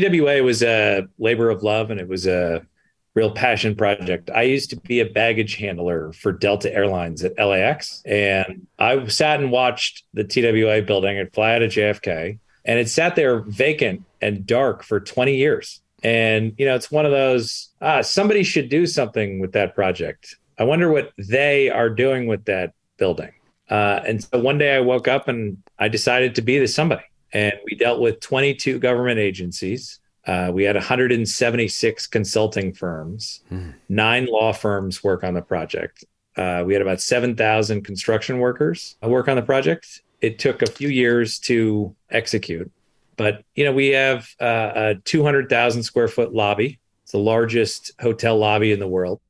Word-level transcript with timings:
TWA 0.00 0.42
was 0.42 0.62
a 0.62 1.06
labor 1.18 1.48
of 1.50 1.62
love 1.62 1.90
and 1.90 2.00
it 2.00 2.08
was 2.08 2.26
a 2.26 2.66
real 3.14 3.30
passion 3.30 3.74
project. 3.74 4.30
I 4.30 4.42
used 4.42 4.70
to 4.70 4.76
be 4.76 5.00
a 5.00 5.06
baggage 5.06 5.56
handler 5.56 6.12
for 6.12 6.32
Delta 6.32 6.72
Airlines 6.72 7.24
at 7.24 7.38
LAX, 7.38 8.02
and 8.04 8.66
I 8.78 9.06
sat 9.06 9.40
and 9.40 9.50
watched 9.50 10.04
the 10.12 10.22
TWA 10.22 10.82
building 10.82 11.18
at 11.18 11.34
fly 11.34 11.54
out 11.54 11.62
of 11.62 11.70
JFK, 11.70 12.38
and 12.66 12.78
it 12.78 12.90
sat 12.90 13.16
there 13.16 13.40
vacant 13.40 14.04
and 14.20 14.46
dark 14.46 14.82
for 14.82 15.00
20 15.00 15.34
years. 15.34 15.80
And 16.02 16.52
you 16.58 16.66
know, 16.66 16.74
it's 16.74 16.90
one 16.90 17.06
of 17.06 17.12
those 17.12 17.70
ah, 17.80 18.02
somebody 18.02 18.42
should 18.42 18.68
do 18.68 18.86
something 18.86 19.40
with 19.40 19.52
that 19.52 19.74
project. 19.74 20.36
I 20.58 20.64
wonder 20.64 20.92
what 20.92 21.12
they 21.16 21.70
are 21.70 21.88
doing 21.88 22.26
with 22.26 22.44
that 22.44 22.74
building. 22.98 23.32
Uh, 23.68 24.00
and 24.06 24.22
so 24.22 24.38
one 24.38 24.58
day 24.58 24.76
I 24.76 24.80
woke 24.80 25.08
up 25.08 25.26
and 25.26 25.62
I 25.78 25.88
decided 25.88 26.34
to 26.36 26.42
be 26.42 26.58
the 26.58 26.68
somebody. 26.68 27.02
And 27.32 27.54
we 27.64 27.76
dealt 27.76 28.00
with 28.00 28.20
22 28.20 28.78
government 28.78 29.18
agencies. 29.18 30.00
Uh, 30.26 30.50
we 30.52 30.64
had 30.64 30.74
176 30.74 32.06
consulting 32.08 32.72
firms, 32.72 33.42
hmm. 33.48 33.70
nine 33.88 34.26
law 34.26 34.52
firms 34.52 35.04
work 35.04 35.22
on 35.22 35.34
the 35.34 35.42
project. 35.42 36.04
Uh, 36.36 36.64
we 36.66 36.72
had 36.72 36.82
about 36.82 37.00
7,000 37.00 37.82
construction 37.82 38.38
workers 38.38 38.96
work 39.02 39.28
on 39.28 39.36
the 39.36 39.42
project. 39.42 40.02
It 40.20 40.38
took 40.38 40.62
a 40.62 40.66
few 40.66 40.88
years 40.88 41.38
to 41.40 41.94
execute, 42.10 42.70
but 43.16 43.44
you 43.54 43.64
know 43.64 43.72
we 43.72 43.88
have 43.88 44.28
uh, 44.40 44.72
a 44.74 44.94
200,000 45.04 45.82
square 45.82 46.08
foot 46.08 46.34
lobby. 46.34 46.78
It's 47.04 47.12
the 47.12 47.18
largest 47.18 47.92
hotel 48.00 48.36
lobby 48.36 48.72
in 48.72 48.80
the 48.80 48.88
world. 48.88 49.20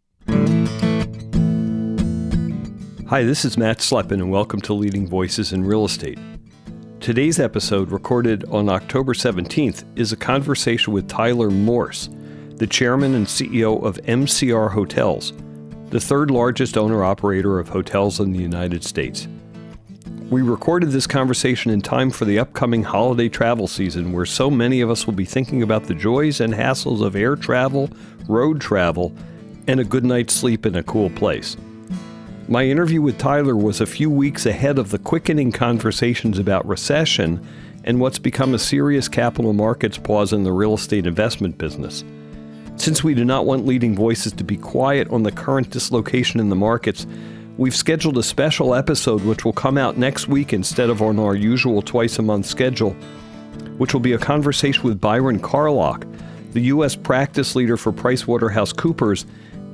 Hi, 3.08 3.22
this 3.22 3.44
is 3.44 3.56
Matt 3.56 3.78
Slepin, 3.78 4.14
and 4.14 4.30
welcome 4.32 4.60
to 4.62 4.72
Leading 4.72 5.06
Voices 5.06 5.52
in 5.52 5.64
Real 5.64 5.84
Estate. 5.84 6.18
Today's 7.00 7.38
episode, 7.38 7.92
recorded 7.92 8.44
on 8.46 8.68
October 8.68 9.12
17th, 9.12 9.84
is 9.96 10.12
a 10.12 10.16
conversation 10.16 10.92
with 10.92 11.08
Tyler 11.08 11.50
Morse, 11.50 12.08
the 12.56 12.66
chairman 12.66 13.14
and 13.14 13.26
CEO 13.26 13.80
of 13.84 13.98
MCR 13.98 14.72
Hotels, 14.72 15.32
the 15.90 16.00
third 16.00 16.30
largest 16.30 16.76
owner 16.76 17.04
operator 17.04 17.60
of 17.60 17.68
hotels 17.68 18.18
in 18.18 18.32
the 18.32 18.40
United 18.40 18.82
States. 18.82 19.28
We 20.30 20.42
recorded 20.42 20.90
this 20.90 21.06
conversation 21.06 21.70
in 21.70 21.80
time 21.80 22.10
for 22.10 22.24
the 22.24 22.40
upcoming 22.40 22.82
holiday 22.82 23.28
travel 23.28 23.68
season, 23.68 24.12
where 24.12 24.26
so 24.26 24.50
many 24.50 24.80
of 24.80 24.90
us 24.90 25.06
will 25.06 25.14
be 25.14 25.26
thinking 25.26 25.62
about 25.62 25.84
the 25.84 25.94
joys 25.94 26.40
and 26.40 26.52
hassles 26.52 27.02
of 27.02 27.14
air 27.14 27.36
travel, 27.36 27.88
road 28.26 28.60
travel, 28.60 29.14
and 29.68 29.78
a 29.78 29.84
good 29.84 30.04
night's 30.04 30.34
sleep 30.34 30.66
in 30.66 30.74
a 30.74 30.82
cool 30.82 31.10
place. 31.10 31.56
My 32.48 32.62
interview 32.62 33.02
with 33.02 33.18
Tyler 33.18 33.56
was 33.56 33.80
a 33.80 33.86
few 33.86 34.08
weeks 34.08 34.46
ahead 34.46 34.78
of 34.78 34.90
the 34.90 35.00
quickening 35.00 35.50
conversations 35.50 36.38
about 36.38 36.64
recession 36.64 37.44
and 37.82 37.98
what's 37.98 38.20
become 38.20 38.54
a 38.54 38.58
serious 38.58 39.08
capital 39.08 39.52
markets 39.52 39.98
pause 39.98 40.32
in 40.32 40.44
the 40.44 40.52
real 40.52 40.74
estate 40.74 41.08
investment 41.08 41.58
business. 41.58 42.04
Since 42.76 43.02
we 43.02 43.14
do 43.14 43.24
not 43.24 43.46
want 43.46 43.66
leading 43.66 43.96
voices 43.96 44.32
to 44.34 44.44
be 44.44 44.56
quiet 44.56 45.08
on 45.08 45.24
the 45.24 45.32
current 45.32 45.70
dislocation 45.70 46.38
in 46.38 46.48
the 46.48 46.54
markets, 46.54 47.04
we've 47.58 47.74
scheduled 47.74 48.16
a 48.16 48.22
special 48.22 48.76
episode 48.76 49.24
which 49.24 49.44
will 49.44 49.52
come 49.52 49.76
out 49.76 49.98
next 49.98 50.28
week 50.28 50.52
instead 50.52 50.88
of 50.88 51.02
on 51.02 51.18
our 51.18 51.34
usual 51.34 51.82
twice 51.82 52.20
a 52.20 52.22
month 52.22 52.46
schedule, 52.46 52.92
which 53.76 53.92
will 53.92 54.00
be 54.00 54.12
a 54.12 54.18
conversation 54.18 54.84
with 54.84 55.00
Byron 55.00 55.40
Carlock, 55.40 56.06
the 56.52 56.60
U.S. 56.60 56.94
practice 56.94 57.56
leader 57.56 57.76
for 57.76 57.92
PricewaterhouseCoopers 57.92 59.24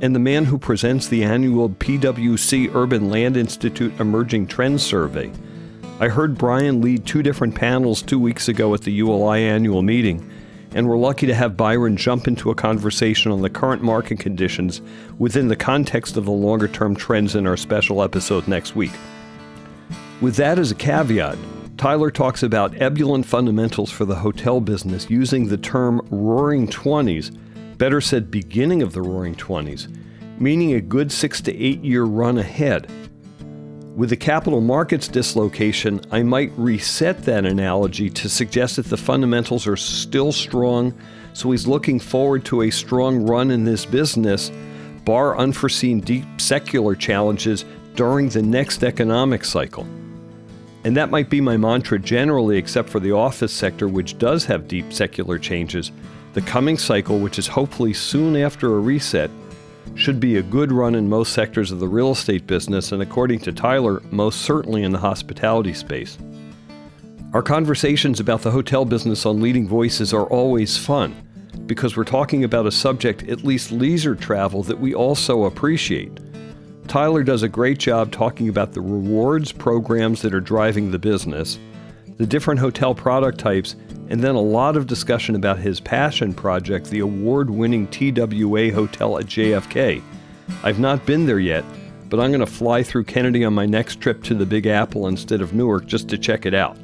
and 0.03 0.17
the 0.17 0.21
man 0.21 0.45
who 0.45 0.59
presents 0.59 1.07
the 1.07 1.23
annual 1.23 1.71
PwC 1.71 2.75
Urban 2.75 3.09
Land 3.09 3.37
Institute 3.37 3.99
Emerging 4.01 4.49
Trends 4.49 4.83
Survey. 4.83 5.31
I 6.01 6.09
heard 6.09 6.37
Byron 6.37 6.81
lead 6.81 7.07
two 7.07 7.23
different 7.23 7.55
panels 7.55 8.03
two 8.03 8.19
weeks 8.19 8.49
ago 8.49 8.75
at 8.75 8.81
the 8.81 8.91
ULI 8.91 9.45
annual 9.45 9.81
meeting, 9.81 10.29
and 10.75 10.89
we're 10.89 10.97
lucky 10.97 11.29
to 11.29 11.35
have 11.35 11.57
Byron 11.57 11.97
jump 11.97 12.27
into 12.27 12.51
a 12.51 12.55
conversation 12.55 13.31
on 13.31 13.43
the 13.43 13.51
current 13.51 13.81
market 13.81 14.19
conditions 14.19 14.83
within 15.21 15.47
the 15.47 15.55
context 15.55 16.17
of 16.17 16.25
the 16.25 16.33
longer 16.33 16.67
term 16.67 16.97
trends 16.97 17.37
in 17.37 17.47
our 17.47 17.57
special 17.57 18.03
episode 18.03 18.49
next 18.49 18.75
week. 18.75 18.93
With 20.21 20.35
that 20.35 20.59
as 20.59 20.73
a 20.73 20.75
caveat, 20.75 21.39
Tyler 21.77 22.11
talks 22.11 22.43
about 22.43 22.75
ebullient 22.83 23.27
fundamentals 23.27 23.93
for 23.93 24.05
the 24.05 24.17
hotel 24.17 24.61
business 24.61 25.09
using 25.09 25.47
the 25.47 25.57
term 25.57 26.05
roaring 26.11 26.67
20s 26.67 27.37
better 27.79 28.01
said, 28.01 28.31
beginning 28.31 28.83
of 28.83 28.93
the 28.93 29.03
roaring 29.03 29.35
20s, 29.35 29.89
meaning 30.39 30.75
a 30.75 30.81
good 30.81 31.11
six 31.13 31.41
to 31.43 31.57
eight 31.57 31.83
year 31.83 32.05
run 32.05 32.39
ahead. 32.39 32.91
With 33.95 34.09
the 34.09 34.17
capital 34.17 34.63
markets 34.63 35.07
dislocation, 35.07 36.01
I 36.11 36.23
might 36.23 36.51
reset 36.57 37.25
that 37.25 37.45
analogy 37.45 38.09
to 38.09 38.29
suggest 38.29 38.77
that 38.77 38.87
the 38.87 38.97
fundamentals 38.97 39.67
are 39.67 39.77
still 39.77 40.33
strong, 40.33 40.95
so 41.35 41.51
he's 41.51 41.67
looking 41.67 42.01
forward 42.01 42.45
to 42.47 42.63
a 42.63 42.71
strong 42.71 43.27
run 43.27 43.51
in 43.51 43.65
this 43.65 43.85
business, 43.85 44.51
bar 45.05 45.37
unforeseen 45.37 46.01
deep 46.01 46.25
secular 46.41 46.95
challenges 46.95 47.67
during 47.95 48.31
the 48.31 48.43
next 48.43 48.83
economic 48.83 49.45
cycle. 49.45 49.87
And 50.85 50.97
that 50.97 51.11
might 51.11 51.29
be 51.29 51.41
my 51.41 51.57
mantra 51.57 51.99
generally, 51.99 52.57
except 52.57 52.89
for 52.89 52.99
the 52.99 53.13
office 53.13 53.53
sector, 53.53 53.89
which 53.89 54.19
does 54.19 54.45
have 54.47 54.69
deep 54.69 54.93
secular 54.93 55.39
changes. 55.39 55.93
The 56.33 56.43
coming 56.43 56.79
cycle, 56.79 57.19
which 57.19 57.39
is 57.39 57.47
hopefully 57.47 57.93
soon 57.93 58.37
after 58.37 58.75
a 58.75 58.81
reset, 58.81 59.31
should 59.95 60.19
be 60.19 60.37
a 60.37 60.43
good 60.43 60.73
run 60.73 60.95
in 60.95 61.09
most 61.09 61.35
sectors 61.35 61.71
of 61.71 61.79
the 61.79 61.89
real 61.89 62.13
estate 62.13 62.47
business, 62.47 62.93
and 62.93 63.03
according 63.03 63.41
to 63.41 63.53
Tyler, 63.53 64.03
most 64.11 64.41
certainly 64.41 64.83
in 64.83 64.93
the 64.93 64.99
hospitality 64.99 65.75
space. 65.75 66.17
Our 67.35 67.43
conversations 67.43 68.19
about 68.19 68.41
the 68.41 68.51
hotel 68.51 68.87
business 68.87 69.27
on 69.27 69.43
Leading 69.43 69.69
Voices 69.69 70.15
are 70.15 70.25
always 70.25 70.79
fun 70.79 71.15
because 71.67 71.97
we're 71.97 72.05
talking 72.05 72.45
about 72.45 72.67
a 72.67 72.73
subject, 72.73 73.29
at 73.29 73.45
least 73.45 73.71
leisure 73.71 74.15
travel, 74.15 74.63
that 74.63 74.81
we 74.81 74.95
also 74.95 75.45
appreciate. 75.45 76.19
Tyler 76.89 77.23
does 77.23 77.43
a 77.43 77.49
great 77.49 77.79
job 77.79 78.11
talking 78.11 78.49
about 78.49 78.73
the 78.73 78.81
rewards 78.81 79.53
programs 79.53 80.23
that 80.23 80.35
are 80.35 80.41
driving 80.41 80.91
the 80.91 80.99
business, 80.99 81.59
the 82.17 82.27
different 82.27 82.61
hotel 82.61 82.95
product 82.95 83.39
types, 83.39 83.77
and 84.13 84.21
then 84.21 84.35
a 84.35 84.41
lot 84.41 84.77
of 84.77 84.87
discussion 84.87 85.35
about 85.35 85.59
his 85.59 85.81
passion 85.81 86.35
project, 86.35 86.91
the 86.91 86.99
award 86.99 87.49
winning 87.49 87.87
TWA 87.89 88.71
Hotel 88.71 89.17
at 89.17 89.25
JFK. 89.25 90.03
I've 90.63 90.79
not 90.79 91.07
been 91.07 91.25
there 91.25 91.39
yet, 91.39 91.65
but 92.11 92.21
I'm 92.21 92.31
going 92.31 92.41
to 92.41 92.47
fly 92.47 92.83
through 92.83 93.05
Kennedy 93.05 93.43
on 93.43 93.55
my 93.55 93.65
next 93.65 94.03
trip 94.03 94.23
to 94.25 94.35
the 94.35 94.45
Big 94.45 94.67
Apple 94.67 95.09
instead 95.09 95.41
of 95.41 95.55
Newark 95.55 95.87
just 95.87 96.11
to 96.11 96.19
check 96.19 96.45
it 96.45 96.53
out. 96.53 96.77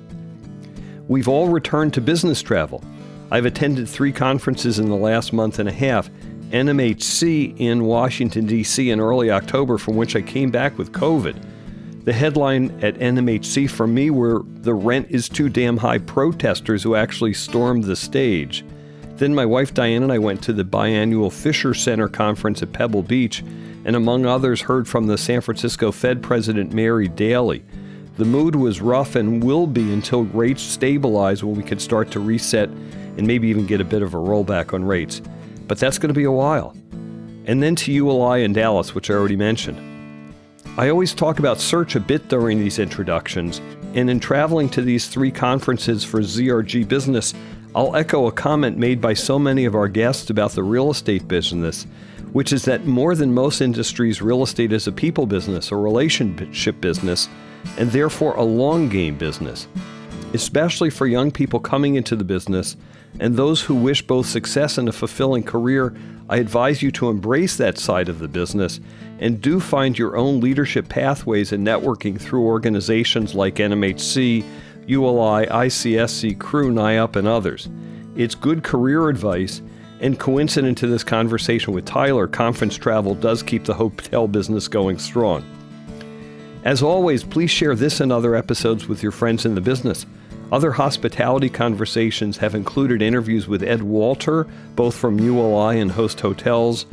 We've 1.06 1.28
all 1.28 1.50
returned 1.50 1.92
to 1.94 2.00
business 2.00 2.40
travel. 2.40 2.82
I've 3.30 3.44
attended 3.44 3.90
three 3.90 4.10
conferences 4.10 4.78
in 4.78 4.88
the 4.88 4.96
last 4.96 5.34
month 5.34 5.58
and 5.58 5.68
a 5.68 5.72
half 5.72 6.08
NMHC 6.48 7.60
in 7.60 7.84
Washington, 7.84 8.46
D.C. 8.46 8.88
in 8.88 9.00
early 9.00 9.30
October, 9.30 9.76
from 9.76 9.96
which 9.96 10.16
I 10.16 10.22
came 10.22 10.50
back 10.50 10.78
with 10.78 10.92
COVID. 10.92 11.36
The 12.08 12.14
headline 12.14 12.70
at 12.80 12.94
NMHC 12.94 13.68
for 13.68 13.86
me 13.86 14.08
were 14.08 14.40
the 14.62 14.72
rent 14.72 15.08
is 15.10 15.28
too 15.28 15.50
damn 15.50 15.76
high 15.76 15.98
protesters 15.98 16.82
who 16.82 16.94
actually 16.94 17.34
stormed 17.34 17.84
the 17.84 17.96
stage. 17.96 18.64
Then 19.16 19.34
my 19.34 19.44
wife 19.44 19.74
Diane 19.74 20.02
and 20.02 20.10
I 20.10 20.16
went 20.16 20.40
to 20.44 20.54
the 20.54 20.64
biannual 20.64 21.30
Fisher 21.30 21.74
Center 21.74 22.08
conference 22.08 22.62
at 22.62 22.72
Pebble 22.72 23.02
Beach, 23.02 23.44
and 23.84 23.94
among 23.94 24.24
others, 24.24 24.62
heard 24.62 24.88
from 24.88 25.06
the 25.06 25.18
San 25.18 25.42
Francisco 25.42 25.92
Fed 25.92 26.22
President 26.22 26.72
Mary 26.72 27.08
Daly. 27.08 27.62
The 28.16 28.24
mood 28.24 28.56
was 28.56 28.80
rough 28.80 29.14
and 29.14 29.44
will 29.44 29.66
be 29.66 29.92
until 29.92 30.24
rates 30.24 30.62
stabilize 30.62 31.44
when 31.44 31.56
we 31.56 31.62
can 31.62 31.78
start 31.78 32.10
to 32.12 32.20
reset 32.20 32.70
and 32.70 33.26
maybe 33.26 33.48
even 33.48 33.66
get 33.66 33.82
a 33.82 33.84
bit 33.84 34.00
of 34.00 34.14
a 34.14 34.16
rollback 34.16 34.72
on 34.72 34.82
rates. 34.82 35.20
But 35.66 35.76
that's 35.76 35.98
going 35.98 36.08
to 36.08 36.18
be 36.18 36.24
a 36.24 36.32
while. 36.32 36.74
And 37.44 37.62
then 37.62 37.76
to 37.76 37.92
ULI 37.92 38.44
in 38.44 38.54
Dallas, 38.54 38.94
which 38.94 39.10
I 39.10 39.12
already 39.12 39.36
mentioned. 39.36 39.97
I 40.78 40.90
always 40.90 41.12
talk 41.12 41.40
about 41.40 41.58
search 41.58 41.96
a 41.96 42.00
bit 42.00 42.28
during 42.28 42.60
these 42.60 42.78
introductions, 42.78 43.60
and 43.94 44.08
in 44.08 44.20
traveling 44.20 44.68
to 44.68 44.80
these 44.80 45.08
three 45.08 45.32
conferences 45.32 46.04
for 46.04 46.20
ZRG 46.20 46.86
Business, 46.86 47.34
I'll 47.74 47.96
echo 47.96 48.28
a 48.28 48.32
comment 48.32 48.78
made 48.78 49.00
by 49.00 49.14
so 49.14 49.40
many 49.40 49.64
of 49.64 49.74
our 49.74 49.88
guests 49.88 50.30
about 50.30 50.52
the 50.52 50.62
real 50.62 50.92
estate 50.92 51.26
business, 51.26 51.84
which 52.30 52.52
is 52.52 52.64
that 52.66 52.86
more 52.86 53.16
than 53.16 53.34
most 53.34 53.60
industries, 53.60 54.22
real 54.22 54.44
estate 54.44 54.72
is 54.72 54.86
a 54.86 54.92
people 54.92 55.26
business, 55.26 55.72
a 55.72 55.76
relationship 55.76 56.80
business, 56.80 57.28
and 57.76 57.90
therefore 57.90 58.36
a 58.36 58.44
long 58.44 58.88
game 58.88 59.18
business. 59.18 59.66
Especially 60.32 60.90
for 60.90 61.08
young 61.08 61.32
people 61.32 61.58
coming 61.58 61.96
into 61.96 62.14
the 62.14 62.22
business 62.22 62.76
and 63.18 63.34
those 63.34 63.62
who 63.62 63.74
wish 63.74 64.06
both 64.06 64.26
success 64.26 64.78
and 64.78 64.88
a 64.88 64.92
fulfilling 64.92 65.42
career, 65.42 65.96
I 66.28 66.36
advise 66.36 66.82
you 66.82 66.92
to 66.92 67.08
embrace 67.08 67.56
that 67.56 67.78
side 67.78 68.08
of 68.08 68.20
the 68.20 68.28
business 68.28 68.78
and 69.18 69.40
do 69.40 69.60
find 69.60 69.98
your 69.98 70.16
own 70.16 70.40
leadership 70.40 70.88
pathways 70.88 71.52
and 71.52 71.66
networking 71.66 72.20
through 72.20 72.42
organizations 72.42 73.34
like 73.34 73.56
NMHC, 73.56 74.44
ULI, 74.86 75.46
ICSC, 75.46 76.38
Crew, 76.38 76.72
NAIOP, 76.72 77.16
and 77.16 77.28
others. 77.28 77.68
It's 78.16 78.34
good 78.34 78.64
career 78.64 79.08
advice, 79.08 79.60
and 80.00 80.18
coincident 80.18 80.78
to 80.78 80.86
this 80.86 81.04
conversation 81.04 81.72
with 81.72 81.84
Tyler, 81.84 82.26
conference 82.26 82.76
travel 82.76 83.14
does 83.14 83.42
keep 83.42 83.64
the 83.64 83.74
hotel 83.74 84.28
business 84.28 84.68
going 84.68 84.98
strong. 84.98 85.44
As 86.64 86.82
always, 86.82 87.24
please 87.24 87.50
share 87.50 87.74
this 87.74 88.00
and 88.00 88.12
other 88.12 88.34
episodes 88.34 88.88
with 88.88 89.02
your 89.02 89.12
friends 89.12 89.44
in 89.46 89.54
the 89.54 89.60
business. 89.60 90.06
Other 90.50 90.72
hospitality 90.72 91.48
conversations 91.48 92.38
have 92.38 92.54
included 92.54 93.02
interviews 93.02 93.46
with 93.46 93.62
Ed 93.62 93.82
Walter, 93.82 94.46
both 94.74 94.94
from 94.94 95.20
ULI 95.20 95.80
and 95.80 95.92
Host 95.92 96.20
Hotels, 96.20 96.86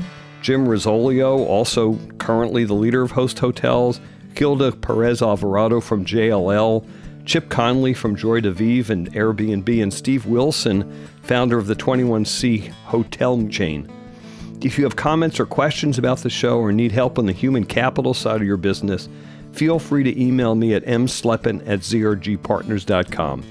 Jim 0.46 0.68
Risoleo, 0.68 1.40
also 1.40 1.98
currently 2.20 2.66
the 2.66 2.76
leader 2.76 3.02
of 3.02 3.10
Host 3.10 3.40
Hotels, 3.40 4.00
Gilda 4.36 4.74
Perez 4.74 5.24
Alvarado 5.24 5.82
from 5.82 6.06
JLL, 6.06 6.88
Chip 7.26 7.50
Conley 7.50 7.96
from 7.96 8.16
Joie 8.16 8.42
de 8.42 8.50
and 8.50 9.12
Airbnb, 9.14 9.82
and 9.82 9.92
Steve 9.92 10.28
Wilson, 10.28 11.08
founder 11.24 11.58
of 11.58 11.66
the 11.66 11.76
21C 11.76 12.68
hotel 12.68 13.44
chain. 13.48 13.92
If 14.62 14.78
you 14.78 14.84
have 14.84 14.96
comments 14.96 15.40
or 15.40 15.48
questions 15.48 15.98
about 15.98 16.20
the 16.20 16.30
show 16.30 16.60
or 16.60 16.72
need 16.72 16.92
help 16.92 17.18
on 17.18 17.26
the 17.26 17.34
human 17.34 17.66
capital 17.66 18.14
side 18.14 18.40
of 18.40 18.48
your 18.48 18.58
business, 18.58 19.10
feel 19.52 19.80
free 19.80 20.04
to 20.04 20.22
email 20.22 20.54
me 20.54 20.76
at 20.76 20.86
mslepin 20.86 21.68
at 21.68 21.80
zrgpartners.com. 21.80 23.44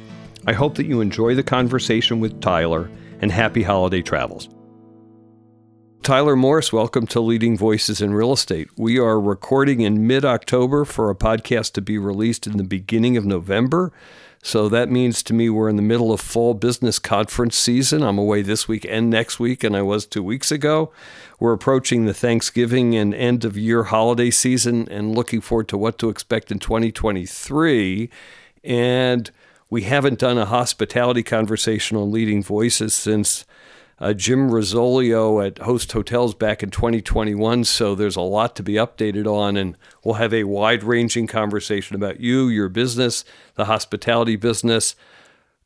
I 0.46 0.52
hope 0.52 0.76
that 0.76 0.86
you 0.86 1.00
enjoy 1.00 1.34
the 1.34 1.42
conversation 1.42 2.20
with 2.20 2.40
Tyler 2.40 2.88
and 3.20 3.32
happy 3.32 3.64
holiday 3.64 4.00
travels. 4.00 4.48
Tyler 6.04 6.36
Morse, 6.36 6.70
welcome 6.70 7.06
to 7.06 7.18
Leading 7.18 7.56
Voices 7.56 8.02
in 8.02 8.12
Real 8.12 8.34
Estate. 8.34 8.68
We 8.76 8.98
are 8.98 9.18
recording 9.18 9.80
in 9.80 10.06
mid 10.06 10.22
October 10.22 10.84
for 10.84 11.08
a 11.08 11.14
podcast 11.14 11.72
to 11.72 11.80
be 11.80 11.96
released 11.96 12.46
in 12.46 12.58
the 12.58 12.62
beginning 12.62 13.16
of 13.16 13.24
November. 13.24 13.90
So 14.42 14.68
that 14.68 14.90
means 14.90 15.22
to 15.22 15.32
me 15.32 15.48
we're 15.48 15.70
in 15.70 15.76
the 15.76 15.82
middle 15.82 16.12
of 16.12 16.20
fall 16.20 16.52
business 16.52 16.98
conference 16.98 17.56
season. 17.56 18.02
I'm 18.02 18.18
away 18.18 18.42
this 18.42 18.68
week 18.68 18.84
and 18.86 19.08
next 19.08 19.40
week, 19.40 19.64
and 19.64 19.74
I 19.74 19.80
was 19.80 20.04
two 20.04 20.22
weeks 20.22 20.52
ago. 20.52 20.92
We're 21.40 21.54
approaching 21.54 22.04
the 22.04 22.12
Thanksgiving 22.12 22.94
and 22.94 23.14
end 23.14 23.46
of 23.46 23.56
year 23.56 23.84
holiday 23.84 24.30
season 24.30 24.86
and 24.90 25.14
looking 25.14 25.40
forward 25.40 25.68
to 25.68 25.78
what 25.78 25.98
to 26.00 26.10
expect 26.10 26.52
in 26.52 26.58
2023. 26.58 28.10
And 28.62 29.30
we 29.70 29.84
haven't 29.84 30.18
done 30.18 30.36
a 30.36 30.44
hospitality 30.44 31.22
conversation 31.22 31.96
on 31.96 32.12
leading 32.12 32.42
voices 32.42 32.92
since 32.92 33.46
uh, 33.98 34.12
Jim 34.12 34.50
Risoleo 34.50 35.44
at 35.44 35.58
Host 35.58 35.92
Hotels 35.92 36.34
back 36.34 36.62
in 36.62 36.70
2021. 36.70 37.64
So 37.64 37.94
there's 37.94 38.16
a 38.16 38.20
lot 38.20 38.56
to 38.56 38.62
be 38.62 38.74
updated 38.74 39.26
on, 39.26 39.56
and 39.56 39.76
we'll 40.02 40.14
have 40.14 40.34
a 40.34 40.44
wide 40.44 40.82
ranging 40.82 41.26
conversation 41.26 41.96
about 41.96 42.20
you, 42.20 42.48
your 42.48 42.68
business, 42.68 43.24
the 43.54 43.66
hospitality 43.66 44.36
business, 44.36 44.96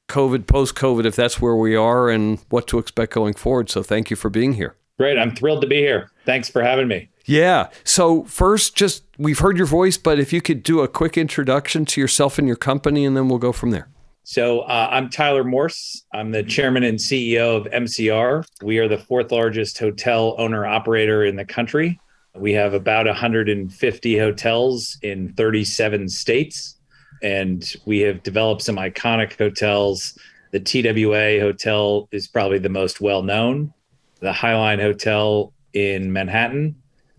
COVID, 0.09 0.47
post 0.47 0.75
COVID, 0.75 1.05
if 1.05 1.17
that's 1.17 1.41
where 1.41 1.57
we 1.57 1.75
are, 1.75 2.09
and 2.09 2.39
what 2.49 2.67
to 2.69 2.79
expect 2.79 3.13
going 3.13 3.35
forward. 3.35 3.71
So 3.71 3.83
thank 3.83 4.11
you 4.11 4.17
for 4.17 4.31
being 4.31 4.55
here. 4.55 4.77
Great. 4.99 5.17
I'm 5.17 5.35
thrilled 5.35 5.61
to 5.63 5.69
be 5.69 5.77
here. 5.77 6.11
Thanks 6.27 6.49
for 6.49 6.63
having 6.63 6.89
me. 6.89 7.09
Yeah. 7.25 7.69
So, 7.85 8.25
first, 8.25 8.75
just 8.75 9.05
we've 9.17 9.39
heard 9.39 9.57
your 9.57 9.67
voice, 9.67 9.97
but 9.97 10.19
if 10.19 10.33
you 10.33 10.41
could 10.41 10.63
do 10.63 10.81
a 10.81 10.89
quick 10.89 11.17
introduction 11.17 11.85
to 11.85 12.01
yourself 12.01 12.39
and 12.39 12.49
your 12.49 12.57
company, 12.57 13.05
and 13.05 13.17
then 13.17 13.29
we'll 13.29 13.39
go 13.39 13.53
from 13.53 13.71
there. 13.71 13.89
So 14.31 14.61
uh, 14.61 14.89
I'm 14.91 15.09
Tyler 15.09 15.43
Morse. 15.43 16.05
I'm 16.13 16.33
the 16.33 16.43
chairman 16.43 16.83
and 16.83 16.99
CEO 16.99 17.57
of 17.57 17.73
MCR. 17.73 18.45
We 18.63 18.77
are 18.77 18.87
the 18.87 18.99
fourth 18.99 19.33
largest 19.33 19.79
hotel 19.79 20.35
owner 20.37 20.67
operator 20.67 21.25
in 21.25 21.37
the 21.37 21.47
country. 21.47 21.99
We 22.37 22.53
have 22.53 22.75
about 22.75 23.07
150 23.07 24.19
hotels 24.19 24.99
in 25.01 25.33
37 25.33 26.11
states, 26.11 26.77
and 27.23 27.75
we 27.87 28.01
have 28.01 28.23
developed 28.23 28.61
some 28.61 28.77
iconic 28.77 29.39
hotels. 29.39 30.19
The 30.51 30.61
TWA 30.61 31.41
Hotel 31.41 32.07
is 32.13 32.29
probably 32.29 32.59
the 32.59 32.69
most 32.69 33.01
well 33.01 33.23
known. 33.23 33.73
The 34.21 34.33
Highline 34.33 34.79
Hotel 34.79 35.55
in 35.73 36.13
Manhattan, 36.13 36.77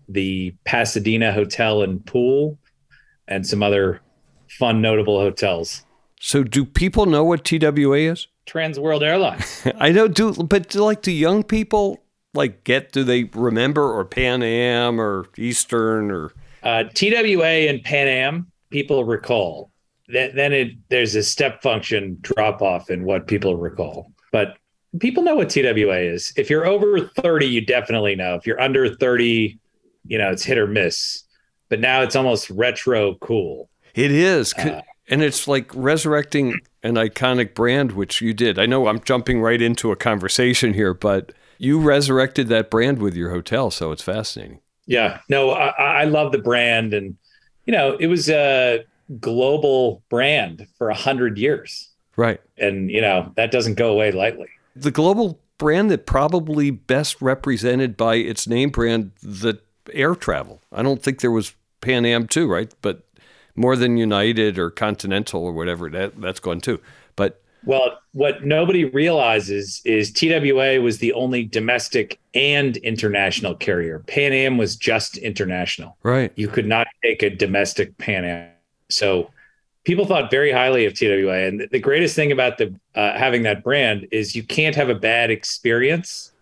the 0.08 0.54
Pasadena 0.64 1.32
Hotel 1.32 1.82
and 1.82 2.06
Pool, 2.06 2.56
and 3.26 3.44
some 3.44 3.64
other 3.64 4.00
fun, 4.48 4.80
notable 4.80 5.18
hotels. 5.18 5.84
So, 6.20 6.44
do 6.44 6.66
people 6.66 7.06
know 7.06 7.24
what 7.24 7.44
TWA 7.44 7.96
is? 7.96 8.28
Trans 8.44 8.78
World 8.78 9.02
Airlines. 9.02 9.66
I 9.78 9.90
know, 9.90 10.06
do 10.06 10.34
but 10.34 10.68
do, 10.68 10.84
like 10.84 11.02
do 11.02 11.10
young 11.10 11.42
people 11.42 11.98
like 12.34 12.62
get? 12.64 12.92
Do 12.92 13.04
they 13.04 13.24
remember 13.34 13.90
or 13.90 14.04
Pan 14.04 14.42
Am 14.42 15.00
or 15.00 15.26
Eastern 15.38 16.10
or 16.10 16.32
uh, 16.62 16.84
TWA 16.94 17.68
and 17.68 17.82
Pan 17.82 18.06
Am? 18.06 18.52
People 18.68 19.04
recall. 19.04 19.70
Then, 20.08 20.36
then 20.36 20.52
it 20.52 20.72
there's 20.90 21.14
a 21.14 21.22
step 21.22 21.62
function 21.62 22.18
drop 22.20 22.60
off 22.60 22.90
in 22.90 23.04
what 23.04 23.26
people 23.26 23.56
recall. 23.56 24.12
But 24.30 24.58
people 24.98 25.22
know 25.22 25.36
what 25.36 25.48
TWA 25.48 26.00
is. 26.00 26.34
If 26.36 26.50
you're 26.50 26.66
over 26.66 27.00
30, 27.00 27.46
you 27.46 27.64
definitely 27.64 28.14
know. 28.14 28.34
If 28.34 28.46
you're 28.46 28.60
under 28.60 28.94
30, 28.94 29.58
you 30.06 30.18
know 30.18 30.30
it's 30.30 30.44
hit 30.44 30.58
or 30.58 30.66
miss. 30.66 31.24
But 31.70 31.80
now 31.80 32.02
it's 32.02 32.14
almost 32.14 32.50
retro 32.50 33.14
cool. 33.20 33.70
It 33.94 34.10
is. 34.10 34.52
Uh, 34.54 34.82
and 35.10 35.22
it's 35.22 35.48
like 35.48 35.70
resurrecting 35.74 36.60
an 36.82 36.94
iconic 36.94 37.52
brand, 37.54 37.92
which 37.92 38.20
you 38.20 38.32
did. 38.32 38.58
I 38.58 38.66
know 38.66 38.86
I'm 38.86 39.00
jumping 39.00 39.42
right 39.42 39.60
into 39.60 39.90
a 39.90 39.96
conversation 39.96 40.72
here, 40.72 40.94
but 40.94 41.32
you 41.58 41.80
resurrected 41.80 42.48
that 42.48 42.70
brand 42.70 43.02
with 43.02 43.14
your 43.14 43.30
hotel, 43.30 43.70
so 43.70 43.92
it's 43.92 44.02
fascinating. 44.02 44.60
Yeah, 44.86 45.20
no, 45.28 45.50
I, 45.50 46.02
I 46.02 46.04
love 46.04 46.32
the 46.32 46.38
brand, 46.38 46.94
and 46.94 47.16
you 47.66 47.72
know, 47.72 47.96
it 47.98 48.06
was 48.06 48.30
a 48.30 48.84
global 49.20 50.02
brand 50.08 50.66
for 50.78 50.88
a 50.88 50.94
hundred 50.94 51.36
years, 51.36 51.90
right? 52.16 52.40
And 52.56 52.90
you 52.90 53.00
know, 53.00 53.32
that 53.36 53.50
doesn't 53.50 53.74
go 53.74 53.90
away 53.90 54.12
lightly. 54.12 54.48
The 54.74 54.90
global 54.90 55.40
brand 55.58 55.90
that 55.90 56.06
probably 56.06 56.70
best 56.70 57.20
represented 57.20 57.96
by 57.96 58.14
its 58.14 58.46
name 58.46 58.70
brand 58.70 59.10
the 59.22 59.60
air 59.92 60.14
travel. 60.14 60.62
I 60.72 60.82
don't 60.82 61.02
think 61.02 61.20
there 61.20 61.30
was 61.30 61.52
Pan 61.80 62.06
Am 62.06 62.26
too, 62.26 62.48
right? 62.48 62.72
But 62.80 63.02
more 63.56 63.76
than 63.76 63.96
United 63.96 64.58
or 64.58 64.70
Continental 64.70 65.44
or 65.44 65.52
whatever. 65.52 65.90
That 65.90 66.20
that's 66.20 66.40
gone 66.40 66.60
too. 66.60 66.80
But 67.16 67.42
well, 67.64 67.98
what 68.12 68.44
nobody 68.44 68.84
realizes 68.84 69.82
is 69.84 70.12
TWA 70.12 70.80
was 70.80 70.98
the 70.98 71.12
only 71.12 71.44
domestic 71.44 72.18
and 72.34 72.76
international 72.78 73.54
carrier. 73.54 73.98
Pan 74.00 74.32
Am 74.32 74.56
was 74.56 74.76
just 74.76 75.18
international. 75.18 75.96
Right. 76.02 76.32
You 76.36 76.48
could 76.48 76.66
not 76.66 76.86
take 77.02 77.22
a 77.22 77.30
domestic 77.30 77.96
Pan 77.98 78.24
Am. 78.24 78.50
So 78.88 79.30
people 79.84 80.06
thought 80.06 80.30
very 80.30 80.52
highly 80.52 80.86
of 80.86 80.94
TWA. 80.94 81.46
And 81.46 81.68
the 81.70 81.78
greatest 81.78 82.16
thing 82.16 82.32
about 82.32 82.58
the 82.58 82.74
uh, 82.94 83.18
having 83.18 83.42
that 83.42 83.62
brand 83.62 84.08
is 84.10 84.34
you 84.34 84.42
can't 84.42 84.74
have 84.76 84.88
a 84.88 84.94
bad 84.94 85.30
experience 85.30 86.32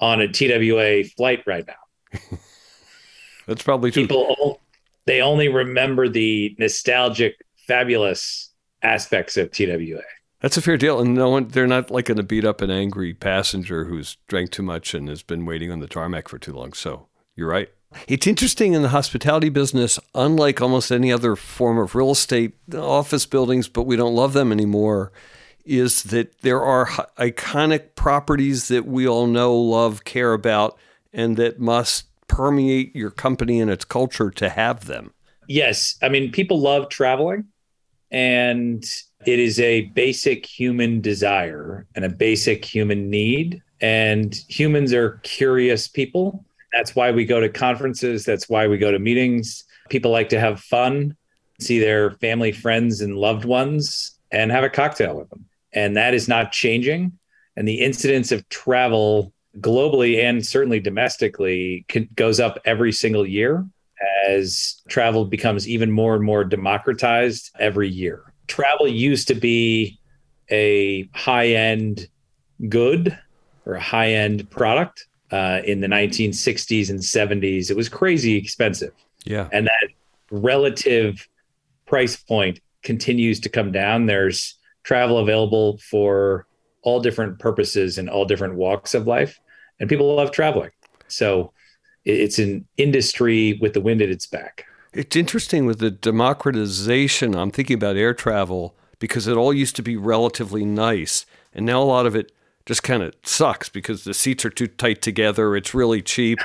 on 0.00 0.20
a 0.20 0.28
TWA 0.28 1.04
flight 1.16 1.42
right 1.46 1.66
now. 1.66 2.38
That's 3.46 3.62
probably 3.62 3.90
true. 3.90 4.04
People 4.04 4.60
they 5.06 5.20
only 5.20 5.48
remember 5.48 6.08
the 6.08 6.54
nostalgic, 6.58 7.36
fabulous 7.66 8.50
aspects 8.82 9.36
of 9.36 9.50
TWA. 9.50 10.02
That's 10.40 10.56
a 10.56 10.62
fair 10.62 10.76
deal, 10.76 11.00
and 11.00 11.14
no 11.14 11.30
one 11.30 11.48
they're 11.48 11.66
not 11.66 11.90
like 11.90 12.04
going 12.04 12.18
to 12.18 12.22
beat 12.22 12.44
up 12.44 12.60
an 12.60 12.70
angry 12.70 13.14
passenger 13.14 13.86
who's 13.86 14.18
drank 14.28 14.50
too 14.50 14.62
much 14.62 14.92
and 14.94 15.08
has 15.08 15.22
been 15.22 15.46
waiting 15.46 15.72
on 15.72 15.80
the 15.80 15.86
tarmac 15.86 16.28
for 16.28 16.38
too 16.38 16.52
long. 16.52 16.72
So 16.74 17.08
you're 17.34 17.48
right. 17.48 17.70
It's 18.06 18.26
interesting 18.26 18.74
in 18.74 18.82
the 18.82 18.90
hospitality 18.90 19.48
business, 19.48 19.98
unlike 20.14 20.60
almost 20.60 20.92
any 20.92 21.10
other 21.10 21.36
form 21.36 21.78
of 21.78 21.94
real 21.94 22.10
estate, 22.10 22.54
office 22.74 23.24
buildings, 23.26 23.68
but 23.68 23.84
we 23.84 23.96
don't 23.96 24.14
love 24.14 24.34
them 24.34 24.52
anymore, 24.52 25.12
is 25.64 26.02
that 26.04 26.40
there 26.42 26.62
are 26.62 26.86
iconic 27.18 27.94
properties 27.94 28.68
that 28.68 28.86
we 28.86 29.08
all 29.08 29.26
know, 29.26 29.54
love, 29.54 30.04
care 30.04 30.32
about, 30.32 30.78
and 31.12 31.36
that 31.38 31.58
must 31.58 32.06
permeate 32.28 32.94
your 32.94 33.10
company 33.10 33.60
and 33.60 33.70
its 33.70 33.84
culture 33.84 34.30
to 34.30 34.48
have 34.48 34.86
them. 34.86 35.12
Yes. 35.48 35.96
I 36.02 36.08
mean, 36.08 36.32
people 36.32 36.60
love 36.60 36.88
traveling, 36.88 37.44
and 38.10 38.84
it 39.26 39.38
is 39.38 39.60
a 39.60 39.82
basic 39.82 40.46
human 40.46 41.00
desire 41.00 41.86
and 41.94 42.04
a 42.04 42.08
basic 42.08 42.64
human 42.64 43.10
need. 43.10 43.62
And 43.80 44.34
humans 44.48 44.92
are 44.92 45.20
curious 45.22 45.86
people. 45.88 46.44
That's 46.72 46.96
why 46.96 47.10
we 47.10 47.24
go 47.24 47.40
to 47.40 47.48
conferences. 47.48 48.24
That's 48.24 48.48
why 48.48 48.66
we 48.66 48.78
go 48.78 48.90
to 48.90 48.98
meetings. 48.98 49.64
People 49.88 50.10
like 50.10 50.28
to 50.30 50.40
have 50.40 50.60
fun, 50.60 51.16
see 51.60 51.78
their 51.78 52.12
family, 52.12 52.52
friends, 52.52 53.00
and 53.00 53.16
loved 53.16 53.44
ones, 53.44 54.18
and 54.32 54.50
have 54.50 54.64
a 54.64 54.70
cocktail 54.70 55.16
with 55.16 55.30
them. 55.30 55.46
And 55.72 55.96
that 55.96 56.14
is 56.14 56.28
not 56.28 56.52
changing. 56.52 57.18
And 57.56 57.66
the 57.66 57.80
incidence 57.80 58.32
of 58.32 58.48
travel 58.48 59.32
globally 59.60 60.22
and 60.22 60.44
certainly 60.44 60.80
domestically 60.80 61.84
can, 61.88 62.08
goes 62.14 62.40
up 62.40 62.58
every 62.64 62.92
single 62.92 63.26
year 63.26 63.66
as 64.28 64.82
travel 64.88 65.24
becomes 65.24 65.68
even 65.68 65.90
more 65.90 66.14
and 66.14 66.24
more 66.24 66.44
democratized 66.44 67.50
every 67.58 67.88
year. 67.88 68.22
Travel 68.46 68.86
used 68.86 69.28
to 69.28 69.34
be 69.34 69.98
a 70.50 71.08
high 71.14 71.48
end 71.48 72.08
good 72.68 73.18
or 73.64 73.74
a 73.74 73.80
high 73.80 74.12
end 74.12 74.48
product 74.50 75.06
uh, 75.30 75.60
in 75.64 75.80
the 75.80 75.86
1960s 75.86 76.90
and 76.90 77.00
70s. 77.00 77.70
It 77.70 77.76
was 77.76 77.88
crazy 77.88 78.36
expensive. 78.36 78.92
Yeah. 79.24 79.48
And 79.52 79.66
that 79.66 79.88
relative 80.30 81.26
price 81.86 82.16
point 82.16 82.60
continues 82.82 83.40
to 83.40 83.48
come 83.48 83.72
down. 83.72 84.06
There's 84.06 84.56
travel 84.84 85.18
available 85.18 85.78
for 85.78 86.46
all 86.82 87.00
different 87.00 87.40
purposes 87.40 87.98
and 87.98 88.08
all 88.08 88.24
different 88.24 88.54
walks 88.54 88.94
of 88.94 89.08
life 89.08 89.40
and 89.80 89.88
people 89.88 90.14
love 90.14 90.30
traveling. 90.30 90.70
So 91.08 91.52
it's 92.04 92.38
an 92.38 92.66
industry 92.76 93.58
with 93.60 93.74
the 93.74 93.80
wind 93.80 94.02
at 94.02 94.08
its 94.10 94.26
back. 94.26 94.64
It's 94.92 95.16
interesting 95.16 95.66
with 95.66 95.78
the 95.78 95.90
democratization. 95.90 97.34
I'm 97.34 97.50
thinking 97.50 97.74
about 97.74 97.96
air 97.96 98.14
travel. 98.14 98.74
because 98.98 99.26
it 99.26 99.36
all 99.36 99.52
used 99.52 99.76
to 99.76 99.82
be 99.82 99.96
relatively 99.96 100.64
nice. 100.64 101.26
And 101.52 101.66
now 101.66 101.82
a 101.82 101.84
lot 101.84 102.06
of 102.06 102.16
it 102.16 102.32
just 102.64 102.82
kind 102.82 103.02
of 103.02 103.14
sucks 103.22 103.68
because 103.68 104.04
the 104.04 104.14
seats 104.14 104.44
are 104.44 104.50
too 104.50 104.66
tight 104.66 105.02
together. 105.02 105.56
It's 105.56 105.74
really 105.74 106.02
cheap, 106.02 106.38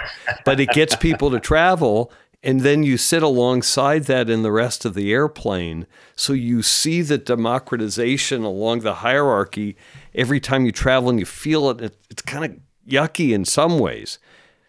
but 0.46 0.60
it 0.60 0.70
gets 0.70 0.96
people 0.96 1.32
to 1.32 1.40
travel. 1.40 2.12
And 2.44 2.62
then 2.62 2.84
you 2.84 2.98
sit 2.98 3.24
alongside 3.24 4.06
that 4.06 4.30
in 4.30 4.42
the 4.42 4.52
rest 4.52 4.84
of 4.84 4.94
the 4.96 5.12
airplane. 5.12 5.86
So 6.16 6.34
you 6.34 6.62
see 6.64 7.02
the 7.02 7.18
democratization 7.18 8.44
along 8.44 8.80
the 8.80 8.96
hierarchy 8.96 9.78
every 10.16 10.40
time 10.40 10.66
you 10.66 10.72
travel 10.72 11.10
and 11.10 11.20
you 11.20 11.26
feel 11.26 11.70
it. 11.70 11.96
It's 12.10 12.22
kind 12.24 12.46
of 12.46 12.60
yucky 12.88 13.34
in 13.34 13.46
some 13.46 13.80
ways. 13.80 14.20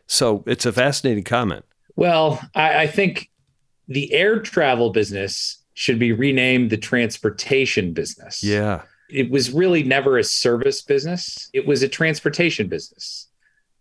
So 0.06 0.44
it's 0.46 0.66
a 0.66 0.72
fascinating 0.72 1.24
comment. 1.24 1.64
Well, 1.96 2.40
I, 2.54 2.82
I 2.82 2.86
think 2.86 3.30
the 3.88 4.12
air 4.12 4.40
travel 4.40 4.90
business 4.90 5.58
should 5.74 5.98
be 5.98 6.12
renamed 6.12 6.70
the 6.70 6.76
transportation 6.76 7.92
business. 7.92 8.42
Yeah. 8.42 8.82
It 9.08 9.30
was 9.30 9.52
really 9.52 9.82
never 9.82 10.18
a 10.18 10.24
service 10.24 10.82
business, 10.82 11.50
it 11.52 11.66
was 11.66 11.82
a 11.82 11.88
transportation 11.88 12.68
business. 12.68 13.28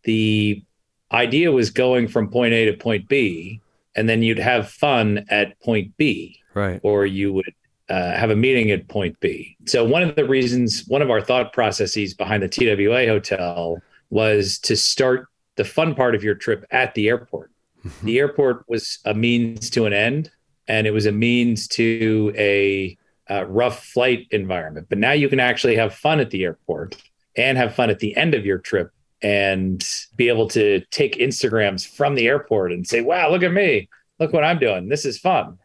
The 0.04 0.64
idea 1.12 1.52
was 1.52 1.70
going 1.70 2.08
from 2.08 2.30
point 2.30 2.54
A 2.54 2.66
to 2.66 2.74
point 2.74 3.08
B, 3.08 3.62
and 3.96 4.10
then 4.10 4.24
you'd 4.24 4.40
have 4.40 4.70
fun 4.70 5.26
at 5.30 5.60
point 5.62 5.96
B. 5.98 6.38
Right. 6.54 6.80
Or 6.84 7.06
you 7.06 7.32
would 7.34 7.54
uh, 7.90 8.16
have 8.16 8.30
a 8.30 8.36
meeting 8.36 8.72
at 8.72 8.88
point 8.88 9.20
B. 9.20 9.56
So, 9.66 9.84
one 9.86 10.04
of 10.04 10.16
the 10.16 10.26
reasons, 10.26 10.86
one 10.88 11.02
of 11.02 11.10
our 11.10 11.22
thought 11.22 11.54
processes 11.54 12.14
behind 12.14 12.44
the 12.44 12.50
TWA 12.50 13.06
hotel 13.06 13.82
was 14.12 14.60
to 14.60 14.76
start 14.76 15.28
the 15.56 15.64
fun 15.64 15.96
part 15.96 16.14
of 16.14 16.24
your 16.24 16.36
trip 16.36 16.66
at 16.70 16.94
the 16.94 17.08
airport. 17.08 17.50
Mm-hmm. 17.84 18.06
The 18.06 18.20
airport 18.20 18.66
was 18.68 19.00
a 19.06 19.16
means 19.16 19.72
to 19.72 19.86
an 19.86 19.94
end, 19.94 20.30
and 20.68 20.86
it 20.86 20.92
was 20.92 21.08
a 21.08 21.12
means 21.12 21.68
to 21.70 22.32
a 22.38 22.98
uh, 23.30 23.46
rough 23.46 23.84
flight 23.84 24.28
environment. 24.30 24.88
But 24.90 25.00
now 25.00 25.14
you 25.14 25.30
can 25.30 25.40
actually 25.40 25.76
have 25.78 25.96
fun 25.96 26.20
at 26.20 26.30
the 26.30 26.44
airport 26.44 27.02
and 27.36 27.58
have 27.58 27.74
fun 27.74 27.90
at 27.90 28.00
the 28.00 28.16
end 28.16 28.36
of 28.36 28.46
your 28.46 28.60
trip 28.60 28.92
and 29.22 29.84
be 30.16 30.28
able 30.28 30.48
to 30.50 30.82
take 30.92 31.16
Instagrams 31.16 31.88
from 31.88 32.16
the 32.16 32.28
airport 32.28 32.72
and 32.72 32.88
say, 32.88 33.02
wow, 33.02 33.30
look 33.30 33.44
at 33.44 33.54
me. 33.54 33.88
Look 34.20 34.34
what 34.34 34.44
I'm 34.44 34.60
doing. 34.60 34.90
This 34.90 35.06
is 35.06 35.18
fun. 35.18 35.58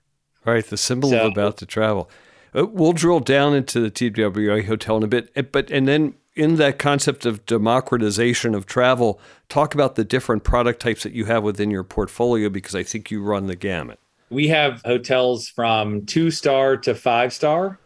Right. 0.44 0.64
The 0.64 0.76
symbol 0.76 1.10
so, 1.10 1.26
of 1.26 1.32
about 1.32 1.56
to 1.58 1.66
travel. 1.66 2.08
Uh, 2.54 2.66
we'll 2.66 2.92
drill 2.92 3.20
down 3.20 3.54
into 3.54 3.80
the 3.80 3.90
TWA 3.90 4.62
hotel 4.62 4.96
in 4.98 5.02
a 5.02 5.08
bit, 5.08 5.30
eh, 5.34 5.42
but 5.42 5.70
and 5.70 5.86
then 5.88 6.14
in 6.36 6.56
that 6.56 6.78
concept 6.78 7.24
of 7.24 7.44
democratization 7.46 8.54
of 8.54 8.66
travel, 8.66 9.18
talk 9.48 9.74
about 9.74 9.94
the 9.96 10.04
different 10.04 10.44
product 10.44 10.80
types 10.80 11.02
that 11.02 11.12
you 11.12 11.24
have 11.24 11.42
within 11.42 11.70
your 11.70 11.82
portfolio 11.82 12.50
because 12.50 12.74
I 12.74 12.82
think 12.82 13.10
you 13.10 13.22
run 13.22 13.46
the 13.46 13.56
gamut. 13.56 13.98
We 14.28 14.48
have 14.48 14.82
hotels 14.84 15.48
from 15.48 16.04
two 16.04 16.30
star 16.30 16.76
to 16.78 16.94
five 16.94 17.32
star, 17.32 17.78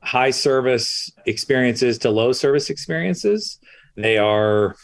high 0.00 0.30
service 0.30 1.12
experiences 1.26 1.98
to 1.98 2.10
low 2.10 2.32
service 2.32 2.70
experiences. 2.70 3.58
They 3.96 4.16
are 4.16 4.76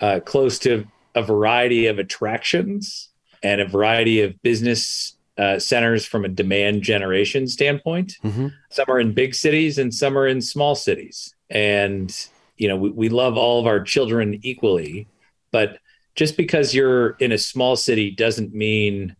uh, 0.00 0.20
close 0.24 0.58
to 0.60 0.86
a 1.14 1.22
variety 1.22 1.86
of 1.86 1.98
attractions 1.98 3.10
and 3.42 3.60
a 3.60 3.68
variety 3.68 4.22
of 4.22 4.42
business 4.42 5.16
uh, 5.38 5.58
centers 5.58 6.04
from 6.04 6.24
a 6.24 6.28
demand 6.28 6.82
generation 6.82 7.46
standpoint. 7.46 8.14
Mm-hmm. 8.24 8.48
Some 8.70 8.86
are 8.88 8.98
in 8.98 9.12
big 9.12 9.34
cities 9.34 9.78
and 9.78 9.94
some 9.94 10.16
are 10.18 10.26
in 10.26 10.40
small 10.40 10.74
cities. 10.74 11.34
And 11.50 12.10
you 12.56 12.68
know, 12.68 12.76
we, 12.76 12.90
we 12.90 13.08
love 13.08 13.36
all 13.36 13.60
of 13.60 13.66
our 13.66 13.80
children 13.80 14.40
equally, 14.42 15.08
but 15.50 15.78
just 16.14 16.36
because 16.36 16.74
you're 16.74 17.10
in 17.18 17.32
a 17.32 17.38
small 17.38 17.76
city 17.76 18.10
doesn't 18.10 18.54
mean 18.54 19.14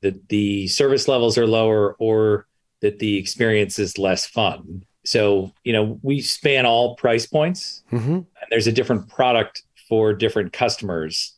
that 0.00 0.28
the 0.28 0.66
service 0.68 1.08
levels 1.08 1.36
are 1.36 1.46
lower 1.46 1.94
or 1.98 2.46
that 2.80 2.98
the 2.98 3.16
experience 3.16 3.78
is 3.78 3.98
less 3.98 4.26
fun. 4.26 4.84
So, 5.04 5.52
you 5.64 5.72
know, 5.72 5.98
we 6.02 6.20
span 6.20 6.66
all 6.66 6.96
price 6.96 7.26
points 7.26 7.82
mm-hmm. 7.92 8.12
and 8.12 8.26
there's 8.50 8.66
a 8.66 8.72
different 8.72 9.08
product 9.08 9.62
for 9.88 10.12
different 10.12 10.52
customers 10.52 11.34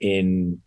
in 0.00 0.60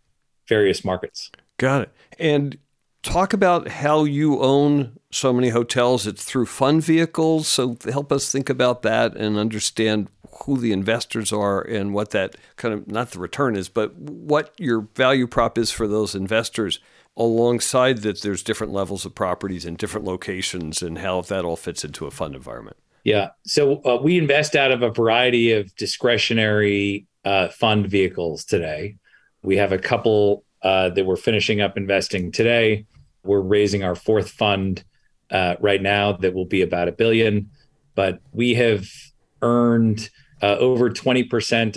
various 0.48 0.84
markets. 0.84 1.30
Got 1.58 1.82
it. 1.82 1.92
And 2.18 2.58
talk 3.02 3.32
about 3.32 3.68
how 3.68 4.04
you 4.04 4.40
own 4.40 4.98
so 5.10 5.32
many 5.32 5.50
hotels. 5.50 6.06
It's 6.06 6.24
through 6.24 6.46
fund 6.46 6.82
vehicles. 6.82 7.46
So 7.48 7.76
help 7.84 8.10
us 8.10 8.32
think 8.32 8.48
about 8.48 8.82
that 8.82 9.16
and 9.16 9.36
understand 9.36 10.08
who 10.42 10.58
the 10.58 10.72
investors 10.72 11.32
are 11.32 11.60
and 11.60 11.94
what 11.94 12.10
that 12.10 12.36
kind 12.56 12.74
of 12.74 12.88
not 12.88 13.10
the 13.10 13.18
return 13.18 13.56
is, 13.56 13.68
but 13.68 13.94
what 13.96 14.52
your 14.58 14.88
value 14.94 15.26
prop 15.26 15.58
is 15.58 15.70
for 15.70 15.86
those 15.86 16.14
investors. 16.14 16.80
Alongside 17.16 17.98
that, 17.98 18.22
there's 18.22 18.42
different 18.42 18.72
levels 18.72 19.04
of 19.04 19.14
properties 19.14 19.64
in 19.64 19.76
different 19.76 20.04
locations 20.04 20.82
and 20.82 20.98
how 20.98 21.20
that 21.22 21.44
all 21.44 21.56
fits 21.56 21.84
into 21.84 22.06
a 22.06 22.10
fund 22.10 22.34
environment. 22.34 22.76
Yeah. 23.04 23.30
So 23.44 23.82
uh, 23.84 24.00
we 24.02 24.18
invest 24.18 24.56
out 24.56 24.72
of 24.72 24.82
a 24.82 24.90
variety 24.90 25.52
of 25.52 25.74
discretionary 25.76 27.06
uh, 27.24 27.48
fund 27.48 27.86
vehicles 27.86 28.44
today. 28.44 28.96
We 29.42 29.56
have 29.58 29.72
a 29.72 29.78
couple 29.78 30.44
uh, 30.62 30.88
that 30.90 31.04
we're 31.04 31.16
finishing 31.16 31.60
up 31.60 31.76
investing 31.76 32.32
today. 32.32 32.86
We're 33.22 33.40
raising 33.40 33.84
our 33.84 33.94
fourth 33.94 34.30
fund 34.30 34.82
uh, 35.30 35.56
right 35.60 35.82
now 35.82 36.12
that 36.12 36.34
will 36.34 36.46
be 36.46 36.62
about 36.62 36.88
a 36.88 36.92
billion, 36.92 37.50
but 37.94 38.20
we 38.32 38.54
have 38.54 38.86
earned 39.42 40.10
uh, 40.42 40.56
over 40.56 40.90
20% 40.90 41.28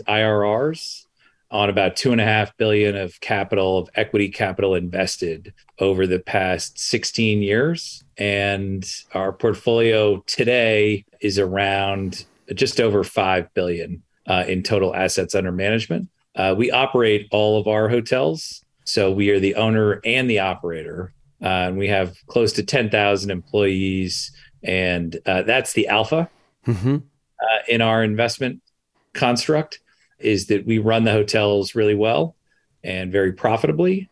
IRRs 0.03 1.05
on 1.49 1.69
about 1.69 1.95
two 1.95 2.11
and 2.11 2.19
a 2.19 2.25
half 2.25 2.55
billion 2.57 2.95
of 2.95 3.19
capital 3.21 3.77
of 3.77 3.89
equity 3.95 4.29
capital 4.29 4.75
invested 4.75 5.53
over 5.79 6.05
the 6.05 6.19
past 6.19 6.77
16 6.77 7.41
years. 7.41 8.03
And 8.17 8.85
our 9.13 9.31
portfolio 9.31 10.21
today 10.27 11.05
is 11.21 11.39
around 11.39 12.25
just 12.53 12.81
over 12.81 13.03
5 13.03 13.53
billion 13.53 14.03
uh, 14.27 14.43
in 14.47 14.61
total 14.61 14.93
assets 14.93 15.35
under 15.35 15.51
management. 15.51 16.09
Uh, 16.35 16.53
we 16.57 16.69
operate 16.69 17.27
all 17.31 17.59
of 17.59 17.67
our 17.67 17.87
hotels 17.87 18.63
so 18.87 19.11
we 19.11 19.29
are 19.31 19.39
the 19.39 19.55
owner 19.55 19.99
and 20.05 20.29
the 20.29 20.39
operator. 20.39 21.13
Uh, 21.41 21.67
and 21.67 21.77
we 21.77 21.87
have 21.89 22.15
close 22.27 22.53
to 22.53 22.63
10,000 22.63 23.29
employees 23.29 24.31
and 24.63 25.19
uh, 25.25 25.43
that's 25.43 25.73
the 25.73 25.87
alpha. 25.87 26.29
Mm-hmm 26.65 26.97
uh, 27.41 27.59
in 27.67 27.81
our 27.81 28.03
investment 28.03 28.61
construct 29.13 29.79
is 30.19 30.47
that 30.47 30.65
we 30.65 30.77
run 30.79 31.03
the 31.03 31.11
hotels 31.11 31.75
really 31.75 31.95
well 31.95 32.35
and 32.83 33.11
very 33.11 33.33
profitably, 33.33 34.09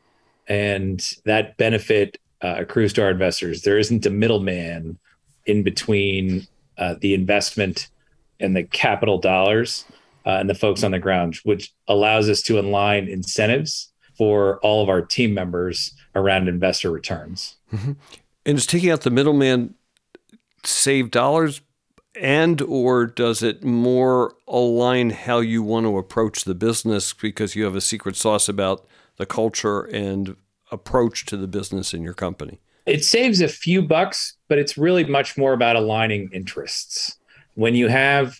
and 0.48 1.16
that 1.26 1.58
benefit 1.58 2.20
uh, 2.42 2.56
accrues 2.60 2.94
to 2.94 3.04
our 3.04 3.12
investors. 3.12 3.62
There 3.62 3.80
isn't 3.80 4.06
a 4.06 4.10
middleman 4.10 4.98
in 5.46 5.64
between 5.64 6.48
uh, 6.78 6.96
the 7.00 7.14
investment 7.14 7.90
and 8.40 8.56
the 8.56 8.64
capital 8.64 9.18
dollars 9.18 9.86
uh, 10.26 10.32
and 10.32 10.50
the 10.50 10.56
folks 10.56 10.84
on 10.84 10.92
the 10.92 11.00
ground, 11.00 11.36
which 11.44 11.74
allows 11.88 12.30
us 12.30 12.42
to 12.44 12.60
align 12.60 13.08
incentives 13.08 13.92
for 14.18 14.60
all 14.60 14.84
of 14.84 14.90
our 14.90 15.02
team 15.02 15.34
members 15.34 15.94
around 16.16 16.48
investor 16.48 16.92
returns. 16.92 17.56
Mm-hmm. 17.74 17.94
And 18.46 18.58
is 18.58 18.66
taking 18.66 18.92
out 18.92 19.02
the 19.02 19.10
middleman 19.10 19.76
save 20.64 21.12
dollars 21.12 21.62
and 22.20 22.62
or 22.62 23.06
does 23.06 23.44
it 23.44 23.64
more 23.64 24.36
align 24.48 25.10
how 25.10 25.40
you 25.40 25.64
want 25.64 25.86
to 25.86 25.98
approach 25.98 26.44
the 26.44 26.56
business 26.56 27.14
because 27.14 27.56
you 27.56 27.64
have 27.64 27.76
a 27.76 27.82
secret 27.82 28.16
sauce 28.16 28.48
about 28.48 28.86
the 29.18 29.26
culture 29.26 29.82
and 29.82 30.36
approach 30.72 31.26
to 31.26 31.38
the 31.38 31.48
business 31.48 31.94
in 31.94 32.02
your 32.02 32.14
company 32.14 32.60
it 32.86 33.04
saves 33.04 33.42
a 33.42 33.48
few 33.48 33.82
bucks 33.82 34.36
but 34.48 34.58
it's 34.58 34.78
really 34.78 35.04
much 35.04 35.38
more 35.38 35.54
about 35.54 35.76
aligning 35.76 36.30
interests 36.34 37.18
when 37.56 37.76
you 37.76 37.88
have 37.88 38.40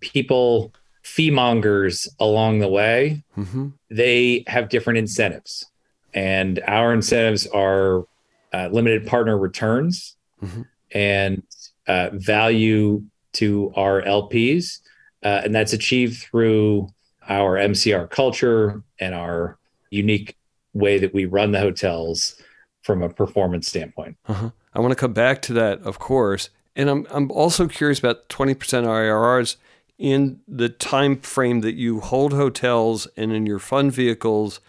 people 0.00 0.72
fee 1.02 1.30
mongers 1.30 2.08
along 2.20 2.58
the 2.58 2.68
way 2.68 3.22
mm-hmm. 3.36 3.68
they 3.90 4.44
have 4.46 4.68
different 4.68 4.98
incentives 4.98 5.66
and 6.14 6.60
our 6.66 6.92
incentives 6.92 7.46
are 7.48 8.06
uh, 8.52 8.68
limited 8.70 9.06
partner 9.06 9.36
returns 9.36 10.16
mm-hmm. 10.42 10.62
and 10.92 11.42
uh, 11.86 12.10
value 12.12 13.02
to 13.34 13.72
our 13.76 14.02
LPs. 14.02 14.80
Uh, 15.22 15.40
and 15.44 15.54
that's 15.54 15.72
achieved 15.72 16.22
through 16.22 16.88
our 17.28 17.56
MCR 17.56 18.10
culture 18.10 18.82
and 18.98 19.14
our 19.14 19.58
unique 19.90 20.36
way 20.74 20.98
that 20.98 21.14
we 21.14 21.24
run 21.24 21.52
the 21.52 21.60
hotels 21.60 22.40
from 22.82 23.02
a 23.02 23.08
performance 23.08 23.68
standpoint. 23.68 24.16
Uh-huh. 24.26 24.50
I 24.74 24.80
want 24.80 24.92
to 24.92 24.96
come 24.96 25.12
back 25.12 25.40
to 25.42 25.52
that, 25.54 25.80
of 25.82 25.98
course. 25.98 26.50
And 26.76 26.90
I'm, 26.90 27.06
I'm 27.10 27.30
also 27.30 27.68
curious 27.68 27.98
about 27.98 28.28
20% 28.28 28.56
IRRs 28.58 29.56
in 29.98 30.40
the 30.48 30.68
time 30.68 31.20
frame 31.20 31.60
that 31.60 31.74
you 31.74 32.00
hold 32.00 32.32
hotels 32.32 33.06
and 33.16 33.32
in 33.32 33.46
your 33.46 33.58
fund 33.58 33.92
vehicles 33.92 34.60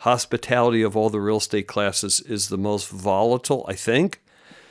hospitality 0.00 0.82
of 0.82 0.96
all 0.96 1.08
the 1.08 1.20
real 1.20 1.38
estate 1.38 1.66
classes 1.66 2.20
is 2.20 2.50
the 2.50 2.58
most 2.58 2.90
volatile 2.90 3.64
i 3.66 3.72
think 3.72 4.20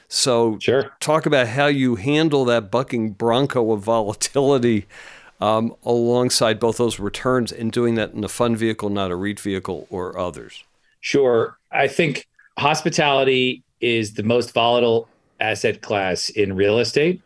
so, 0.08 0.58
sure. 0.60 0.92
talk 1.00 1.26
about 1.26 1.48
how 1.48 1.68
you 1.68 1.96
handle 1.96 2.46
that 2.46 2.72
bucking 2.72 3.12
bronco 3.12 3.72
of 3.72 3.82
volatility 3.82 4.86
um, 5.42 5.76
alongside 5.84 6.60
both 6.60 6.78
those 6.78 7.00
returns 7.00 7.52
and 7.52 7.72
doing 7.72 7.96
that 7.96 8.12
in 8.12 8.24
a 8.24 8.30
fund 8.30 8.58
vehicle, 8.58 8.90
not 8.90 9.12
a 9.12 9.16
REIT 9.16 9.40
vehicle 9.40 9.88
or 9.90 10.18
others. 10.18 10.64
Sure. 11.02 11.58
I 11.72 11.88
think 11.88 12.28
hospitality 12.58 13.64
is 13.82 14.14
the 14.14 14.24
most 14.24 14.54
volatile 14.54 15.10
asset 15.40 15.82
class 15.82 16.30
in 16.30 16.56
real 16.56 16.80
estate. 16.80 17.22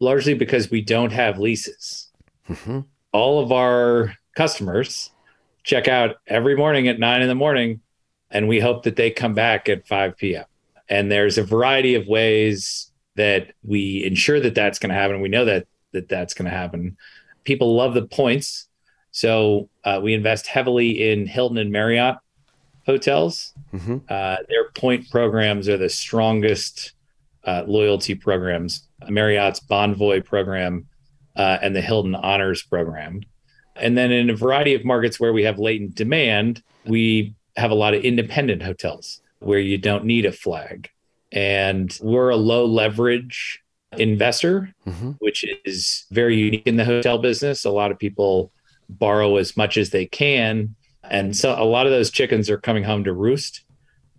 largely 0.00 0.34
because 0.34 0.70
we 0.70 0.82
don't 0.82 1.12
have 1.12 1.38
leases. 1.38 2.08
Mm-hmm. 2.48 2.80
All 3.12 3.42
of 3.42 3.52
our 3.52 4.14
customers 4.36 5.10
check 5.62 5.88
out 5.88 6.16
every 6.26 6.56
morning 6.56 6.88
at 6.88 6.98
nine 6.98 7.22
in 7.22 7.28
the 7.28 7.34
morning, 7.34 7.80
and 8.30 8.48
we 8.48 8.60
hope 8.60 8.82
that 8.82 8.96
they 8.96 9.10
come 9.10 9.34
back 9.34 9.68
at 9.68 9.86
5 9.86 10.16
p.m. 10.16 10.44
And 10.88 11.10
there's 11.10 11.38
a 11.38 11.42
variety 11.42 11.94
of 11.94 12.06
ways 12.06 12.90
that 13.16 13.52
we 13.62 14.04
ensure 14.04 14.40
that 14.40 14.54
that's 14.54 14.78
going 14.78 14.90
to 14.90 14.96
happen. 14.96 15.20
We 15.20 15.28
know 15.28 15.44
that 15.44 15.66
that 15.92 16.08
that's 16.08 16.34
going 16.34 16.50
to 16.50 16.56
happen. 16.56 16.96
People 17.44 17.76
love 17.76 17.94
the 17.94 18.06
points, 18.06 18.68
so 19.12 19.68
uh, 19.84 20.00
we 20.02 20.14
invest 20.14 20.46
heavily 20.46 21.10
in 21.10 21.26
Hilton 21.26 21.58
and 21.58 21.70
Marriott 21.70 22.16
hotels. 22.86 23.54
Mm-hmm. 23.72 23.98
Uh, 24.08 24.36
their 24.48 24.70
point 24.74 25.08
programs 25.10 25.68
are 25.68 25.76
the 25.76 25.88
strongest 25.88 26.92
uh, 27.44 27.62
loyalty 27.66 28.14
programs. 28.14 28.88
Marriott's 29.08 29.60
Bonvoy 29.60 30.24
program 30.24 30.86
uh, 31.36 31.58
and 31.62 31.74
the 31.76 31.80
Hilton 31.80 32.14
Honors 32.14 32.62
program. 32.62 33.20
And 33.76 33.96
then 33.98 34.12
in 34.12 34.30
a 34.30 34.36
variety 34.36 34.74
of 34.74 34.84
markets 34.84 35.18
where 35.18 35.32
we 35.32 35.42
have 35.44 35.58
latent 35.58 35.94
demand, 35.94 36.62
we 36.86 37.34
have 37.56 37.70
a 37.70 37.74
lot 37.74 37.94
of 37.94 38.02
independent 38.04 38.62
hotels 38.62 39.20
where 39.44 39.58
you 39.58 39.78
don't 39.78 40.04
need 40.04 40.24
a 40.24 40.32
flag. 40.32 40.88
And 41.32 41.96
we're 42.02 42.30
a 42.30 42.36
low 42.36 42.64
leverage 42.64 43.62
investor, 43.98 44.74
mm-hmm. 44.86 45.12
which 45.18 45.44
is 45.64 46.06
very 46.10 46.36
unique 46.36 46.66
in 46.66 46.76
the 46.76 46.84
hotel 46.84 47.18
business. 47.18 47.64
A 47.64 47.70
lot 47.70 47.90
of 47.90 47.98
people 47.98 48.52
borrow 48.88 49.36
as 49.36 49.56
much 49.56 49.76
as 49.76 49.90
they 49.90 50.06
can. 50.06 50.74
And 51.02 51.36
so 51.36 51.54
a 51.56 51.64
lot 51.64 51.86
of 51.86 51.92
those 51.92 52.10
chickens 52.10 52.48
are 52.50 52.58
coming 52.58 52.84
home 52.84 53.04
to 53.04 53.12
roost 53.12 53.62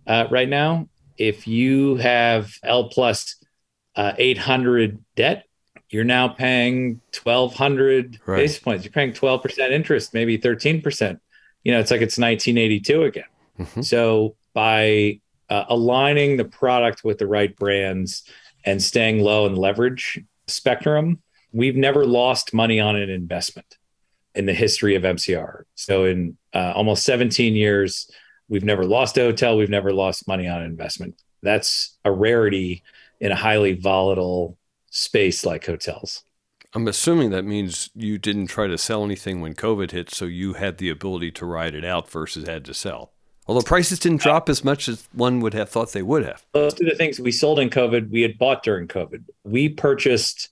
uh, 0.06 0.26
right 0.30 0.48
now. 0.48 0.88
If 1.18 1.46
you 1.46 1.96
have 1.96 2.52
L 2.62 2.88
plus 2.88 3.36
uh, 3.96 4.12
800 4.18 5.02
debt, 5.16 5.44
you're 5.88 6.04
now 6.04 6.28
paying 6.28 7.00
1200 7.22 8.20
right. 8.26 8.36
basis 8.36 8.58
points. 8.58 8.84
You're 8.84 8.92
paying 8.92 9.12
12% 9.12 9.70
interest, 9.70 10.14
maybe 10.14 10.38
13%. 10.38 11.18
You 11.64 11.72
know, 11.72 11.80
it's 11.80 11.90
like 11.90 12.02
it's 12.02 12.18
1982 12.18 13.02
again. 13.02 13.24
Mm-hmm. 13.58 13.82
So 13.82 14.36
by 14.56 15.20
uh, 15.50 15.64
aligning 15.68 16.38
the 16.38 16.44
product 16.46 17.04
with 17.04 17.18
the 17.18 17.26
right 17.26 17.54
brands 17.56 18.22
and 18.64 18.82
staying 18.82 19.20
low 19.20 19.44
in 19.44 19.54
leverage 19.54 20.18
spectrum, 20.46 21.22
we've 21.52 21.76
never 21.76 22.06
lost 22.06 22.54
money 22.54 22.80
on 22.80 22.96
an 22.96 23.10
investment 23.10 23.76
in 24.34 24.46
the 24.46 24.54
history 24.54 24.94
of 24.94 25.02
MCR. 25.02 25.64
So 25.74 26.06
in 26.06 26.38
uh, 26.54 26.72
almost 26.74 27.04
17 27.04 27.54
years, 27.54 28.10
we've 28.48 28.64
never 28.64 28.86
lost 28.86 29.18
a 29.18 29.20
hotel. 29.20 29.58
We've 29.58 29.68
never 29.68 29.92
lost 29.92 30.26
money 30.26 30.48
on 30.48 30.62
an 30.62 30.66
investment. 30.66 31.20
That's 31.42 31.98
a 32.06 32.10
rarity 32.10 32.82
in 33.20 33.32
a 33.32 33.36
highly 33.36 33.74
volatile 33.74 34.56
space 34.88 35.44
like 35.44 35.66
hotels. 35.66 36.24
I'm 36.72 36.88
assuming 36.88 37.28
that 37.30 37.44
means 37.44 37.90
you 37.94 38.16
didn't 38.16 38.46
try 38.46 38.68
to 38.68 38.78
sell 38.78 39.04
anything 39.04 39.42
when 39.42 39.54
COVID 39.54 39.90
hit, 39.90 40.14
so 40.14 40.24
you 40.24 40.54
had 40.54 40.78
the 40.78 40.88
ability 40.88 41.30
to 41.32 41.44
ride 41.44 41.74
it 41.74 41.84
out 41.84 42.10
versus 42.10 42.48
had 42.48 42.64
to 42.64 42.72
sell. 42.72 43.12
Although 43.46 43.62
prices 43.62 43.98
didn't 43.98 44.22
drop 44.22 44.48
as 44.48 44.64
much 44.64 44.88
as 44.88 45.08
one 45.12 45.40
would 45.40 45.54
have 45.54 45.68
thought 45.68 45.92
they 45.92 46.02
would 46.02 46.24
have. 46.24 46.44
Most 46.52 46.80
of 46.80 46.86
the 46.88 46.96
things 46.96 47.20
we 47.20 47.30
sold 47.30 47.60
in 47.60 47.70
COVID, 47.70 48.10
we 48.10 48.22
had 48.22 48.38
bought 48.38 48.62
during 48.62 48.88
COVID. 48.88 49.24
We 49.44 49.68
purchased 49.68 50.48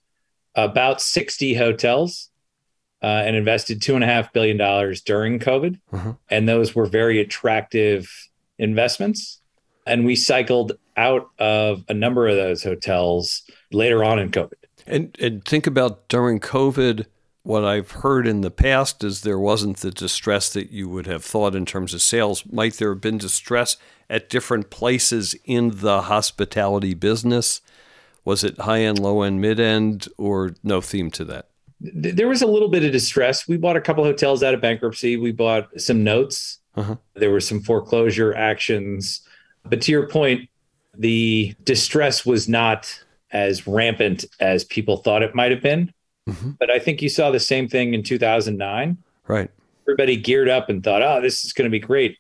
about 0.55 1.01
60 1.01 1.55
hotels 1.55 2.31
uh, 3.03 3.07
and 3.27 3.37
invested 3.37 3.83
two 3.83 3.97
and 3.97 4.05
a 4.05 4.07
half 4.07 4.33
billion 4.33 4.57
dollars 4.57 5.03
during 5.03 5.39
COVID, 5.39 5.81
uh-huh. 5.93 6.15
and 6.31 6.49
those 6.49 6.75
were 6.75 6.87
very 6.87 7.21
attractive 7.21 8.09
investments. 8.59 9.41
And 9.87 10.07
we 10.07 10.17
cycled 10.17 10.73
out 10.97 11.29
of 11.39 11.85
a 11.89 11.95
number 11.95 12.29
of 12.29 12.37
those 12.37 12.63
hotels 12.63 13.43
later 13.73 14.05
on 14.05 14.19
in 14.19 14.31
COVID. 14.31 14.55
And 14.87 15.17
and 15.21 15.45
think 15.45 15.67
about 15.67 16.09
during 16.09 16.41
COVID 16.41 17.07
what 17.45 17.63
I've 17.63 17.91
heard 17.91 18.27
in 18.27 18.41
the 18.41 18.51
past 18.51 19.05
is 19.05 19.21
there 19.21 19.39
wasn't 19.39 19.77
the 19.77 19.91
distress 19.91 20.51
that 20.55 20.71
you 20.71 20.89
would 20.89 21.07
have 21.07 21.23
thought 21.23 21.55
in 21.55 21.67
terms 21.67 21.93
of 21.93 22.01
sales. 22.01 22.43
Might 22.51 22.75
there 22.75 22.89
have 22.89 23.03
been 23.03 23.19
distress 23.19 23.77
at 24.09 24.31
different 24.31 24.71
places 24.71 25.37
in 25.45 25.81
the 25.81 26.03
hospitality 26.03 26.95
business? 26.95 27.61
Was 28.25 28.45
it 28.45 28.59
high 28.61 28.81
end, 28.81 28.99
low 28.99 29.21
end, 29.21 29.43
mid 29.43 29.61
end, 29.61 30.09
or 30.17 30.55
no 30.63 30.81
theme 30.81 31.11
to 31.13 31.25
that? 31.27 31.49
There 31.81 32.29
was 32.29 32.41
a 32.41 32.47
little 32.47 32.71
bit 32.71 32.83
of 32.83 32.93
distress. 32.93 33.47
We 33.47 33.59
bought 33.59 33.77
a 33.77 33.81
couple 33.81 34.05
hotels 34.05 34.43
out 34.43 34.55
of 34.55 34.63
bankruptcy. 34.63 35.19
We 35.19 35.33
bought 35.33 35.69
some 35.79 36.03
notes. 36.03 36.61
Uh-huh. 36.77 36.97
There 37.13 37.31
were 37.31 37.41
some 37.41 37.61
foreclosure 37.61 38.35
actions. 38.35 39.21
But 39.65 39.83
to 39.83 39.93
your 39.93 40.09
point, 40.09 40.49
the 40.97 41.55
distress 41.63 42.25
was 42.25 42.49
not 42.49 43.05
as 43.33 43.67
rampant 43.67 44.25
as 44.41 44.65
people 44.65 44.97
thought 44.97 45.23
it 45.23 45.35
might 45.35 45.51
have 45.51 45.61
been. 45.61 45.93
Mm-hmm. 46.29 46.51
But 46.59 46.71
I 46.71 46.79
think 46.79 47.03
you 47.03 47.09
saw 47.09 47.31
the 47.31 47.41
same 47.41 47.69
thing 47.69 47.95
in 47.95 48.03
2009. 48.03 48.97
Right. 49.27 49.51
Everybody 49.87 50.17
geared 50.17 50.49
up 50.49 50.69
and 50.69 50.83
thought, 50.83 51.03
oh, 51.03 51.21
this 51.21 51.45
is 51.45 51.53
going 51.53 51.67
to 51.67 51.71
be 51.71 51.79
great. 51.79 52.19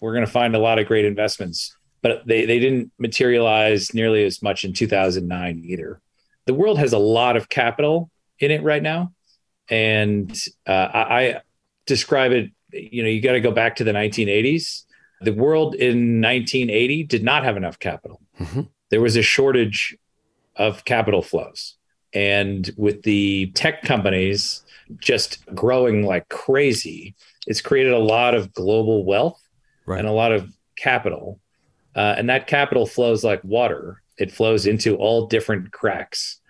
We're 0.00 0.12
going 0.12 0.24
to 0.24 0.30
find 0.30 0.54
a 0.54 0.58
lot 0.58 0.78
of 0.78 0.86
great 0.86 1.04
investments. 1.04 1.76
But 2.02 2.26
they, 2.26 2.46
they 2.46 2.58
didn't 2.58 2.92
materialize 2.98 3.92
nearly 3.92 4.24
as 4.24 4.42
much 4.42 4.64
in 4.64 4.72
2009 4.72 5.62
either. 5.64 6.00
The 6.46 6.54
world 6.54 6.78
has 6.78 6.92
a 6.92 6.98
lot 6.98 7.36
of 7.36 7.48
capital 7.48 8.10
in 8.38 8.50
it 8.50 8.62
right 8.62 8.82
now. 8.82 9.12
And 9.68 10.36
uh, 10.66 10.70
I, 10.70 11.00
I 11.20 11.40
describe 11.86 12.32
it, 12.32 12.50
you 12.72 13.02
know, 13.02 13.08
you 13.08 13.20
got 13.20 13.32
to 13.32 13.40
go 13.40 13.50
back 13.50 13.76
to 13.76 13.84
the 13.84 13.92
1980s. 13.92 14.84
The 15.20 15.32
world 15.32 15.74
in 15.74 16.20
1980 16.20 17.04
did 17.04 17.22
not 17.22 17.44
have 17.44 17.56
enough 17.56 17.78
capital. 17.78 18.20
Mm-hmm. 18.40 18.62
There 18.88 19.00
was 19.00 19.16
a 19.16 19.22
shortage 19.22 19.96
of 20.56 20.84
capital 20.84 21.22
flows. 21.22 21.76
And 22.12 22.68
with 22.76 23.02
the 23.02 23.52
tech 23.54 23.82
companies 23.82 24.62
just 24.98 25.44
growing 25.54 26.04
like 26.04 26.28
crazy, 26.28 27.14
it's 27.46 27.60
created 27.60 27.92
a 27.92 27.98
lot 27.98 28.34
of 28.34 28.52
global 28.52 29.04
wealth 29.04 29.40
right. 29.86 29.98
and 29.98 30.08
a 30.08 30.12
lot 30.12 30.32
of 30.32 30.52
capital. 30.76 31.40
Uh, 31.94 32.14
and 32.16 32.28
that 32.28 32.46
capital 32.46 32.86
flows 32.86 33.24
like 33.24 33.42
water, 33.44 34.02
it 34.18 34.32
flows 34.32 34.66
into 34.66 34.96
all 34.96 35.26
different 35.26 35.72
cracks. 35.72 36.40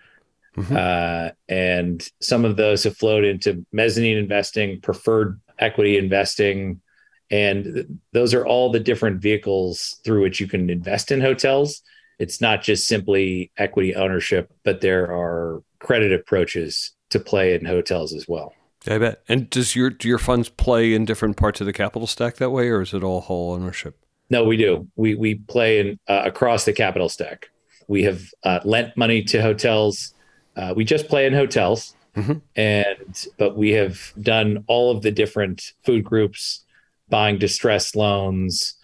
Mm-hmm. 0.57 0.75
Uh, 0.75 1.29
and 1.47 2.07
some 2.19 2.43
of 2.43 2.57
those 2.57 2.83
have 2.83 2.97
flowed 2.97 3.23
into 3.23 3.65
mezzanine 3.71 4.17
investing, 4.17 4.81
preferred 4.81 5.39
equity 5.59 5.97
investing. 5.97 6.81
And 7.29 7.63
th- 7.63 7.87
those 8.11 8.33
are 8.33 8.45
all 8.45 8.71
the 8.71 8.79
different 8.79 9.21
vehicles 9.21 10.01
through 10.03 10.21
which 10.21 10.39
you 10.39 10.47
can 10.47 10.69
invest 10.69 11.11
in 11.11 11.21
hotels 11.21 11.81
it's 12.21 12.39
not 12.39 12.61
just 12.61 12.87
simply 12.87 13.51
equity 13.57 13.95
ownership, 13.95 14.53
but 14.63 14.81
there 14.81 15.05
are 15.05 15.63
credit 15.79 16.13
approaches 16.13 16.91
to 17.09 17.19
play 17.19 17.55
in 17.55 17.65
hotels 17.65 18.13
as 18.13 18.27
well. 18.27 18.53
I 18.87 18.99
bet. 18.99 19.23
And 19.27 19.49
does 19.49 19.75
your 19.75 19.89
do 19.89 20.07
your 20.07 20.19
funds 20.19 20.47
play 20.47 20.93
in 20.93 21.03
different 21.03 21.35
parts 21.35 21.61
of 21.61 21.65
the 21.65 21.73
capital 21.73 22.05
stack 22.05 22.35
that 22.35 22.51
way, 22.51 22.69
or 22.69 22.81
is 22.81 22.93
it 22.93 23.03
all 23.03 23.21
whole 23.21 23.53
ownership? 23.53 23.97
No, 24.29 24.43
we 24.43 24.55
do. 24.55 24.87
We 24.95 25.15
we 25.15 25.35
play 25.35 25.79
in 25.79 25.99
uh, 26.07 26.21
across 26.25 26.65
the 26.65 26.73
capital 26.73 27.09
stack. 27.09 27.49
We 27.87 28.03
have 28.03 28.21
uh, 28.43 28.59
lent 28.63 28.95
money 28.95 29.23
to 29.23 29.41
hotels. 29.41 30.13
Uh, 30.55 30.73
we 30.75 30.85
just 30.85 31.07
play 31.07 31.25
in 31.25 31.33
hotels, 31.33 31.95
mm-hmm. 32.15 32.37
and 32.55 33.27
but 33.37 33.57
we 33.57 33.71
have 33.71 34.13
done 34.21 34.63
all 34.67 34.95
of 34.95 35.01
the 35.01 35.11
different 35.11 35.73
food 35.83 36.03
groups, 36.03 36.63
buying 37.09 37.39
distressed 37.39 37.95
loans, 37.95 38.75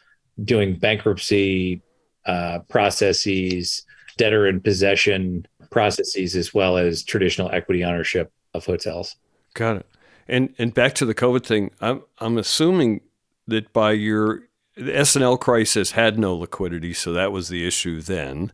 doing 0.44 0.78
bankruptcy, 0.78 1.82
uh, 2.28 2.60
processes, 2.70 3.84
debtor 4.18 4.48
in 4.48 4.62
possession 4.62 5.48
processes, 5.72 6.36
as 6.36 6.54
well 6.54 6.78
as 6.78 7.04
traditional 7.04 7.50
equity 7.52 7.84
ownership 7.84 8.32
of 8.54 8.66
hotels. 8.66 9.16
Got 9.54 9.78
it. 9.78 9.86
And 10.28 10.54
and 10.58 10.74
back 10.74 10.94
to 10.96 11.06
the 11.06 11.16
COVID 11.16 11.46
thing, 11.46 11.72
I'm 11.82 12.04
I'm 12.20 12.38
assuming 12.38 13.02
that 13.48 13.72
by 13.74 13.94
your 13.94 14.44
the 14.76 14.96
S&L 14.96 15.38
crisis 15.38 15.92
had 15.92 16.20
no 16.20 16.36
liquidity, 16.36 16.94
so 16.94 17.12
that 17.14 17.32
was 17.32 17.50
the 17.50 17.66
issue 17.66 18.02
then. 18.02 18.52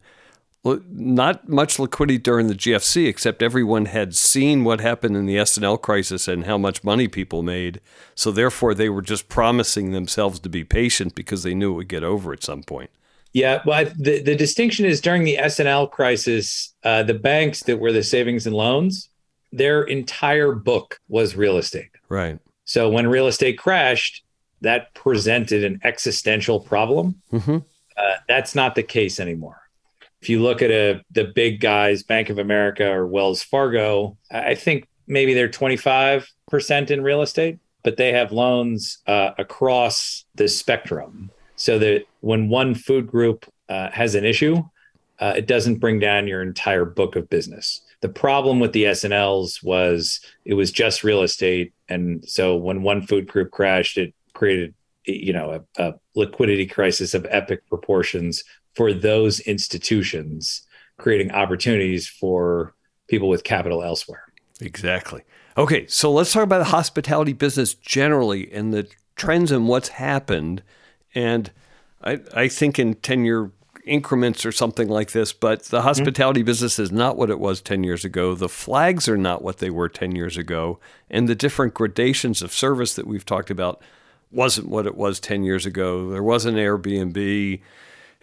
Not 0.63 1.49
much 1.49 1.77
liquidity 1.77 2.17
during 2.17 2.47
the 2.47 2.55
GFC, 2.55 3.09
except 3.09 3.43
everyone 3.43 3.87
had 3.87 4.15
seen 4.15 4.63
what 4.63 4.79
happened 4.79 5.17
in 5.17 5.25
the 5.25 5.37
S&L 5.37 5.77
crisis 5.77 6.29
and 6.29 6.45
how 6.45 6.57
much 6.57 6.85
money 6.85 7.09
people 7.09 7.43
made. 7.43 7.81
So 8.15 8.31
therefore, 8.31 8.73
they 8.73 8.87
were 8.87 9.01
just 9.01 9.27
promising 9.27 9.91
themselves 9.91 10.39
to 10.39 10.49
be 10.49 10.63
patient 10.63 11.15
because 11.15 11.43
they 11.43 11.53
knew 11.53 11.73
it 11.73 11.75
would 11.75 11.87
get 11.89 12.05
over 12.05 12.31
at 12.31 12.43
some 12.43 12.63
point. 12.63 12.91
Yeah, 13.33 13.61
well, 13.65 13.85
the 13.97 14.21
the 14.21 14.35
distinction 14.35 14.85
is 14.85 15.01
during 15.01 15.23
the 15.23 15.39
S&L 15.39 15.87
crisis, 15.87 16.73
uh, 16.83 17.01
the 17.03 17.15
banks 17.15 17.63
that 17.63 17.79
were 17.79 17.91
the 17.91 18.03
savings 18.03 18.45
and 18.45 18.55
loans, 18.55 19.09
their 19.51 19.83
entire 19.83 20.53
book 20.53 20.99
was 21.07 21.35
real 21.35 21.57
estate. 21.57 21.89
Right. 22.09 22.39
So 22.65 22.89
when 22.89 23.07
real 23.07 23.27
estate 23.27 23.57
crashed, 23.57 24.23
that 24.61 24.93
presented 24.93 25.63
an 25.63 25.81
existential 25.83 26.59
problem. 26.59 27.21
Mm-hmm. 27.31 27.57
Uh, 27.97 28.15
that's 28.27 28.55
not 28.55 28.75
the 28.75 28.83
case 28.83 29.19
anymore. 29.19 29.61
If 30.21 30.29
you 30.29 30.41
look 30.41 30.61
at 30.61 30.71
a 30.71 31.01
the 31.11 31.25
big 31.25 31.59
guys, 31.59 32.03
Bank 32.03 32.29
of 32.29 32.37
America 32.37 32.87
or 32.89 33.07
Wells 33.07 33.43
Fargo, 33.43 34.17
I 34.31 34.55
think 34.55 34.87
maybe 35.07 35.33
they're 35.33 35.49
twenty 35.49 35.75
five 35.75 36.31
percent 36.49 36.91
in 36.91 37.01
real 37.01 37.23
estate, 37.23 37.59
but 37.83 37.97
they 37.97 38.13
have 38.13 38.31
loans 38.31 38.99
uh, 39.07 39.31
across 39.37 40.23
the 40.35 40.47
spectrum 40.47 41.31
so 41.55 41.79
that 41.79 42.05
when 42.21 42.49
one 42.49 42.75
food 42.75 43.07
group 43.07 43.45
uh, 43.69 43.89
has 43.91 44.15
an 44.15 44.25
issue, 44.25 44.61
uh, 45.19 45.33
it 45.37 45.47
doesn't 45.47 45.75
bring 45.75 45.99
down 45.99 46.27
your 46.27 46.41
entire 46.41 46.85
book 46.85 47.15
of 47.15 47.29
business. 47.29 47.81
The 48.01 48.09
problem 48.09 48.59
with 48.59 48.73
the 48.73 48.85
S&Ls 48.87 49.63
was 49.63 50.19
it 50.43 50.55
was 50.55 50.71
just 50.71 51.03
real 51.03 51.21
estate. 51.21 51.73
And 51.87 52.27
so 52.27 52.57
when 52.57 52.83
one 52.83 53.01
food 53.01 53.27
group 53.27 53.51
crashed, 53.51 53.97
it 53.97 54.13
created 54.33 54.73
you 55.05 55.33
know 55.33 55.61
a, 55.77 55.83
a 55.83 55.93
liquidity 56.15 56.65
crisis 56.65 57.13
of 57.13 57.25
epic 57.29 57.67
proportions 57.67 58.43
for 58.75 58.93
those 58.93 59.39
institutions, 59.41 60.63
creating 60.97 61.31
opportunities 61.31 62.07
for 62.07 62.73
people 63.07 63.29
with 63.29 63.43
capital 63.43 63.83
elsewhere. 63.83 64.23
Exactly. 64.61 65.21
Okay, 65.57 65.85
so 65.87 66.11
let's 66.11 66.33
talk 66.33 66.43
about 66.43 66.59
the 66.59 66.63
hospitality 66.65 67.33
business 67.33 67.75
generally 67.75 68.51
and 68.51 68.73
the 68.73 68.87
trends 69.15 69.51
and 69.51 69.67
what's 69.67 69.89
happened. 69.89 70.63
And 71.15 71.51
I, 72.03 72.19
I 72.33 72.47
think 72.47 72.79
in 72.79 72.95
10 72.95 73.25
year 73.25 73.51
increments 73.85 74.45
or 74.45 74.51
something 74.51 74.87
like 74.87 75.11
this, 75.11 75.33
but 75.33 75.63
the 75.65 75.81
hospitality 75.81 76.41
mm-hmm. 76.41 76.47
business 76.47 76.79
is 76.79 76.91
not 76.91 77.17
what 77.17 77.29
it 77.29 77.39
was 77.39 77.61
10 77.61 77.83
years 77.83 78.05
ago. 78.05 78.33
The 78.35 78.49
flags 78.49 79.09
are 79.09 79.17
not 79.17 79.41
what 79.41 79.57
they 79.57 79.69
were 79.69 79.89
10 79.89 80.15
years 80.15 80.37
ago. 80.37 80.79
And 81.09 81.27
the 81.27 81.35
different 81.35 81.73
gradations 81.73 82.41
of 82.41 82.53
service 82.53 82.95
that 82.95 83.07
we've 83.07 83.25
talked 83.25 83.49
about 83.49 83.81
wasn't 84.31 84.69
what 84.69 84.87
it 84.87 84.95
was 84.95 85.19
10 85.19 85.43
years 85.43 85.65
ago. 85.65 86.09
There 86.09 86.23
wasn't 86.23 86.57
Airbnb. 86.57 87.61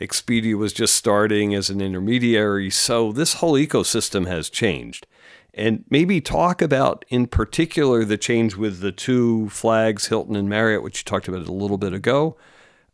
Expedia 0.00 0.56
was 0.56 0.72
just 0.72 0.94
starting 0.94 1.54
as 1.54 1.68
an 1.68 1.80
intermediary. 1.80 2.70
So 2.70 3.12
this 3.12 3.34
whole 3.34 3.54
ecosystem 3.54 4.26
has 4.26 4.48
changed. 4.48 5.06
And 5.52 5.84
maybe 5.90 6.20
talk 6.20 6.62
about, 6.62 7.04
in 7.08 7.26
particular, 7.26 8.04
the 8.04 8.16
change 8.16 8.56
with 8.56 8.80
the 8.80 8.92
two 8.92 9.48
flags, 9.50 10.06
Hilton 10.06 10.36
and 10.36 10.48
Marriott, 10.48 10.82
which 10.82 11.00
you 11.00 11.04
talked 11.04 11.28
about 11.28 11.46
a 11.46 11.52
little 11.52 11.76
bit 11.76 11.92
ago, 11.92 12.36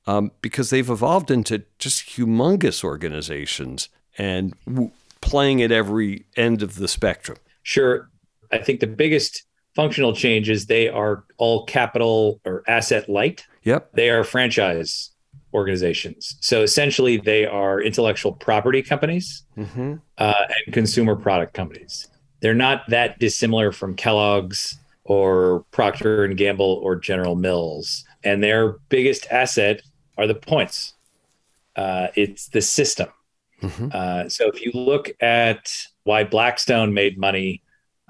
um, 0.07 0.31
because 0.40 0.71
they've 0.71 0.88
evolved 0.88 1.31
into 1.31 1.64
just 1.79 2.09
humongous 2.11 2.85
organizations 2.85 3.88
and 4.19 4.55
w- 4.66 4.90
playing 5.21 5.62
at 5.62 5.73
every 5.73 6.25
end 6.37 6.62
of 6.62 6.77
the 6.77 6.88
spectrum. 6.88 7.38
Sure. 7.62 8.09
I 8.53 8.59
think 8.59 8.81
the 8.81 8.87
biggest 8.87 9.45
functional 9.75 10.14
change 10.14 10.49
is 10.49 10.66
they 10.66 10.88
are 10.88 11.25
all 11.37 11.64
capital 11.66 12.40
or 12.45 12.62
asset 12.69 13.09
light. 13.09 13.47
Yep. 13.64 13.92
They 13.92 14.11
are 14.11 14.25
franchise 14.25 15.11
organizations. 15.53 16.37
So 16.40 16.62
essentially, 16.62 17.16
they 17.16 17.47
are 17.47 17.81
intellectual 17.81 18.33
property 18.33 18.83
companies 18.83 19.42
mm-hmm. 19.57 19.95
uh, 20.19 20.35
and 20.66 20.75
consumer 20.75 21.16
product 21.16 21.55
companies. 21.55 22.09
They're 22.40 22.55
not 22.55 22.83
that 22.88 23.19
dissimilar 23.19 23.73
from 23.73 23.97
Kellogg's 23.97 24.79
or 25.05 25.64
Procter 25.71 26.25
and 26.25 26.37
Gamble 26.37 26.81
or 26.83 26.97
General 26.97 27.37
Mills, 27.37 28.05
and 28.25 28.42
their 28.42 28.73
biggest 28.88 29.27
asset 29.31 29.83
are 30.16 30.26
the 30.26 30.35
points. 30.35 30.94
Uh, 31.74 32.09
it's 32.14 32.48
the 32.48 32.61
system. 32.61 33.09
Mm-hmm. 33.62 33.88
Uh, 33.92 34.29
so 34.29 34.48
if 34.48 34.64
you 34.64 34.70
look 34.74 35.11
at 35.20 35.70
why 36.05 36.24
Blackstone 36.24 36.94
made 36.94 37.18
money 37.18 37.62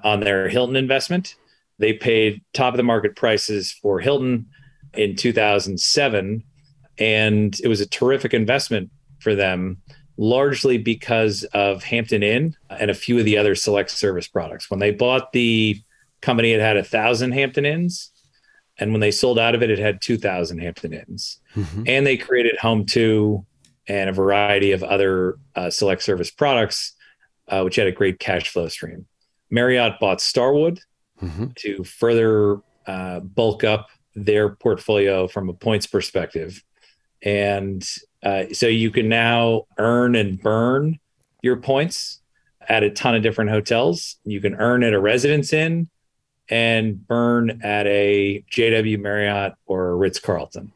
on 0.03 0.19
their 0.19 0.49
Hilton 0.49 0.75
investment, 0.75 1.35
they 1.79 1.93
paid 1.93 2.41
top 2.53 2.73
of 2.73 2.77
the 2.77 2.83
market 2.83 3.15
prices 3.15 3.71
for 3.71 3.99
Hilton 3.99 4.47
in 4.93 5.15
2007. 5.15 6.43
And 6.97 7.59
it 7.59 7.67
was 7.67 7.81
a 7.81 7.85
terrific 7.85 8.33
investment 8.33 8.89
for 9.19 9.35
them, 9.35 9.77
largely 10.17 10.77
because 10.77 11.43
of 11.53 11.83
Hampton 11.83 12.23
Inn 12.23 12.55
and 12.69 12.89
a 12.89 12.95
few 12.95 13.19
of 13.19 13.25
the 13.25 13.37
other 13.37 13.55
select 13.55 13.91
service 13.91 14.27
products. 14.27 14.69
When 14.69 14.79
they 14.79 14.91
bought 14.91 15.31
the 15.31 15.81
company, 16.21 16.53
it 16.53 16.59
had 16.59 16.77
a 16.77 16.83
thousand 16.83 17.33
Hampton 17.33 17.65
Inns. 17.65 18.11
And 18.79 18.91
when 18.91 19.01
they 19.01 19.11
sold 19.11 19.39
out 19.39 19.55
of 19.55 19.63
it, 19.63 19.71
it 19.71 19.79
had 19.79 20.01
2,000 20.01 20.59
Hampton 20.59 20.93
Inns. 20.93 21.39
Mm-hmm. 21.55 21.83
And 21.87 22.05
they 22.05 22.17
created 22.17 22.57
Home2 22.61 23.43
and 23.87 24.09
a 24.09 24.13
variety 24.13 24.71
of 24.71 24.83
other 24.83 25.37
uh, 25.55 25.69
select 25.69 26.03
service 26.03 26.29
products, 26.29 26.93
uh, 27.47 27.61
which 27.61 27.77
had 27.77 27.87
a 27.87 27.91
great 27.91 28.19
cash 28.19 28.49
flow 28.49 28.67
stream. 28.67 29.07
Marriott 29.49 29.99
bought 29.99 30.21
Starwood, 30.21 30.79
mm-hmm. 31.21 31.47
to 31.55 31.83
further 31.83 32.61
uh, 32.85 33.19
bulk 33.21 33.63
up 33.63 33.89
their 34.15 34.49
portfolio 34.49 35.27
from 35.27 35.49
a 35.49 35.53
points 35.53 35.87
perspective. 35.87 36.63
And 37.21 37.87
uh, 38.23 38.45
so 38.51 38.67
you 38.67 38.91
can 38.91 39.09
now 39.09 39.65
earn 39.77 40.15
and 40.15 40.39
burn 40.39 40.99
your 41.41 41.57
points 41.57 42.21
at 42.67 42.83
a 42.83 42.89
ton 42.89 43.15
of 43.15 43.23
different 43.23 43.51
hotels. 43.51 44.17
You 44.23 44.41
can 44.41 44.55
earn 44.55 44.83
at 44.83 44.93
a 44.93 44.99
Residence 44.99 45.53
Inn 45.53 45.89
and 46.49 47.05
burn 47.07 47.61
at 47.63 47.87
a 47.87 48.43
JW 48.51 48.99
Marriott 48.99 49.53
or 49.65 49.89
a 49.89 49.95
Ritz 49.95 50.19
Carlton. 50.19 50.71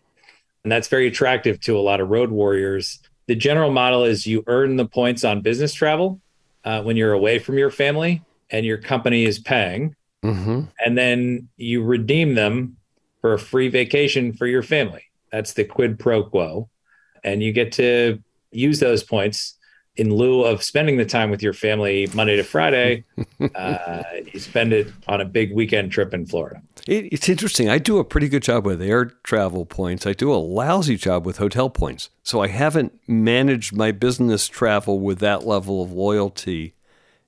And 0.63 0.71
that's 0.71 0.87
very 0.87 1.07
attractive 1.07 1.59
to 1.61 1.77
a 1.77 1.81
lot 1.81 2.01
of 2.01 2.09
road 2.09 2.29
warriors. 2.29 2.99
The 3.27 3.35
general 3.35 3.71
model 3.71 4.03
is 4.03 4.27
you 4.27 4.43
earn 4.47 4.75
the 4.75 4.85
points 4.85 5.23
on 5.23 5.41
business 5.41 5.73
travel 5.73 6.19
uh, 6.63 6.83
when 6.83 6.97
you're 6.97 7.13
away 7.13 7.39
from 7.39 7.57
your 7.57 7.71
family 7.71 8.21
and 8.49 8.65
your 8.65 8.77
company 8.77 9.25
is 9.25 9.39
paying 9.39 9.95
mm-hmm. 10.23 10.61
and 10.83 10.97
then 10.97 11.47
you 11.57 11.83
redeem 11.83 12.35
them 12.35 12.77
for 13.21 13.33
a 13.33 13.39
free 13.39 13.69
vacation 13.69 14.33
for 14.33 14.47
your 14.47 14.63
family. 14.63 15.03
That's 15.31 15.53
the 15.53 15.63
quid 15.63 15.97
pro 15.97 16.23
quo. 16.23 16.69
And 17.23 17.41
you 17.41 17.53
get 17.53 17.71
to 17.73 18.21
use 18.51 18.79
those 18.79 19.03
points 19.03 19.55
in 19.97 20.13
lieu 20.13 20.43
of 20.43 20.63
spending 20.63 20.97
the 20.97 21.05
time 21.05 21.29
with 21.29 21.43
your 21.43 21.53
family 21.53 22.07
Monday 22.13 22.35
to 22.37 22.43
Friday. 22.43 23.03
uh, 23.55 24.03
you 24.31 24.39
spend 24.39 24.73
it 24.73 24.87
on 25.07 25.21
a 25.21 25.25
big 25.25 25.53
weekend 25.53 25.91
trip 25.91 26.13
in 26.13 26.25
Florida. 26.25 26.61
It, 26.87 27.11
it's 27.11 27.27
interesting. 27.27 27.69
I 27.69 27.77
do 27.77 27.97
a 27.97 28.05
pretty 28.05 28.29
good 28.29 28.43
job 28.43 28.65
with 28.65 28.81
air 28.81 29.05
travel 29.23 29.65
points. 29.65 30.07
I 30.07 30.13
do 30.13 30.33
a 30.33 30.35
lousy 30.35 30.95
job 30.95 31.25
with 31.25 31.37
hotel 31.37 31.69
points. 31.69 32.09
So 32.23 32.41
I 32.41 32.47
haven't 32.47 32.97
managed 33.07 33.75
my 33.75 33.91
business 33.91 34.47
travel 34.47 34.99
with 34.99 35.19
that 35.19 35.45
level 35.45 35.81
of 35.83 35.91
loyalty 35.91 36.73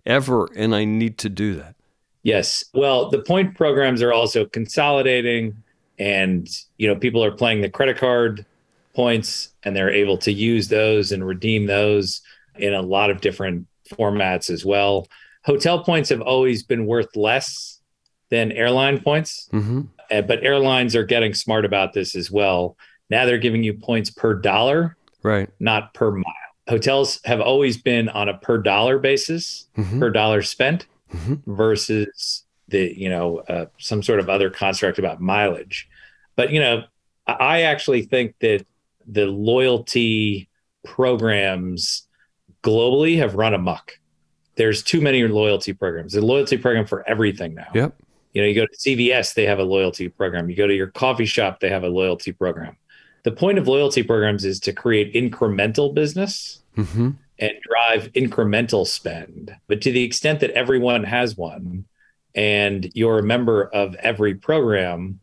ever, 0.06 0.50
and 0.56 0.74
I 0.74 0.86
need 0.86 1.18
to 1.20 1.30
do 1.30 1.56
that. 1.56 1.76
Yes. 2.24 2.64
Well, 2.74 3.10
the 3.10 3.20
point 3.20 3.56
programs 3.56 4.02
are 4.02 4.14
also 4.14 4.46
consolidating 4.46 5.62
and 6.00 6.50
you 6.78 6.88
know 6.88 6.96
people 6.96 7.24
are 7.24 7.32
playing 7.32 7.62
the 7.62 7.70
credit 7.70 7.98
card 7.98 8.46
points 8.96 9.50
and 9.64 9.76
they're 9.76 9.90
able 9.90 10.18
to 10.18 10.32
use 10.32 10.68
those 10.68 11.12
and 11.12 11.26
redeem 11.26 11.66
those 11.66 12.22
in 12.58 12.74
a 12.74 12.82
lot 12.82 13.10
of 13.10 13.22
different 13.22 13.68
formats 13.90 14.50
as 14.50 14.66
well. 14.66 15.08
Hotel 15.44 15.84
points 15.84 16.10
have 16.10 16.22
always 16.22 16.64
been 16.64 16.86
worth 16.86 17.16
less 17.16 17.80
than 18.30 18.52
airline 18.52 19.00
points, 19.00 19.50
mm-hmm. 19.52 19.82
uh, 20.12 20.22
but 20.22 20.44
airlines 20.44 20.96
are 20.96 21.04
getting 21.04 21.34
smart 21.34 21.66
about 21.66 21.94
this 21.94 22.16
as 22.16 22.32
well. 22.32 22.78
Now 23.10 23.26
they're 23.26 23.38
giving 23.38 23.64
you 23.64 23.74
points 23.74 24.10
per 24.10 24.34
dollar, 24.34 24.96
right? 25.22 25.50
Not 25.60 25.94
per 25.94 26.12
mile. 26.12 26.34
Hotels 26.70 27.20
have 27.26 27.42
always 27.42 27.78
been 27.78 28.08
on 28.10 28.30
a 28.30 28.38
per 28.38 28.58
dollar 28.58 28.98
basis, 28.98 29.68
mm-hmm. 29.78 30.00
per 30.00 30.10
dollar 30.10 30.42
spent 30.42 30.88
mm-hmm. 31.14 31.54
versus 31.54 32.46
the 32.74 32.94
you 32.98 33.10
know 33.10 33.40
uh, 33.40 33.66
some 33.78 34.04
sort 34.04 34.20
of 34.20 34.30
other 34.30 34.50
construct 34.50 35.00
about 35.00 35.22
mileage 35.22 35.88
but 36.36 36.52
you 36.52 36.60
know 36.60 36.84
i 37.28 37.62
actually 37.62 38.02
think 38.02 38.36
that 38.40 38.66
the 39.08 39.26
loyalty 39.26 40.50
programs 40.84 42.08
globally 42.64 43.18
have 43.18 43.36
run 43.36 43.54
amok. 43.54 44.00
There's 44.56 44.84
too 44.84 45.02
many 45.02 45.24
loyalty 45.28 45.74
programs. 45.74 46.14
There's 46.14 46.24
a 46.24 46.28
loyalty 46.28 46.58
program 46.58 46.86
for 46.86 47.08
everything 47.08 47.54
now. 47.54 47.68
Yep. 47.74 47.96
You 48.34 48.42
know 48.42 48.48
you 48.48 48.56
go 48.56 48.66
to 48.66 48.78
cvs 48.78 49.36
they 49.36 49.46
have 49.46 49.60
a 49.60 49.64
loyalty 49.64 50.10
program. 50.10 50.50
You 50.50 50.56
go 50.56 50.66
to 50.66 50.74
your 50.74 50.88
coffee 50.88 51.26
shop 51.26 51.60
they 51.60 51.70
have 51.70 51.84
a 51.84 51.90
loyalty 51.90 52.32
program. 52.32 52.76
The 53.24 53.32
point 53.32 53.58
of 53.58 53.68
loyalty 53.68 54.04
programs 54.04 54.44
is 54.44 54.60
to 54.62 54.74
create 54.74 55.14
incremental 55.14 55.94
business 55.94 56.62
mm-hmm. 56.76 57.12
and 57.40 57.52
drive 57.62 58.12
incremental 58.14 58.86
spend. 58.86 59.56
But 59.68 59.82
to 59.82 59.92
the 59.92 60.04
extent 60.04 60.40
that 60.42 60.52
everyone 60.52 61.04
has 61.04 61.38
one 61.38 61.86
and 62.36 62.90
you're 62.94 63.20
a 63.20 63.24
member 63.24 63.66
of 63.66 63.96
every 63.96 64.36
program, 64.36 65.20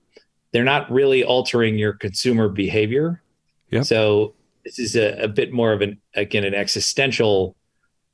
they're 0.53 0.65
not 0.65 0.91
really 0.91 1.25
altering 1.25 1.79
your 1.79 1.93
consumer 1.93 2.49
behavior. 2.49 3.23
Yep. 3.71 3.85
So 3.85 4.35
this 4.65 4.79
is 4.79 4.97
a, 4.97 5.25
a 5.25 5.29
bit 5.29 5.53
more 5.53 5.73
of 5.73 5.81
an 5.81 5.99
again 6.15 6.45
an 6.45 6.55
existential 6.55 7.57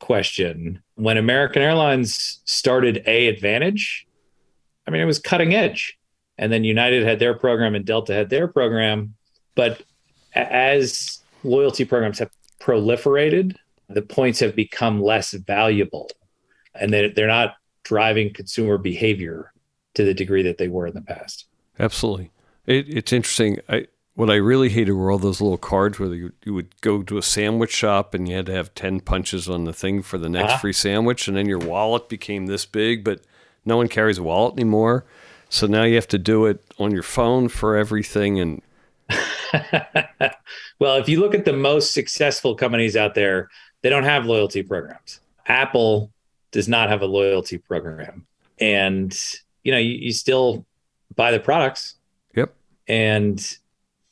question. 0.00 0.82
When 0.94 1.16
American 1.16 1.62
Airlines 1.62 2.40
started 2.44 3.04
AAdvantage, 3.06 4.04
I 4.86 4.90
mean 4.90 5.00
it 5.00 5.06
was 5.06 5.18
cutting 5.18 5.54
edge. 5.54 5.98
And 6.38 6.52
then 6.52 6.64
United 6.64 7.04
had 7.04 7.18
their 7.18 7.34
program 7.34 7.74
and 7.74 7.84
Delta 7.84 8.12
had 8.12 8.28
their 8.28 8.46
program. 8.46 9.14
But 9.54 9.82
as 10.34 11.22
loyalty 11.44 11.86
programs 11.86 12.18
have 12.18 12.30
proliferated, 12.60 13.56
the 13.88 14.02
points 14.02 14.40
have 14.40 14.54
become 14.54 15.02
less 15.02 15.32
valuable 15.32 16.10
and 16.74 16.92
they're, 16.92 17.10
they're 17.10 17.26
not 17.26 17.56
driving 17.84 18.32
consumer 18.32 18.78
behavior 18.78 19.52
to 19.94 20.04
the 20.04 20.14
degree 20.14 20.42
that 20.42 20.58
they 20.58 20.68
were 20.68 20.86
in 20.86 20.94
the 20.94 21.00
past. 21.00 21.46
Absolutely. 21.78 22.30
It, 22.66 22.86
it's 22.88 23.12
interesting. 23.12 23.60
I, 23.68 23.86
what 24.16 24.30
I 24.30 24.36
really 24.36 24.70
hated 24.70 24.92
were 24.92 25.10
all 25.10 25.18
those 25.18 25.42
little 25.42 25.58
cards 25.58 25.98
where 25.98 26.12
you, 26.12 26.32
you 26.42 26.54
would 26.54 26.80
go 26.80 27.02
to 27.02 27.18
a 27.18 27.22
sandwich 27.22 27.70
shop 27.70 28.14
and 28.14 28.26
you 28.26 28.34
had 28.34 28.46
to 28.46 28.52
have 28.52 28.74
10 28.74 29.00
punches 29.00 29.46
on 29.46 29.64
the 29.64 29.74
thing 29.74 30.02
for 30.02 30.16
the 30.16 30.30
next 30.30 30.52
uh-huh. 30.52 30.58
free 30.58 30.72
sandwich. 30.72 31.28
And 31.28 31.36
then 31.36 31.46
your 31.46 31.58
wallet 31.58 32.08
became 32.08 32.46
this 32.46 32.64
big, 32.64 33.04
but 33.04 33.20
no 33.66 33.76
one 33.76 33.88
carries 33.88 34.16
a 34.16 34.22
wallet 34.22 34.54
anymore. 34.54 35.04
So 35.50 35.66
now 35.66 35.82
you 35.82 35.96
have 35.96 36.08
to 36.08 36.18
do 36.18 36.46
it 36.46 36.64
on 36.78 36.92
your 36.92 37.02
phone 37.02 37.48
for 37.48 37.76
everything. 37.76 38.40
And 38.40 38.62
well, 40.78 40.96
if 40.96 41.10
you 41.10 41.20
look 41.20 41.34
at 41.34 41.44
the 41.44 41.52
most 41.52 41.92
successful 41.92 42.54
companies 42.54 42.96
out 42.96 43.14
there, 43.14 43.50
they 43.82 43.90
don't 43.90 44.04
have 44.04 44.24
loyalty 44.24 44.62
programs. 44.62 45.20
Apple 45.44 46.10
does 46.52 46.68
not 46.68 46.88
have 46.88 47.02
a 47.02 47.06
loyalty 47.06 47.58
program. 47.58 48.26
And, 48.58 49.14
you 49.62 49.72
know, 49.72 49.78
you, 49.78 49.92
you 49.92 50.12
still 50.14 50.64
buy 51.14 51.32
the 51.32 51.38
products. 51.38 51.96
Yep. 52.34 52.54
And 52.88 53.58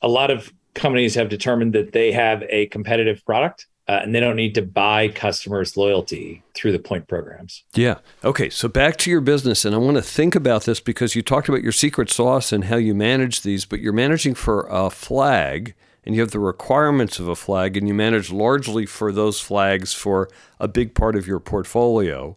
a 0.04 0.08
lot 0.08 0.30
of 0.30 0.52
companies 0.74 1.14
have 1.14 1.30
determined 1.30 1.72
that 1.72 1.92
they 1.92 2.12
have 2.12 2.44
a 2.50 2.66
competitive 2.66 3.24
product 3.24 3.66
uh, 3.88 4.00
and 4.02 4.14
they 4.14 4.20
don't 4.20 4.36
need 4.36 4.54
to 4.54 4.62
buy 4.62 5.08
customers' 5.08 5.76
loyalty 5.76 6.42
through 6.54 6.72
the 6.72 6.78
point 6.78 7.08
programs. 7.08 7.64
Yeah. 7.74 7.98
Okay. 8.22 8.50
So 8.50 8.68
back 8.68 8.98
to 8.98 9.10
your 9.10 9.22
business. 9.22 9.64
And 9.64 9.74
I 9.74 9.78
want 9.78 9.96
to 9.96 10.02
think 10.02 10.34
about 10.34 10.64
this 10.64 10.78
because 10.78 11.14
you 11.14 11.22
talked 11.22 11.48
about 11.48 11.62
your 11.62 11.72
secret 11.72 12.10
sauce 12.10 12.52
and 12.52 12.64
how 12.64 12.76
you 12.76 12.94
manage 12.94 13.42
these, 13.42 13.64
but 13.64 13.80
you're 13.80 13.94
managing 13.94 14.34
for 14.34 14.66
a 14.70 14.90
flag 14.90 15.74
and 16.04 16.14
you 16.14 16.20
have 16.20 16.32
the 16.32 16.38
requirements 16.38 17.18
of 17.18 17.28
a 17.28 17.36
flag 17.36 17.76
and 17.76 17.88
you 17.88 17.94
manage 17.94 18.30
largely 18.30 18.84
for 18.84 19.10
those 19.10 19.40
flags 19.40 19.94
for 19.94 20.28
a 20.60 20.68
big 20.68 20.94
part 20.94 21.16
of 21.16 21.26
your 21.26 21.40
portfolio. 21.40 22.36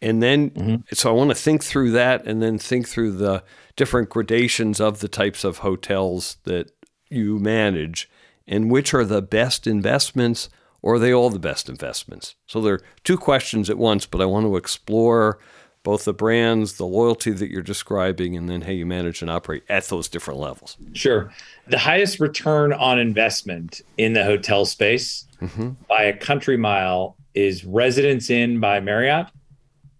And 0.00 0.22
then, 0.22 0.50
mm-hmm. 0.50 0.76
so 0.92 1.10
I 1.10 1.12
want 1.12 1.30
to 1.30 1.34
think 1.34 1.64
through 1.64 1.92
that 1.92 2.26
and 2.26 2.42
then 2.42 2.58
think 2.58 2.88
through 2.88 3.12
the 3.12 3.42
different 3.76 4.10
gradations 4.10 4.80
of 4.80 5.00
the 5.00 5.08
types 5.08 5.44
of 5.44 5.58
hotels 5.58 6.36
that 6.44 6.70
you 7.08 7.38
manage 7.38 8.08
and 8.46 8.70
which 8.70 8.92
are 8.94 9.04
the 9.04 9.22
best 9.22 9.66
investments 9.66 10.48
or 10.82 10.94
are 10.94 10.98
they 10.98 11.14
all 11.14 11.30
the 11.30 11.38
best 11.38 11.68
investments? 11.68 12.34
So 12.46 12.60
there 12.60 12.74
are 12.74 12.82
two 13.04 13.16
questions 13.16 13.70
at 13.70 13.78
once, 13.78 14.04
but 14.04 14.20
I 14.20 14.26
want 14.26 14.44
to 14.44 14.56
explore 14.56 15.38
both 15.82 16.04
the 16.04 16.12
brands, 16.14 16.74
the 16.74 16.86
loyalty 16.86 17.30
that 17.30 17.50
you're 17.50 17.62
describing, 17.62 18.36
and 18.36 18.48
then 18.48 18.62
how 18.62 18.72
you 18.72 18.86
manage 18.86 19.22
and 19.22 19.30
operate 19.30 19.62
at 19.68 19.84
those 19.84 20.08
different 20.08 20.40
levels. 20.40 20.76
Sure. 20.94 21.30
The 21.68 21.78
highest 21.78 22.20
return 22.20 22.72
on 22.72 22.98
investment 22.98 23.82
in 23.98 24.14
the 24.14 24.24
hotel 24.24 24.64
space 24.64 25.26
mm-hmm. 25.40 25.70
by 25.88 26.04
a 26.04 26.16
country 26.16 26.56
mile 26.56 27.16
is 27.34 27.64
Residence 27.64 28.30
Inn 28.30 28.60
by 28.60 28.80
Marriott 28.80 29.28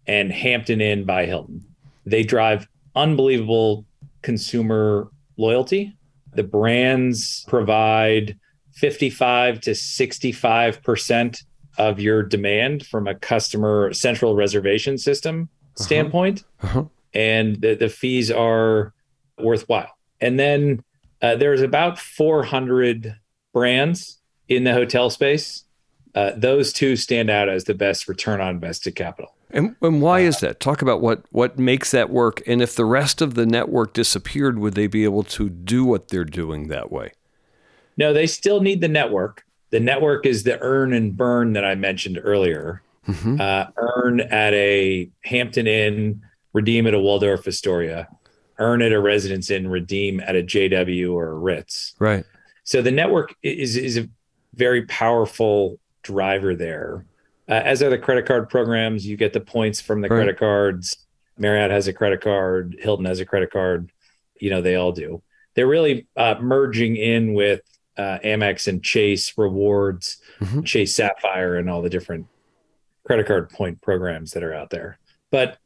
and 0.07 0.33
Hampton 0.33 0.81
Inn 0.81 1.05
by 1.05 1.27
Hilton. 1.27 1.65
They 2.07 2.23
drive 2.23 2.67
unbelievable 2.95 3.85
consumer 4.23 5.09
loyalty. 5.37 5.97
The 6.35 6.43
brands 6.43 7.45
provide 7.49 8.39
55 8.75 9.61
to 9.63 9.71
65% 9.71 11.45
of 11.79 12.01
your 12.01 12.23
demand 12.23 12.87
from 12.87 13.07
a 13.07 13.15
customer 13.15 13.93
central 13.93 14.35
reservation 14.35 14.99
system 14.99 15.49
uh-huh. 15.53 15.85
standpoint. 15.85 16.45
Uh-huh. 16.63 16.85
And 17.13 17.61
the, 17.61 17.75
the 17.75 17.89
fees 17.89 18.31
are 18.31 18.93
worthwhile. 19.39 19.97
And 20.21 20.39
then 20.39 20.83
uh, 21.23 21.37
there's 21.37 21.63
about 21.63 21.99
400 21.99 23.17
brands 23.53 24.21
in 24.49 24.65
the 24.65 24.73
hotel 24.73 25.11
space. 25.11 25.65
Uh, 26.15 26.33
those 26.37 26.73
two 26.73 26.97
stand 26.97 27.31
out 27.31 27.49
as 27.49 27.65
the 27.65 27.75
best 27.75 28.09
return 28.09 28.41
on 28.41 28.55
invested 28.55 28.95
capital. 28.95 29.35
And, 29.55 29.77
and 29.81 30.03
why 30.03 30.25
uh, 30.25 30.29
is 30.29 30.41
that? 30.41 30.61
Talk 30.61 30.83
about 30.83 31.01
what 31.01 31.25
what 31.31 31.59
makes 31.59 31.93
that 31.93 32.11
work. 32.11 32.43
And 32.47 32.61
if 32.61 32.75
the 32.75 32.85
rest 32.85 33.23
of 33.23 33.35
the 33.35 33.47
network 33.47 33.95
disappeared, 33.95 34.59
would 34.59 34.75
they 34.75 34.89
be 34.89 35.05
able 35.05 35.23
to 35.23 35.49
do 35.49 35.85
what 35.85 36.09
they're 36.09 36.25
doing 36.25 36.69
that 36.69 36.93
way? 36.93 37.13
No, 37.97 38.13
they 38.13 38.27
still 38.27 38.61
need 38.61 38.81
the 38.81 38.89
network. 38.89 39.47
The 39.71 39.81
network 39.81 40.27
is 40.27 40.43
the 40.43 40.61
earn 40.61 40.93
and 40.93 41.17
burn 41.17 41.53
that 41.55 41.65
I 41.65 41.77
mentioned 41.77 42.21
earlier. 42.23 42.83
Mm-hmm. 43.09 43.41
Uh, 43.41 43.67
earn 43.77 44.21
at 44.21 44.55
a 44.55 45.09
Hampton 45.25 45.67
Inn, 45.67 46.23
redeem 46.53 46.87
at 46.87 46.95
a 46.95 46.99
Waldorf 46.99 47.47
Astoria, 47.47 48.09
earn 48.59 48.83
at 48.83 48.93
a 48.93 49.01
Residence 49.01 49.51
Inn, 49.51 49.69
redeem 49.69 50.21
at 50.21 50.35
a 50.35 50.43
JW 50.43 51.13
or 51.13 51.31
a 51.31 51.35
Ritz. 51.35 51.95
Right. 51.99 52.25
So 52.65 52.83
the 52.83 52.91
network 52.91 53.35
is 53.43 53.77
is 53.77 53.99
a 53.99 54.09
very 54.55 54.83
powerful 54.87 55.79
driver 56.03 56.57
there. 56.57 57.05
Uh, 57.49 57.53
as 57.53 57.83
are 57.83 57.91
the 57.91 57.99
credit 57.99 58.27
card 58.27 58.49
programs. 58.49 59.07
You 59.07 59.17
get 59.17 59.33
the 59.33 59.41
points 59.41 59.81
from 59.81 60.01
the 60.01 60.09
right. 60.09 60.17
credit 60.17 60.39
cards. 60.39 60.97
Marriott 61.37 61.71
has 61.71 61.89
a 61.89 61.93
credit 61.93 62.21
card. 62.21 62.77
Hilton 62.81 63.05
has 63.05 63.21
a 63.21 63.27
credit 63.27 63.51
card. 63.51 63.91
You 64.41 64.51
know 64.51 64.63
they 64.63 64.77
all 64.77 64.93
do. 64.93 65.23
They're 65.55 65.67
really 65.67 66.07
uh, 66.17 66.37
merging 66.41 66.97
in 66.97 67.35
with 67.35 67.61
uh, 67.97 68.19
Amex 68.25 68.67
and 68.67 68.83
Chase 68.83 69.37
Rewards, 69.37 70.19
mm-hmm. 70.41 70.63
Chase 70.63 70.97
Sapphire, 70.97 71.57
and 71.57 71.71
all 71.71 71.83
the 71.83 71.91
different 71.91 72.27
credit 73.05 73.27
card 73.27 73.51
point 73.51 73.81
programs 73.81 74.33
that 74.33 74.43
are 74.43 74.55
out 74.55 74.71
there. 74.71 74.99
But 75.31 75.59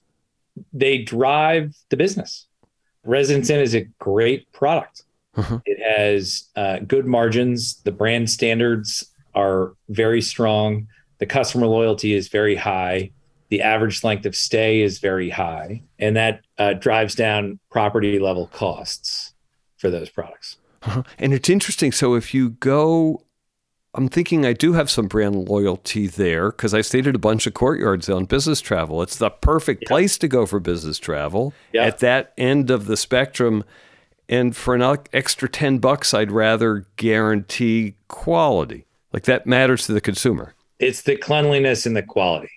they 0.72 0.98
drive 0.98 1.76
the 1.88 1.96
business. 1.96 2.46
Residence 3.04 3.48
Inn 3.48 3.60
is 3.60 3.74
a 3.74 3.86
great 3.98 4.50
product. 4.52 5.04
Mm-hmm. 5.36 5.56
It 5.64 5.78
has 5.80 6.48
uh, 6.56 6.80
good 6.80 7.06
margins. 7.06 7.80
The 7.82 7.92
brand 7.92 8.28
standards 8.28 9.12
are 9.34 9.74
very 9.88 10.20
strong. 10.20 10.88
The 11.18 11.26
customer 11.26 11.66
loyalty 11.66 12.14
is 12.14 12.28
very 12.28 12.54
high. 12.54 13.10
The 13.50 13.62
average 13.62 14.04
length 14.04 14.26
of 14.26 14.36
stay 14.36 14.82
is 14.82 14.98
very 14.98 15.30
high. 15.30 15.82
And 15.98 16.16
that 16.16 16.42
uh, 16.58 16.74
drives 16.74 17.14
down 17.14 17.58
property 17.70 18.18
level 18.18 18.46
costs 18.48 19.34
for 19.76 19.90
those 19.90 20.10
products. 20.10 20.56
Uh-huh. 20.82 21.02
And 21.18 21.32
it's 21.32 21.48
interesting. 21.48 21.92
So 21.92 22.14
if 22.14 22.34
you 22.34 22.50
go, 22.50 23.22
I'm 23.94 24.08
thinking 24.08 24.44
I 24.46 24.52
do 24.52 24.74
have 24.74 24.90
some 24.90 25.06
brand 25.06 25.48
loyalty 25.48 26.06
there 26.06 26.50
because 26.50 26.74
I 26.74 26.82
stayed 26.82 27.06
at 27.06 27.16
a 27.16 27.18
bunch 27.18 27.46
of 27.46 27.54
courtyards 27.54 28.08
on 28.08 28.26
business 28.26 28.60
travel. 28.60 29.02
It's 29.02 29.16
the 29.16 29.30
perfect 29.30 29.82
yeah. 29.82 29.88
place 29.88 30.18
to 30.18 30.28
go 30.28 30.46
for 30.46 30.60
business 30.60 30.98
travel 30.98 31.52
yeah. 31.72 31.84
at 31.84 31.98
that 31.98 32.32
end 32.36 32.70
of 32.70 32.86
the 32.86 32.96
spectrum. 32.96 33.64
And 34.28 34.54
for 34.54 34.74
an 34.74 34.98
extra 35.12 35.48
10 35.48 35.78
bucks, 35.78 36.12
I'd 36.12 36.30
rather 36.30 36.86
guarantee 36.96 37.94
quality. 38.08 38.84
Like 39.12 39.24
that 39.24 39.46
matters 39.46 39.86
to 39.86 39.92
the 39.92 40.02
consumer. 40.02 40.54
It's 40.78 41.02
the 41.02 41.16
cleanliness 41.16 41.86
and 41.86 41.96
the 41.96 42.02
quality 42.02 42.50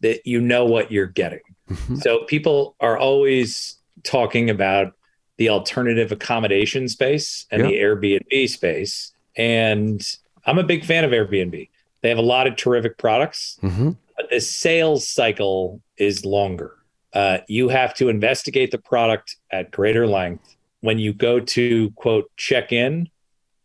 that 0.00 0.26
you 0.26 0.40
know 0.40 0.64
what 0.64 0.92
you're 0.92 1.06
getting. 1.06 1.40
Mm-hmm. 1.68 1.96
So 1.96 2.24
people 2.24 2.76
are 2.80 2.96
always 2.96 3.76
talking 4.04 4.48
about 4.48 4.94
the 5.36 5.48
alternative 5.48 6.12
accommodation 6.12 6.88
space 6.88 7.46
and 7.50 7.62
the 7.62 7.74
Airbnb 7.74 8.48
space. 8.48 9.12
And 9.36 10.02
I'm 10.46 10.58
a 10.58 10.64
big 10.64 10.84
fan 10.84 11.04
of 11.04 11.12
Airbnb. 11.12 11.68
They 12.00 12.08
have 12.08 12.18
a 12.18 12.22
lot 12.22 12.46
of 12.46 12.56
terrific 12.56 12.98
products, 12.98 13.58
mm-hmm. 13.62 13.90
but 14.16 14.30
the 14.30 14.40
sales 14.40 15.06
cycle 15.06 15.80
is 15.96 16.24
longer. 16.24 16.74
Uh, 17.12 17.38
you 17.48 17.68
have 17.68 17.94
to 17.94 18.08
investigate 18.08 18.70
the 18.70 18.78
product 18.78 19.36
at 19.50 19.70
greater 19.70 20.06
length. 20.06 20.56
When 20.80 20.98
you 20.98 21.12
go 21.12 21.40
to 21.40 21.90
quote 21.92 22.30
check 22.36 22.72
in, 22.72 23.08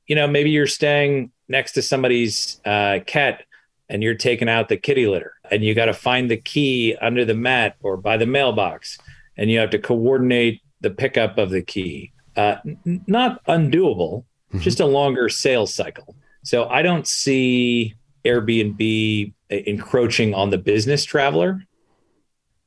you 0.07 0.15
know, 0.15 0.27
maybe 0.27 0.49
you're 0.49 0.67
staying 0.67 1.31
next 1.47 1.73
to 1.73 1.81
somebody's 1.81 2.59
uh, 2.65 2.99
cat 3.05 3.43
and 3.93 4.01
you're 4.01 4.15
taking 4.15 4.49
out 4.49 4.69
the 4.69 4.75
kitty 4.75 5.05
litter 5.05 5.35
and 5.51 5.63
you 5.63 5.75
got 5.75 5.85
to 5.85 5.93
find 5.93 6.29
the 6.29 6.35
key 6.35 6.97
under 6.99 7.23
the 7.23 7.35
mat 7.35 7.75
or 7.81 7.95
by 7.95 8.17
the 8.17 8.25
mailbox 8.25 8.97
and 9.37 9.51
you 9.51 9.59
have 9.59 9.69
to 9.69 9.77
coordinate 9.77 10.61
the 10.81 10.89
pickup 10.89 11.37
of 11.37 11.51
the 11.51 11.61
key. 11.61 12.11
Uh, 12.35 12.55
n- 12.65 13.05
not 13.05 13.45
undoable, 13.45 14.25
mm-hmm. 14.49 14.59
just 14.59 14.79
a 14.79 14.85
longer 14.87 15.29
sales 15.29 15.71
cycle. 15.71 16.15
So 16.43 16.67
I 16.67 16.81
don't 16.81 17.07
see 17.07 17.93
Airbnb 18.25 19.31
encroaching 19.51 20.33
on 20.33 20.49
the 20.49 20.57
business 20.57 21.05
traveler. 21.05 21.63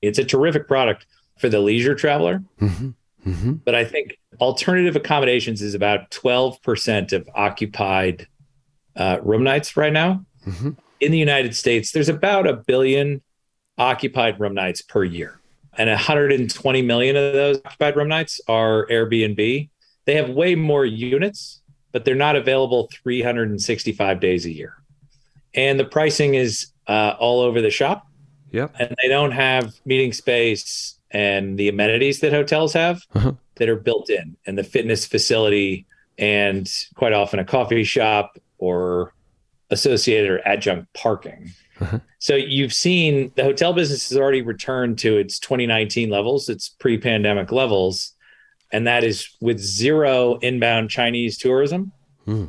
It's 0.00 0.20
a 0.20 0.24
terrific 0.24 0.68
product 0.68 1.06
for 1.38 1.48
the 1.48 1.58
leisure 1.58 1.96
traveler. 1.96 2.44
Mm-hmm. 2.60 2.90
Mm-hmm. 3.28 3.52
But 3.64 3.74
I 3.74 3.84
think 3.84 4.16
alternative 4.40 4.94
accommodations 4.94 5.60
is 5.60 5.74
about 5.74 6.08
12% 6.12 7.12
of 7.12 7.28
occupied 7.34 8.28
uh, 8.94 9.18
room 9.22 9.42
nights 9.42 9.76
right 9.76 9.92
now. 9.92 10.24
Mm-hmm. 10.46 10.70
In 11.00 11.12
the 11.12 11.18
United 11.18 11.54
States, 11.54 11.92
there's 11.92 12.08
about 12.08 12.46
a 12.46 12.54
billion 12.54 13.22
occupied 13.78 14.40
room 14.40 14.54
nights 14.54 14.80
per 14.82 15.04
year 15.04 15.40
and 15.78 15.90
120 15.90 16.82
million 16.82 17.16
of 17.16 17.32
those 17.32 17.58
occupied 17.64 17.96
room 17.96 18.08
nights 18.08 18.40
are 18.48 18.86
Airbnb. 18.86 19.68
They 20.04 20.14
have 20.14 20.30
way 20.30 20.54
more 20.54 20.84
units, 20.84 21.60
but 21.92 22.04
they're 22.04 22.14
not 22.14 22.36
available 22.36 22.88
365 22.92 24.20
days 24.20 24.46
a 24.46 24.50
year. 24.50 24.74
And 25.54 25.78
the 25.78 25.84
pricing 25.84 26.34
is 26.34 26.68
uh, 26.86 27.14
all 27.18 27.40
over 27.40 27.60
the 27.60 27.70
shop. 27.70 28.06
Yep. 28.52 28.74
And 28.78 28.94
they 29.02 29.08
don't 29.08 29.32
have 29.32 29.74
meeting 29.84 30.12
space 30.12 30.98
and 31.10 31.58
the 31.58 31.68
amenities 31.68 32.20
that 32.20 32.32
hotels 32.32 32.72
have 32.72 33.02
uh-huh. 33.14 33.32
that 33.56 33.68
are 33.68 33.76
built 33.76 34.10
in, 34.10 34.36
and 34.46 34.56
the 34.56 34.64
fitness 34.64 35.06
facility, 35.06 35.86
and 36.18 36.70
quite 36.94 37.12
often 37.12 37.38
a 37.38 37.44
coffee 37.44 37.84
shop 37.84 38.38
or 38.58 39.12
associated 39.70 40.30
or 40.30 40.46
adjunct 40.46 40.92
parking. 40.94 41.52
Uh-huh. 41.80 42.00
So 42.18 42.34
you've 42.34 42.72
seen 42.72 43.32
the 43.36 43.44
hotel 43.44 43.72
business 43.72 44.08
has 44.08 44.18
already 44.18 44.42
returned 44.42 44.98
to 45.00 45.16
its 45.18 45.38
2019 45.38 46.08
levels, 46.08 46.48
its 46.48 46.68
pre-pandemic 46.68 47.52
levels, 47.52 48.12
and 48.72 48.86
that 48.86 49.04
is 49.04 49.28
with 49.40 49.58
zero 49.58 50.38
inbound 50.38 50.90
Chinese 50.90 51.38
tourism 51.38 51.92
mm. 52.26 52.48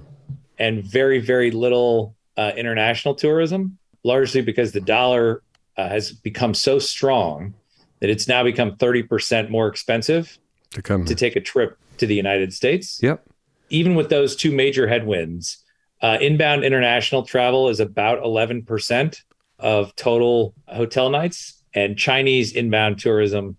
and 0.58 0.84
very 0.84 1.20
very 1.20 1.52
little 1.52 2.16
uh, 2.38 2.52
international 2.56 3.16
tourism, 3.16 3.78
largely 4.04 4.42
because 4.42 4.72
the 4.72 4.82
dollar 4.82 5.44
uh, 5.76 5.90
has 5.90 6.12
become 6.12 6.54
so 6.54 6.80
strong 6.80 7.54
that 8.00 8.10
it's 8.10 8.28
now 8.28 8.44
become 8.44 8.76
30% 8.76 9.50
more 9.50 9.68
expensive 9.68 10.38
to 10.72 10.82
come 10.82 11.06
to 11.06 11.16
take 11.16 11.36
a 11.36 11.42
trip 11.42 11.78
to 11.98 12.06
the 12.06 12.16
United 12.16 12.54
States. 12.54 13.00
Yep. 13.02 13.24
Even 13.70 13.96
with 13.96 14.10
those 14.10 14.36
two 14.36 14.52
major 14.52 14.88
headwinds, 14.88 15.64
uh, 16.02 16.18
inbound 16.22 16.64
international 16.64 17.24
travel 17.24 17.70
is 17.70 17.80
about 17.80 18.22
11% 18.24 19.22
of 19.60 19.96
total 19.96 20.54
hotel 20.68 21.10
nights. 21.10 21.64
and 21.74 21.98
Chinese 21.98 22.54
inbound 22.54 22.98
tourism 22.98 23.56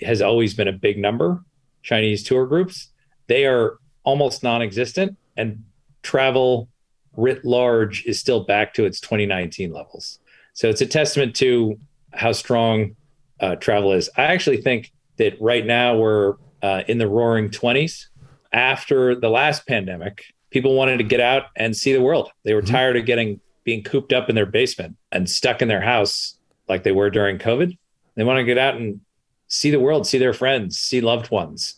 has 0.00 0.22
always 0.22 0.54
been 0.54 0.68
a 0.68 0.72
big 0.72 0.96
number. 0.96 1.42
Chinese 1.82 2.22
tour 2.22 2.46
groups, 2.46 2.88
they 3.26 3.46
are 3.46 3.78
almost 4.04 4.42
non 4.42 4.62
existent, 4.62 5.16
and 5.36 5.64
travel 6.02 6.68
writ 7.16 7.44
large 7.44 8.04
is 8.06 8.18
still 8.18 8.44
back 8.44 8.74
to 8.74 8.84
its 8.84 9.00
2019 9.00 9.72
levels. 9.72 10.18
So 10.54 10.68
it's 10.68 10.80
a 10.80 10.86
testament 10.86 11.34
to 11.36 11.78
how 12.12 12.32
strong 12.32 12.96
uh, 13.40 13.56
travel 13.56 13.92
is. 13.92 14.08
I 14.16 14.24
actually 14.24 14.58
think 14.58 14.92
that 15.16 15.36
right 15.40 15.66
now 15.66 15.96
we're 15.96 16.34
uh, 16.62 16.82
in 16.88 16.98
the 16.98 17.08
roaring 17.08 17.48
20s. 17.50 18.06
After 18.52 19.14
the 19.14 19.30
last 19.30 19.66
pandemic, 19.66 20.26
people 20.52 20.74
wanted 20.74 20.98
to 20.98 21.04
get 21.04 21.20
out 21.20 21.46
and 21.56 21.74
see 21.76 21.92
the 21.92 22.02
world. 22.02 22.30
They 22.44 22.54
were 22.54 22.62
mm-hmm. 22.62 22.74
tired 22.74 22.96
of 22.96 23.06
getting 23.06 23.40
being 23.64 23.82
cooped 23.82 24.12
up 24.12 24.28
in 24.28 24.34
their 24.34 24.46
basement 24.46 24.96
and 25.10 25.28
stuck 25.28 25.62
in 25.62 25.68
their 25.68 25.80
house 25.80 26.36
like 26.68 26.82
they 26.82 26.92
were 26.92 27.10
during 27.10 27.38
COVID. 27.38 27.76
They 28.16 28.24
want 28.24 28.38
to 28.38 28.44
get 28.44 28.58
out 28.58 28.74
and 28.74 29.00
see 29.46 29.70
the 29.70 29.80
world, 29.80 30.06
see 30.06 30.18
their 30.18 30.32
friends, 30.32 30.78
see 30.78 31.00
loved 31.00 31.30
ones. 31.30 31.76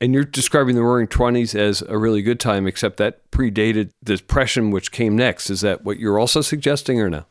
And 0.00 0.12
you're 0.12 0.24
describing 0.24 0.74
the 0.74 0.82
Roaring 0.82 1.06
Twenties 1.06 1.54
as 1.54 1.82
a 1.82 1.96
really 1.96 2.22
good 2.22 2.40
time, 2.40 2.66
except 2.66 2.98
that 2.98 3.30
predated 3.30 3.90
the 4.02 4.16
depression, 4.16 4.70
which 4.70 4.92
came 4.92 5.16
next. 5.16 5.48
Is 5.48 5.62
that 5.62 5.84
what 5.84 5.98
you're 5.98 6.18
also 6.18 6.40
suggesting, 6.40 7.00
or 7.00 7.08
no? 7.08 7.24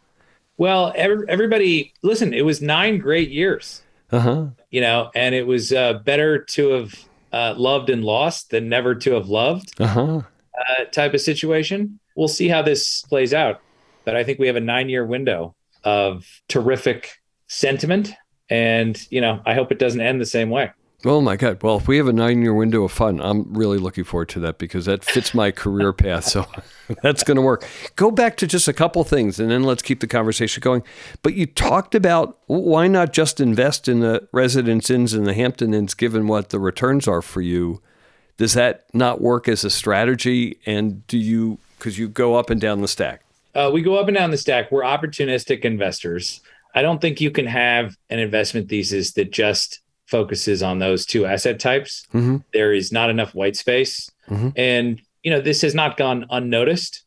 Well, 0.57 0.91
every, 0.95 1.27
everybody, 1.29 1.93
listen. 2.01 2.33
It 2.33 2.45
was 2.45 2.61
nine 2.61 2.97
great 2.97 3.29
years. 3.29 3.83
Uh 4.11 4.19
huh. 4.19 4.45
You 4.71 4.81
know, 4.81 5.11
and 5.13 5.35
it 5.35 5.45
was 5.45 5.71
uh, 5.71 5.93
better 6.05 6.39
to 6.39 6.69
have 6.69 7.05
uh, 7.31 7.53
loved 7.57 7.89
and 7.89 8.03
lost 8.03 8.49
than 8.49 8.69
never 8.69 8.95
to 8.95 9.13
have 9.13 9.27
loved. 9.27 9.79
Uh-huh. 9.79 10.21
Uh, 10.57 10.85
type 10.85 11.13
of 11.13 11.21
situation. 11.21 11.99
We'll 12.15 12.27
see 12.27 12.47
how 12.47 12.63
this 12.63 13.01
plays 13.01 13.31
out, 13.31 13.61
but 14.05 14.15
I 14.15 14.23
think 14.23 14.39
we 14.39 14.47
have 14.47 14.55
a 14.55 14.61
nine-year 14.61 15.05
window 15.05 15.55
of 15.83 16.25
terrific 16.47 17.11
sentiment, 17.47 18.11
and 18.49 18.99
you 19.11 19.21
know, 19.21 19.39
I 19.45 19.53
hope 19.53 19.71
it 19.71 19.77
doesn't 19.77 20.01
end 20.01 20.19
the 20.19 20.25
same 20.25 20.49
way. 20.49 20.71
Oh 21.05 21.21
my 21.21 21.35
God. 21.35 21.61
Well, 21.61 21.77
if 21.77 21.87
we 21.87 21.97
have 21.97 22.07
a 22.07 22.13
nine 22.13 22.41
year 22.41 22.55
window 22.55 22.83
of 22.83 22.91
fun, 22.91 23.21
I'm 23.21 23.53
really 23.53 23.77
looking 23.77 24.03
forward 24.03 24.29
to 24.29 24.39
that 24.39 24.57
because 24.57 24.85
that 24.85 25.03
fits 25.03 25.33
my 25.33 25.51
career 25.51 25.93
path. 25.93 26.23
So 26.23 26.47
that's 27.03 27.23
going 27.23 27.35
to 27.35 27.41
work. 27.41 27.67
Go 27.95 28.09
back 28.09 28.35
to 28.37 28.47
just 28.47 28.67
a 28.67 28.73
couple 28.73 29.03
things 29.03 29.39
and 29.39 29.51
then 29.51 29.61
let's 29.61 29.83
keep 29.83 29.99
the 29.99 30.07
conversation 30.07 30.61
going. 30.61 30.81
But 31.21 31.35
you 31.35 31.45
talked 31.45 31.93
about 31.93 32.39
why 32.47 32.87
not 32.87 33.13
just 33.13 33.39
invest 33.39 33.87
in 33.87 33.99
the 33.99 34.27
Residence 34.31 34.89
Inns 34.89 35.13
and 35.13 35.27
the 35.27 35.35
Hampton 35.35 35.75
Inns 35.75 35.93
given 35.93 36.25
what 36.25 36.49
the 36.49 36.59
returns 36.59 37.07
are 37.07 37.21
for 37.21 37.41
you? 37.41 37.79
Does 38.37 38.53
that 38.53 38.85
not 38.93 39.19
work 39.19 39.47
as 39.47 39.63
a 39.63 39.69
strategy? 39.69 40.57
And 40.65 41.05
do 41.07 41.17
you, 41.17 41.57
because 41.77 41.97
you 41.97 42.07
go 42.07 42.35
up 42.35 42.49
and 42.49 42.61
down 42.61 42.81
the 42.81 42.87
stack? 42.87 43.23
Uh, 43.55 43.71
we 43.73 43.81
go 43.81 43.95
up 43.95 44.07
and 44.07 44.15
down 44.15 44.31
the 44.31 44.37
stack. 44.37 44.71
We're 44.71 44.83
opportunistic 44.83 45.61
investors. 45.61 46.41
I 46.75 46.83
don't 46.83 47.01
think 47.01 47.19
you 47.19 47.31
can 47.31 47.47
have 47.47 47.95
an 48.09 48.19
investment 48.19 48.69
thesis 48.69 49.13
that 49.13 49.31
just 49.31 49.79
focuses 50.05 50.61
on 50.61 50.79
those 50.79 51.05
two 51.05 51.25
asset 51.25 51.59
types. 51.59 52.05
Mm-hmm. 52.13 52.37
There 52.53 52.71
is 52.73 52.91
not 52.91 53.09
enough 53.09 53.33
white 53.33 53.55
space. 53.55 54.11
Mm-hmm. 54.29 54.49
And, 54.55 55.01
you 55.23 55.31
know, 55.31 55.41
this 55.41 55.61
has 55.63 55.73
not 55.73 55.97
gone 55.97 56.27
unnoticed 56.29 57.03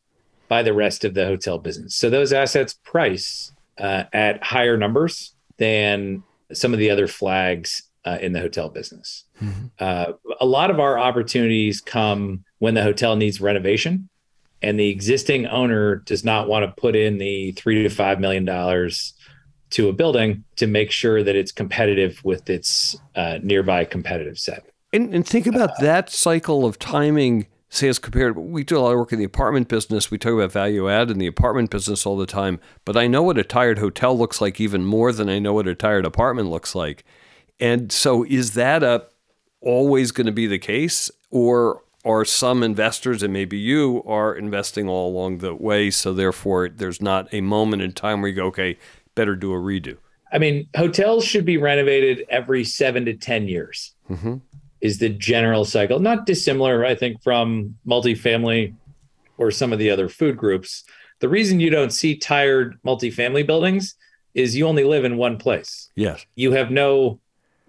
by 0.49 0.61
the 0.61 0.73
rest 0.73 1.05
of 1.05 1.13
the 1.13 1.25
hotel 1.25 1.57
business. 1.57 1.95
So 1.95 2.09
those 2.09 2.33
assets 2.33 2.73
price 2.83 3.53
uh, 3.77 4.03
at 4.11 4.43
higher 4.43 4.75
numbers 4.75 5.33
than 5.57 6.23
some 6.51 6.73
of 6.73 6.79
the 6.79 6.89
other 6.89 7.07
flags 7.07 7.83
uh, 8.05 8.17
in 8.21 8.33
the 8.33 8.39
hotel 8.39 8.69
business. 8.69 9.25
Mm-hmm. 9.41 9.65
Uh, 9.79 10.13
a 10.39 10.45
lot 10.45 10.71
of 10.71 10.79
our 10.79 10.97
opportunities 10.97 11.81
come 11.81 12.43
when 12.59 12.73
the 12.73 12.83
hotel 12.83 13.15
needs 13.15 13.41
renovation 13.41 14.09
and 14.61 14.79
the 14.79 14.89
existing 14.89 15.47
owner 15.47 15.95
does 15.95 16.23
not 16.23 16.47
want 16.47 16.63
to 16.63 16.81
put 16.81 16.95
in 16.95 17.17
the 17.17 17.51
three 17.53 17.83
to 17.83 17.89
five 17.89 18.19
million 18.19 18.45
dollars 18.45 19.13
to 19.71 19.87
a 19.87 19.93
building 19.93 20.43
to 20.57 20.67
make 20.67 20.91
sure 20.91 21.23
that 21.23 21.35
it's 21.35 21.51
competitive 21.51 22.21
with 22.23 22.49
its 22.49 22.95
uh, 23.15 23.39
nearby 23.41 23.85
competitive 23.85 24.37
set. 24.37 24.65
And, 24.93 25.13
and 25.13 25.25
think 25.25 25.47
about 25.47 25.71
uh, 25.71 25.75
that 25.79 26.09
cycle 26.09 26.65
of 26.65 26.77
timing, 26.77 27.47
say, 27.69 27.87
as 27.87 27.97
compared. 27.97 28.37
We 28.37 28.65
do 28.65 28.77
a 28.77 28.81
lot 28.81 28.91
of 28.91 28.97
work 28.97 29.13
in 29.13 29.19
the 29.19 29.25
apartment 29.25 29.69
business. 29.69 30.11
We 30.11 30.17
talk 30.17 30.33
about 30.33 30.51
value 30.51 30.89
add 30.89 31.09
in 31.09 31.19
the 31.19 31.27
apartment 31.27 31.69
business 31.69 32.05
all 32.05 32.17
the 32.17 32.25
time. 32.25 32.59
But 32.83 32.97
I 32.97 33.07
know 33.07 33.23
what 33.23 33.37
a 33.37 33.45
tired 33.45 33.79
hotel 33.79 34.17
looks 34.17 34.41
like 34.41 34.59
even 34.59 34.83
more 34.83 35.13
than 35.13 35.29
I 35.29 35.39
know 35.39 35.53
what 35.53 35.67
a 35.67 35.75
tired 35.75 36.05
apartment 36.05 36.49
looks 36.49 36.75
like. 36.75 37.05
And 37.61 37.91
so, 37.91 38.25
is 38.25 38.55
that 38.55 38.83
a 38.83 39.05
always 39.61 40.11
going 40.11 40.25
to 40.25 40.33
be 40.33 40.47
the 40.47 40.59
case, 40.59 41.09
or 41.29 41.83
are 42.03 42.25
some 42.25 42.63
investors, 42.63 43.21
and 43.21 43.31
maybe 43.31 43.57
you, 43.57 44.03
are 44.05 44.35
investing 44.35 44.89
all 44.89 45.09
along 45.09 45.37
the 45.37 45.53
way? 45.53 45.91
So 45.91 46.13
therefore, 46.13 46.67
there's 46.67 47.01
not 47.01 47.31
a 47.31 47.41
moment 47.41 47.83
in 47.83 47.93
time 47.93 48.21
where 48.21 48.29
you 48.29 48.35
go, 48.35 48.47
okay, 48.47 48.77
better 49.15 49.35
do 49.35 49.53
a 49.53 49.57
redo? 49.57 49.97
I 50.33 50.39
mean, 50.39 50.67
hotels 50.75 51.23
should 51.25 51.45
be 51.45 51.57
renovated 51.57 52.25
every 52.29 52.63
seven 52.63 53.05
to 53.05 53.13
10 53.13 53.47
years, 53.47 53.93
mm-hmm. 54.09 54.37
is 54.79 54.97
the 54.97 55.09
general 55.09 55.65
cycle. 55.65 55.99
Not 55.99 56.25
dissimilar, 56.25 56.85
I 56.85 56.95
think, 56.95 57.21
from 57.21 57.75
multifamily 57.85 58.73
or 59.37 59.51
some 59.51 59.73
of 59.73 59.79
the 59.79 59.91
other 59.91 60.09
food 60.09 60.37
groups. 60.37 60.83
The 61.19 61.29
reason 61.29 61.59
you 61.59 61.69
don't 61.69 61.91
see 61.91 62.15
tired 62.17 62.79
multifamily 62.83 63.45
buildings 63.45 63.95
is 64.33 64.55
you 64.55 64.65
only 64.65 64.85
live 64.85 65.03
in 65.03 65.17
one 65.17 65.37
place. 65.37 65.89
Yes. 65.95 66.25
You 66.35 66.53
have 66.53 66.71
no 66.71 67.19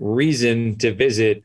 reason 0.03 0.77
to 0.79 0.93
visit 0.93 1.45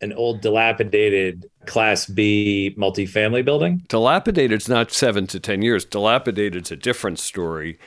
an 0.00 0.12
old 0.12 0.40
dilapidated 0.40 1.50
class 1.66 2.06
B 2.06 2.74
multifamily 2.78 3.44
building. 3.44 3.84
Dilapidated 3.88 4.62
is 4.62 4.68
not 4.68 4.92
seven 4.92 5.26
to 5.26 5.40
10 5.40 5.62
years. 5.62 5.84
Dilapidated 5.84 6.66
is 6.66 6.70
a 6.70 6.76
different 6.76 7.18
story. 7.18 7.78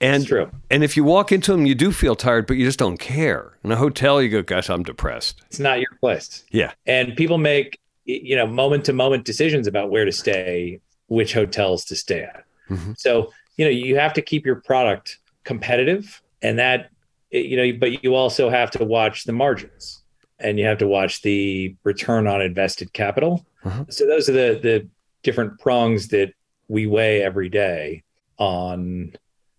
And 0.00 0.22
it's 0.22 0.28
true. 0.28 0.50
And 0.70 0.84
if 0.84 0.96
you 0.96 1.02
walk 1.02 1.32
into 1.32 1.52
them, 1.52 1.66
you 1.66 1.74
do 1.74 1.90
feel 1.90 2.14
tired, 2.14 2.46
but 2.46 2.56
you 2.56 2.64
just 2.64 2.78
don't 2.78 2.98
care. 2.98 3.54
In 3.64 3.72
a 3.72 3.76
hotel, 3.76 4.22
you 4.22 4.28
go, 4.28 4.42
"Gosh, 4.42 4.70
I'm 4.70 4.84
depressed." 4.84 5.42
It's 5.46 5.58
not 5.58 5.80
your 5.80 5.90
place. 5.98 6.44
Yeah. 6.52 6.72
And 6.86 7.16
people 7.16 7.36
make 7.36 7.80
you 8.04 8.36
know 8.36 8.46
moment 8.46 8.84
to 8.84 8.92
moment 8.92 9.24
decisions 9.24 9.66
about 9.66 9.90
where 9.90 10.04
to 10.04 10.12
stay, 10.12 10.80
which 11.08 11.32
hotels 11.32 11.84
to 11.86 11.96
stay 11.96 12.22
at. 12.22 12.44
Mm-hmm. 12.70 12.92
So 12.96 13.32
you 13.56 13.64
know 13.64 13.72
you 13.72 13.96
have 13.96 14.12
to 14.12 14.22
keep 14.22 14.46
your 14.46 14.56
product 14.56 15.18
competitive, 15.42 16.22
and 16.42 16.60
that 16.60 16.90
you 17.30 17.56
know, 17.56 17.78
but 17.78 18.02
you 18.02 18.14
also 18.14 18.48
have 18.50 18.70
to 18.72 18.84
watch 18.84 19.24
the 19.24 19.32
margins, 19.32 20.02
and 20.38 20.58
you 20.58 20.64
have 20.64 20.78
to 20.78 20.88
watch 20.88 21.22
the 21.22 21.76
return 21.84 22.26
on 22.26 22.40
invested 22.40 22.92
capital. 22.92 23.46
Mm-hmm. 23.64 23.82
So 23.90 24.06
those 24.06 24.28
are 24.28 24.32
the 24.32 24.60
the 24.62 24.88
different 25.22 25.58
prongs 25.58 26.08
that 26.08 26.32
we 26.68 26.86
weigh 26.86 27.22
every 27.22 27.48
day 27.48 28.02
on 28.38 29.12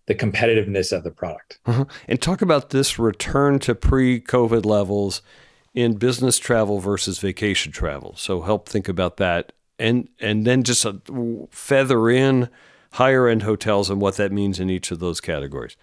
the 0.06 0.14
competitiveness 0.14 0.96
of 0.96 1.04
the 1.04 1.10
product. 1.10 1.58
Uh-huh. 1.66 1.84
And 2.08 2.20
talk 2.20 2.42
about 2.42 2.70
this 2.70 2.98
return 2.98 3.58
to 3.60 3.74
pre-COVID 3.74 4.64
levels 4.64 5.22
in 5.74 5.94
business 5.98 6.38
travel 6.38 6.80
versus 6.80 7.18
vacation 7.18 7.70
travel. 7.70 8.14
So 8.16 8.40
help 8.40 8.68
think 8.68 8.88
about 8.88 9.18
that, 9.18 9.52
and 9.78 10.08
and 10.18 10.46
then 10.46 10.62
just 10.62 10.84
a, 10.84 11.00
feather 11.50 12.10
in 12.10 12.48
higher 12.94 13.28
end 13.28 13.44
hotels 13.44 13.88
and 13.88 14.00
what 14.00 14.16
that 14.16 14.32
means 14.32 14.58
in 14.58 14.68
each 14.68 14.90
of 14.90 14.98
those 14.98 15.20
categories, 15.20 15.76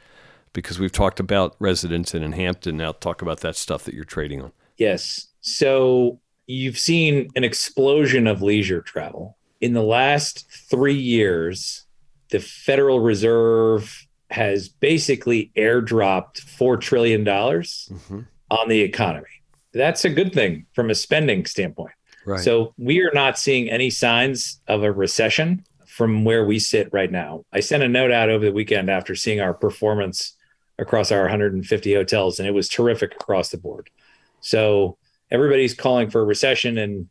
because 0.53 0.79
we've 0.79 0.91
talked 0.91 1.19
about 1.19 1.55
Residence 1.59 2.13
Inn 2.15 2.23
in 2.23 2.33
Hampton. 2.33 2.77
Now 2.77 2.91
talk 2.91 3.21
about 3.21 3.41
that 3.41 3.55
stuff 3.55 3.83
that 3.83 3.93
you're 3.93 4.05
trading 4.05 4.41
on. 4.41 4.51
Yes. 4.77 5.27
So 5.41 6.19
you've 6.47 6.77
seen 6.77 7.29
an 7.35 7.43
explosion 7.43 8.27
of 8.27 8.41
leisure 8.41 8.81
travel 8.81 9.37
in 9.61 9.73
the 9.73 9.83
last 9.83 10.49
three 10.69 10.93
years. 10.93 11.85
The 12.29 12.39
Federal 12.39 12.99
Reserve 12.99 14.07
has 14.29 14.67
basically 14.67 15.51
airdropped 15.57 16.41
$4 16.41 16.79
trillion 16.79 17.23
mm-hmm. 17.23 18.21
on 18.51 18.67
the 18.67 18.81
economy. 18.81 19.25
That's 19.73 20.05
a 20.05 20.09
good 20.09 20.33
thing 20.33 20.65
from 20.73 20.89
a 20.89 20.95
spending 20.95 21.45
standpoint. 21.45 21.93
Right. 22.25 22.39
So 22.41 22.73
we 22.77 23.01
are 23.01 23.11
not 23.13 23.39
seeing 23.39 23.69
any 23.69 23.89
signs 23.89 24.59
of 24.67 24.83
a 24.83 24.91
recession 24.91 25.63
from 25.85 26.25
where 26.25 26.45
we 26.45 26.59
sit 26.59 26.89
right 26.91 27.11
now. 27.11 27.45
I 27.53 27.61
sent 27.61 27.83
a 27.83 27.87
note 27.87 28.11
out 28.11 28.29
over 28.29 28.45
the 28.45 28.51
weekend 28.51 28.89
after 28.89 29.15
seeing 29.15 29.39
our 29.39 29.53
performance 29.53 30.36
across 30.79 31.11
our 31.11 31.21
150 31.21 31.93
hotels, 31.93 32.39
and 32.39 32.47
it 32.47 32.53
was 32.53 32.69
terrific 32.69 33.15
across 33.15 33.49
the 33.49 33.57
board. 33.57 33.89
So 34.41 34.97
everybody's 35.31 35.73
calling 35.73 36.09
for 36.09 36.21
a 36.21 36.25
recession, 36.25 36.77
and 36.77 37.09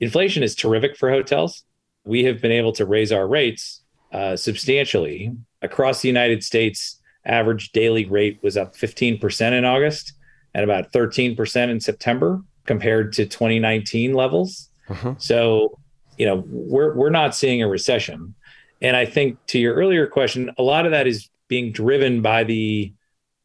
inflation 0.00 0.42
is 0.42 0.54
terrific 0.54 0.96
for 0.96 1.10
hotels. 1.10 1.64
We 2.04 2.24
have 2.24 2.40
been 2.40 2.52
able 2.52 2.72
to 2.72 2.86
raise 2.86 3.12
our 3.12 3.26
rates 3.26 3.82
uh, 4.12 4.36
substantially 4.36 5.32
across 5.62 6.00
the 6.00 6.08
United 6.08 6.44
States. 6.44 7.00
Average 7.24 7.72
daily 7.72 8.06
rate 8.06 8.38
was 8.42 8.56
up 8.56 8.74
15% 8.74 9.52
in 9.52 9.64
August 9.64 10.14
and 10.54 10.64
about 10.64 10.92
13% 10.92 11.68
in 11.68 11.80
September 11.80 12.40
compared 12.64 13.12
to 13.14 13.26
2019 13.26 14.14
levels. 14.14 14.70
Uh-huh. 14.88 15.14
So, 15.18 15.78
you 16.16 16.24
know, 16.24 16.44
we're 16.48 16.94
we're 16.94 17.10
not 17.10 17.34
seeing 17.34 17.62
a 17.62 17.68
recession. 17.68 18.34
And 18.80 18.96
I 18.96 19.04
think 19.04 19.38
to 19.48 19.58
your 19.58 19.74
earlier 19.74 20.06
question, 20.06 20.52
a 20.56 20.62
lot 20.62 20.86
of 20.86 20.92
that 20.92 21.06
is 21.06 21.28
being 21.48 21.72
driven 21.72 22.22
by 22.22 22.44
the 22.44 22.92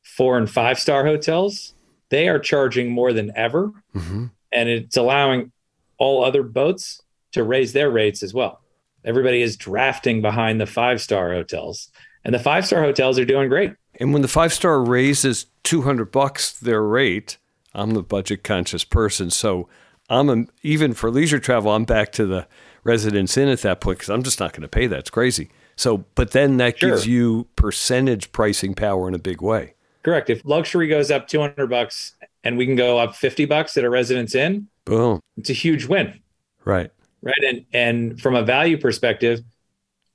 four 0.04 0.38
and 0.38 0.50
five 0.50 0.80
star 0.80 1.06
hotels. 1.06 1.74
They 2.10 2.28
are 2.28 2.40
charging 2.40 2.92
more 2.92 3.12
than 3.12 3.32
ever, 3.36 3.72
mm-hmm. 3.96 4.26
and 4.52 4.70
it's 4.70 4.98
allowing 4.98 5.52
all 5.98 6.24
other 6.24 6.44
boats 6.44 7.02
to 7.32 7.44
raise 7.44 7.74
their 7.74 7.90
rates 7.90 8.22
as 8.22 8.34
well. 8.34 8.62
Everybody 9.04 9.42
is 9.42 9.58
drafting 9.58 10.22
behind 10.22 10.62
the 10.62 10.66
five 10.68 11.02
star 11.02 11.34
hotels, 11.34 11.90
and 12.24 12.34
the 12.34 12.40
five 12.40 12.66
star 12.66 12.82
hotels 12.82 13.18
are 13.18 13.26
doing 13.26 13.50
great. 13.50 13.74
And 14.00 14.14
when 14.14 14.22
the 14.22 14.28
five 14.28 14.54
star 14.54 14.84
raises 14.84 15.48
200 15.64 16.12
bucks 16.12 16.52
their 16.52 16.84
rate, 16.84 17.38
I'm 17.74 17.92
the 17.92 18.04
budget 18.04 18.44
conscious 18.44 18.84
person. 18.84 19.30
So 19.30 19.68
I'm 20.10 20.30
a, 20.30 20.46
even 20.62 20.94
for 20.94 21.10
leisure 21.10 21.40
travel, 21.40 21.72
I'm 21.72 21.86
back 21.86 22.12
to 22.14 22.26
the 22.26 22.48
Residence 22.84 23.38
Inn 23.38 23.50
at 23.50 23.62
that 23.62 23.82
point 23.82 24.00
because 24.00 24.10
I'm 24.10 24.24
just 24.24 24.40
not 24.40 24.52
going 24.52 24.62
to 24.62 24.68
pay 24.68 24.88
that. 24.88 25.00
It's 25.00 25.10
crazy. 25.10 25.50
So, 25.76 26.06
but 26.16 26.32
then 26.32 26.58
that 26.58 26.78
Sure. 26.78 26.92
gives 26.92 27.08
you 27.08 27.48
percentage 27.56 28.32
pricing 28.32 28.74
power 28.76 29.08
in 29.08 29.16
a 29.16 29.20
big 29.20 29.42
way. 29.42 29.74
Correct. 30.04 30.30
If 30.30 30.44
luxury 30.46 30.88
goes 30.88 31.10
up 31.12 31.28
200 31.28 31.68
bucks 31.70 32.14
and 32.44 32.58
we 32.58 32.66
can 32.66 32.76
go 32.76 33.00
up 33.00 33.16
50 33.16 33.46
bucks 33.46 33.78
at 33.78 33.84
a 33.84 33.90
residence 33.90 34.36
inn, 34.36 34.68
Boom. 34.86 35.22
it's 35.38 35.50
a 35.50 35.54
huge 35.54 35.86
win. 35.86 36.20
Right. 36.66 36.92
right 37.22 37.44
and 37.46 37.66
and 37.74 38.22
from 38.22 38.36
a 38.36 38.44
value 38.44 38.78
perspective 38.78 39.42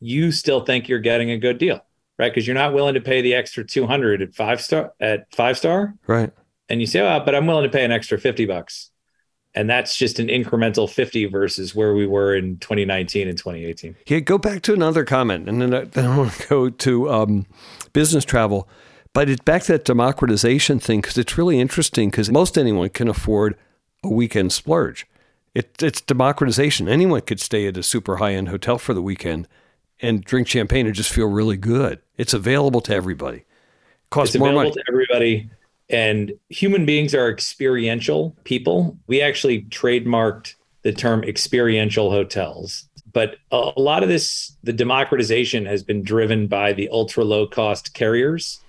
you 0.01 0.31
still 0.33 0.61
think 0.65 0.89
you're 0.89 0.99
getting 0.99 1.31
a 1.31 1.37
good 1.39 1.59
deal 1.59 1.85
right 2.19 2.31
because 2.33 2.47
you're 2.47 2.55
not 2.55 2.73
willing 2.73 2.95
to 2.95 3.01
pay 3.03 3.21
the 3.21 3.35
extra 3.35 3.65
200 3.65 4.23
at 4.23 4.35
five 4.35 4.61
star 4.61 4.93
at 5.01 5.27
five 5.35 5.59
star 5.59 5.95
Right. 6.07 6.33
and 6.71 6.81
you 6.81 6.87
say 6.87 7.01
oh 7.01 7.21
but 7.25 7.35
i'm 7.35 7.47
willing 7.47 7.65
to 7.65 7.69
pay 7.71 7.85
an 7.85 7.93
extra 7.93 8.19
50 8.19 8.47
bucks 8.47 8.91
and 9.55 9.69
that's 9.69 9.95
just 9.97 10.19
an 10.21 10.29
incremental 10.29 10.89
50 10.89 11.27
versus 11.27 11.75
where 11.75 11.93
we 11.95 12.07
were 12.07 12.35
in 12.35 12.57
2019 12.59 13.29
and 13.29 13.37
2018 13.37 13.95
Yeah, 14.07 14.21
go 14.21 14.39
back 14.39 14.63
to 14.63 14.73
another 14.73 15.05
comment, 15.05 15.49
and 15.51 15.61
then 15.61 15.75
I, 15.75 15.85
then 15.85 16.07
I 16.07 16.17
want 16.17 16.33
to 16.33 16.47
go 16.49 16.71
to 16.71 17.11
um, 17.11 17.47
business 17.93 18.25
travel. 18.25 18.69
But 19.13 19.29
it's 19.29 19.43
back 19.43 19.63
to 19.65 19.73
that 19.73 19.85
democratization 19.85 20.79
thing 20.79 21.01
because 21.01 21.19
it's 21.19 21.37
really 21.37 21.61
interesting 21.61 22.11
because 22.11 22.31
most 22.31 22.57
anyone 22.57 22.89
can 22.91 23.09
afford 23.09 23.57
a 24.05 24.09
weekend 24.09 24.53
splurge. 24.53 25.07
It, 25.55 25.83
it's 25.83 26.01
democratization. 26.01 26.89
Anyone 26.89 27.23
could 27.23 27.41
stay 27.41 27.67
at 27.67 27.77
a 27.77 27.83
super 27.83 28.17
high 28.17 28.35
end 28.35 28.49
hotel 28.49 28.79
for 28.79 28.95
the 28.95 29.03
weekend 29.03 29.49
and 30.01 30.23
drink 30.23 30.47
champagne 30.47 30.87
and 30.87 30.95
just 30.95 31.13
feel 31.13 31.27
really 31.27 31.57
good. 31.57 32.01
It's 32.17 32.35
available 32.35 32.81
to 32.83 32.95
everybody. 32.95 33.39
It 33.39 33.47
Costs 34.11 34.35
it's 34.35 34.41
more 34.41 34.49
available 34.49 34.71
money. 34.71 34.75
to 34.75 34.85
everybody 34.89 35.51
and 35.91 36.33
human 36.49 36.85
beings 36.85 37.15
are 37.15 37.31
experiential 37.31 38.37
people 38.45 38.97
we 39.07 39.21
actually 39.21 39.63
trademarked 39.63 40.55
the 40.83 40.93
term 40.93 41.23
experiential 41.25 42.11
hotels 42.11 42.89
but 43.13 43.37
a 43.53 43.73
a 43.77 43.81
lot 43.81 44.03
of 44.03 44.09
this 44.09 44.57
the 44.63 44.73
democratization 44.73 45.67
has 45.67 45.83
been 45.83 46.03
driven 46.03 46.47
by 46.47 46.73
the 46.73 46.89
ultra 46.91 47.25
low 47.25 47.47
cost 47.47 47.95
carriers 47.95 48.61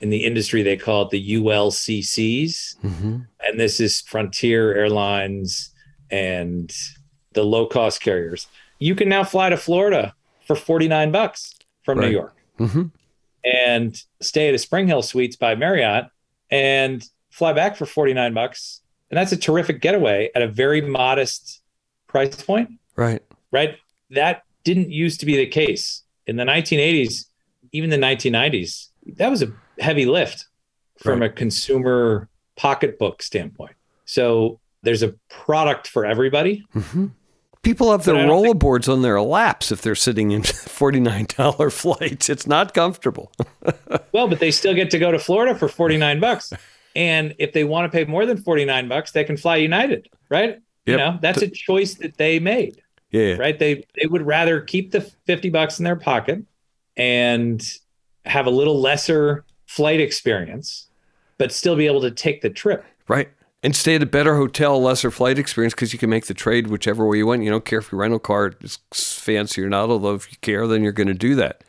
in 0.00 0.10
the 0.10 0.24
industry 0.24 0.62
they 0.62 0.76
call 0.76 1.02
it 1.02 1.10
the 1.10 1.34
ulccs 1.36 2.76
Mhm. 2.84 3.26
and 3.46 3.60
this 3.60 3.80
is 3.80 4.00
frontier 4.02 4.74
airlines 4.74 5.72
and 6.10 6.72
the 7.32 7.42
low 7.44 7.66
cost 7.66 8.00
carriers 8.00 8.46
you 8.78 8.94
can 8.94 9.08
now 9.08 9.24
fly 9.24 9.48
to 9.48 9.56
florida 9.56 10.14
for 10.46 10.54
49 10.56 11.10
bucks 11.10 11.54
from 11.82 11.98
Right. 11.98 12.06
new 12.08 12.12
york 12.12 12.34
Mhm. 12.58 12.90
and 13.44 14.02
stay 14.20 14.48
at 14.48 14.54
a 14.54 14.58
Spring 14.58 14.86
Hill 14.88 15.02
Suites 15.02 15.36
by 15.36 15.54
Marriott 15.54 16.06
and 16.50 17.04
fly 17.30 17.52
back 17.52 17.76
for 17.76 17.86
49 17.86 18.34
bucks. 18.34 18.80
And 19.10 19.16
that's 19.16 19.30
a 19.32 19.36
terrific 19.36 19.80
getaway 19.80 20.28
at 20.34 20.42
a 20.42 20.48
very 20.48 20.80
modest 20.80 21.60
price 22.08 22.34
point, 22.42 22.68
Right. 22.96 23.22
right? 23.52 23.76
That 24.10 24.42
didn't 24.64 24.90
used 24.90 25.20
to 25.20 25.26
be 25.26 25.36
the 25.36 25.46
case. 25.46 26.02
In 26.26 26.34
the 26.36 26.44
1980s, 26.44 27.26
even 27.72 27.90
the 27.90 27.96
1990s, 27.96 28.90
that 29.16 29.30
was 29.30 29.40
a 29.42 29.52
heavy 29.80 30.06
lift 30.06 30.46
from 30.98 31.22
a 31.22 31.28
consumer 31.28 32.28
pocketbook 32.56 33.22
standpoint. 33.22 33.74
So 34.04 34.58
there's 34.82 35.02
a 35.02 35.14
product 35.28 35.86
for 35.86 36.04
everybody. 36.06 36.64
Mhm. 36.74 37.12
People 37.62 37.90
have 37.90 38.04
their 38.04 38.14
don't 38.14 38.42
think- 38.42 38.56
rollerboards 38.62 38.90
on 38.92 39.02
their 39.02 39.20
laps 39.20 39.70
if 39.72 39.82
they're 39.82 39.94
sitting 39.94 40.30
in 40.30 40.42
$49 40.44 41.70
flights. 41.70 42.28
It's 42.28 42.46
not 42.46 42.74
comfortable. 42.74 43.32
Well, 44.12 44.26
but 44.28 44.40
they 44.40 44.50
still 44.50 44.74
get 44.74 44.90
to 44.92 44.98
go 44.98 45.12
to 45.12 45.18
Florida 45.18 45.54
for 45.54 45.68
49 45.68 46.18
bucks. 46.20 46.52
And 46.96 47.34
if 47.38 47.52
they 47.52 47.64
want 47.64 47.90
to 47.90 47.96
pay 47.96 48.04
more 48.04 48.24
than 48.26 48.36
49 48.38 48.88
bucks, 48.88 49.12
they 49.12 49.22
can 49.22 49.36
fly 49.36 49.56
United, 49.56 50.08
right? 50.30 50.58
You 50.86 50.96
know, 50.96 51.18
that's 51.20 51.42
a 51.42 51.48
choice 51.48 51.94
that 51.96 52.16
they 52.16 52.38
made, 52.38 52.80
Yeah. 53.10 53.34
right? 53.34 53.58
They 53.58 53.84
they 54.00 54.06
would 54.06 54.22
rather 54.22 54.60
keep 54.62 54.90
the 54.92 55.02
50 55.26 55.50
bucks 55.50 55.78
in 55.78 55.84
their 55.84 55.96
pocket 55.96 56.42
and 56.96 57.62
have 58.24 58.46
a 58.46 58.50
little 58.50 58.80
lesser 58.80 59.44
flight 59.68 60.00
experience, 60.00 60.88
but 61.36 61.52
still 61.52 61.76
be 61.76 61.86
able 61.86 62.00
to 62.00 62.10
take 62.10 62.40
the 62.40 62.50
trip. 62.50 62.84
Right. 63.06 63.28
And 63.62 63.76
stay 63.76 63.96
at 63.96 64.02
a 64.02 64.06
better 64.06 64.36
hotel, 64.36 64.80
lesser 64.80 65.10
flight 65.10 65.38
experience 65.38 65.74
because 65.74 65.92
you 65.92 65.98
can 65.98 66.10
make 66.10 66.26
the 66.26 66.34
trade 66.34 66.68
whichever 66.68 67.06
way 67.06 67.18
you 67.18 67.26
want. 67.26 67.42
You 67.42 67.50
don't 67.50 67.64
care 67.64 67.80
if 67.80 67.92
your 67.92 68.00
rental 68.00 68.18
car 68.18 68.54
is 68.60 68.78
fancy 68.92 69.62
or 69.62 69.68
not, 69.68 69.90
although 69.90 70.14
if 70.14 70.30
you 70.30 70.38
care, 70.40 70.66
then 70.66 70.82
you're 70.82 70.92
going 70.92 71.08
to 71.08 71.14
do 71.14 71.34
that. 71.36 71.62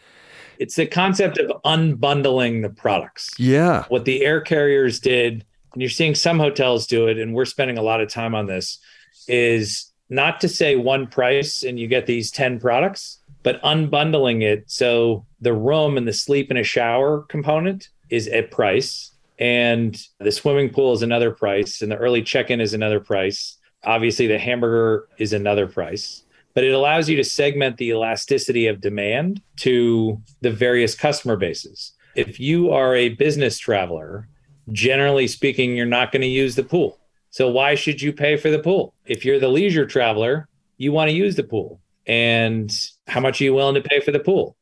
It's 0.59 0.75
the 0.75 0.85
concept 0.85 1.37
of 1.39 1.51
unbundling 1.63 2.61
the 2.61 2.69
products. 2.69 3.31
Yeah. 3.37 3.85
what 3.89 4.05
the 4.05 4.23
air 4.23 4.41
carriers 4.41 4.99
did, 4.99 5.45
and 5.73 5.81
you're 5.81 5.89
seeing 5.89 6.15
some 6.15 6.37
hotels 6.39 6.85
do 6.85 7.07
it, 7.07 7.17
and 7.17 7.33
we're 7.33 7.45
spending 7.45 7.77
a 7.77 7.81
lot 7.81 8.01
of 8.01 8.09
time 8.09 8.35
on 8.35 8.45
this, 8.45 8.79
is 9.27 9.91
not 10.09 10.41
to 10.41 10.47
say 10.49 10.75
one 10.75 11.07
price 11.07 11.63
and 11.63 11.79
you 11.79 11.87
get 11.87 12.05
these 12.05 12.31
10 12.31 12.59
products, 12.59 13.18
but 13.43 13.61
unbundling 13.61 14.41
it. 14.43 14.63
So 14.67 15.25
the 15.41 15.53
room 15.53 15.97
and 15.97 16.07
the 16.07 16.13
sleep 16.13 16.49
and 16.49 16.59
a 16.59 16.63
shower 16.63 17.21
component 17.23 17.89
is 18.09 18.27
a 18.27 18.43
price, 18.43 19.11
and 19.37 19.99
the 20.19 20.31
swimming 20.31 20.69
pool 20.69 20.93
is 20.93 21.01
another 21.01 21.31
price, 21.31 21.81
and 21.81 21.91
the 21.91 21.97
early 21.97 22.21
check 22.21 22.49
in 22.49 22.59
is 22.59 22.73
another 22.73 22.99
price. 22.99 23.57
Obviously, 23.83 24.27
the 24.27 24.39
hamburger 24.39 25.07
is 25.17 25.33
another 25.33 25.67
price. 25.67 26.23
But 26.55 26.63
it 26.63 26.73
allows 26.73 27.07
you 27.07 27.15
to 27.17 27.23
segment 27.23 27.77
the 27.77 27.89
elasticity 27.89 28.67
of 28.67 28.81
demand 28.81 29.41
to 29.57 30.19
the 30.41 30.51
various 30.51 30.95
customer 30.95 31.37
bases 31.37 31.93
if 32.15 32.39
you 32.39 32.71
are 32.71 32.95
a 32.95 33.09
business 33.09 33.57
traveler, 33.57 34.27
generally 34.71 35.27
speaking, 35.27 35.75
you're 35.75 35.85
not 35.85 36.11
going 36.11 36.21
to 36.21 36.27
use 36.27 36.55
the 36.55 36.63
pool. 36.63 36.99
So 37.31 37.49
why 37.49 37.75
should 37.75 38.01
you 38.01 38.11
pay 38.11 38.35
for 38.37 38.49
the 38.49 38.59
pool? 38.59 38.93
If 39.05 39.23
you're 39.23 39.39
the 39.39 39.47
leisure 39.47 39.85
traveler, 39.85 40.47
you 40.77 40.91
want 40.91 41.09
to 41.09 41.15
use 41.15 41.35
the 41.35 41.43
pool. 41.43 41.79
And 42.07 42.71
how 43.09 43.19
much 43.19 43.41
are 43.41 43.43
you 43.43 43.53
willing 43.53 43.75
to 43.75 43.81
pay 43.81 43.99
for 43.99 44.11
the 44.11 44.19
pool? 44.19 44.55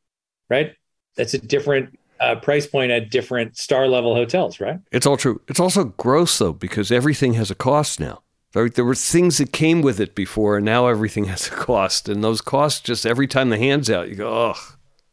Right? 0.50 0.74
That's 1.16 1.34
a 1.34 1.40
different 1.40 1.98
uh, 2.20 2.36
price 2.36 2.66
point 2.66 2.92
at 2.92 3.12
different 3.12 3.58
star 3.58 3.88
level 3.88 4.16
hotels, 4.16 4.60
right? 4.60 4.80
It's 4.92 5.06
all 5.06 5.18
true. 5.18 5.42
It's 5.48 5.60
also 5.60 5.86
gross, 5.86 6.38
though, 6.38 6.54
because 6.54 6.92
everything 6.92 7.34
has 7.34 7.52
a 7.52 7.56
cost 7.56 8.00
now. 8.00 8.22
There 8.54 8.70
there 8.70 8.86
were 8.86 8.96
things 8.96 9.38
that 9.38 9.52
came 9.52 9.82
with 9.82 10.00
it 10.00 10.16
before, 10.16 10.58
and 10.58 10.66
now 10.66 10.88
everything 10.88 11.26
has 11.26 11.48
a 11.48 11.52
cost. 11.52 12.08
And 12.10 12.24
those 12.24 12.42
costs, 12.42 12.80
just 12.80 13.06
every 13.06 13.28
time 13.28 13.50
the 13.50 13.58
hand's 13.58 13.90
out, 13.90 14.10
you 14.10 14.16
go, 14.16 14.52
ugh, 14.52 14.58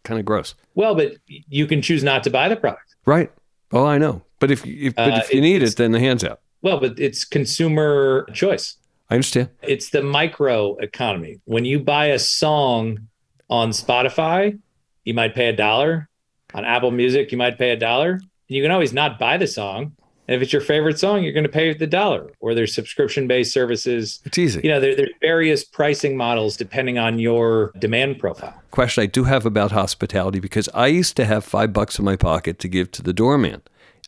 kind 0.04 0.20
of 0.20 0.24
gross. 0.24 0.54
Well, 0.74 0.94
but 0.94 1.16
you 1.26 1.66
can 1.66 1.82
choose 1.82 2.04
not 2.04 2.22
to 2.24 2.30
buy 2.30 2.48
the 2.48 2.56
product. 2.56 2.94
Right. 3.04 3.30
Oh, 3.72 3.84
I 3.84 3.98
know. 3.98 4.22
But 4.38 4.50
if, 4.50 4.64
if, 4.64 4.94
but 4.94 5.12
Uh, 5.14 5.16
if 5.16 5.34
you 5.34 5.40
need 5.40 5.62
it, 5.62 5.76
then 5.76 5.92
the 5.92 6.00
hand's 6.00 6.22
out. 6.22 6.40
Well, 6.62 6.78
but 6.80 6.98
it's 6.98 7.24
consumer 7.24 8.26
choice. 8.32 8.76
I 9.10 9.14
understand. 9.14 9.50
It's 9.62 9.90
the 9.90 10.02
micro 10.02 10.76
economy. 10.76 11.40
When 11.44 11.64
you 11.64 11.80
buy 11.80 12.06
a 12.06 12.18
song 12.18 13.08
on 13.48 13.70
Spotify, 13.70 14.58
you 15.04 15.14
might 15.14 15.34
pay 15.34 15.48
a 15.48 15.56
dollar. 15.56 16.08
On 16.54 16.64
Apple 16.64 16.90
Music, 16.90 17.32
you 17.32 17.38
might 17.38 17.58
pay 17.58 17.70
a 17.70 17.76
dollar. 17.76 18.12
And 18.12 18.22
you 18.48 18.62
can 18.62 18.70
always 18.70 18.92
not 18.92 19.18
buy 19.18 19.36
the 19.36 19.46
song. 19.46 19.92
And 20.26 20.34
if 20.34 20.42
it's 20.42 20.52
your 20.52 20.62
favorite 20.62 20.98
song, 20.98 21.22
you're 21.22 21.32
going 21.32 21.44
to 21.44 21.50
pay 21.50 21.74
the 21.74 21.86
dollar. 21.86 22.30
Or 22.40 22.54
there's 22.54 22.74
subscription 22.74 23.26
based 23.26 23.52
services. 23.52 24.20
It's 24.24 24.38
easy. 24.38 24.60
You 24.64 24.70
know, 24.70 24.80
there, 24.80 24.96
there's 24.96 25.10
various 25.20 25.64
pricing 25.64 26.16
models 26.16 26.56
depending 26.56 26.98
on 26.98 27.18
your 27.18 27.72
demand 27.78 28.18
profile. 28.18 28.54
question 28.70 29.02
I 29.02 29.06
do 29.06 29.24
have 29.24 29.44
about 29.44 29.72
hospitality 29.72 30.40
because 30.40 30.68
I 30.72 30.86
used 30.86 31.16
to 31.16 31.24
have 31.26 31.44
five 31.44 31.72
bucks 31.72 31.98
in 31.98 32.04
my 32.04 32.16
pocket 32.16 32.58
to 32.60 32.68
give 32.68 32.90
to 32.92 33.02
the 33.02 33.12
doorman. 33.12 33.62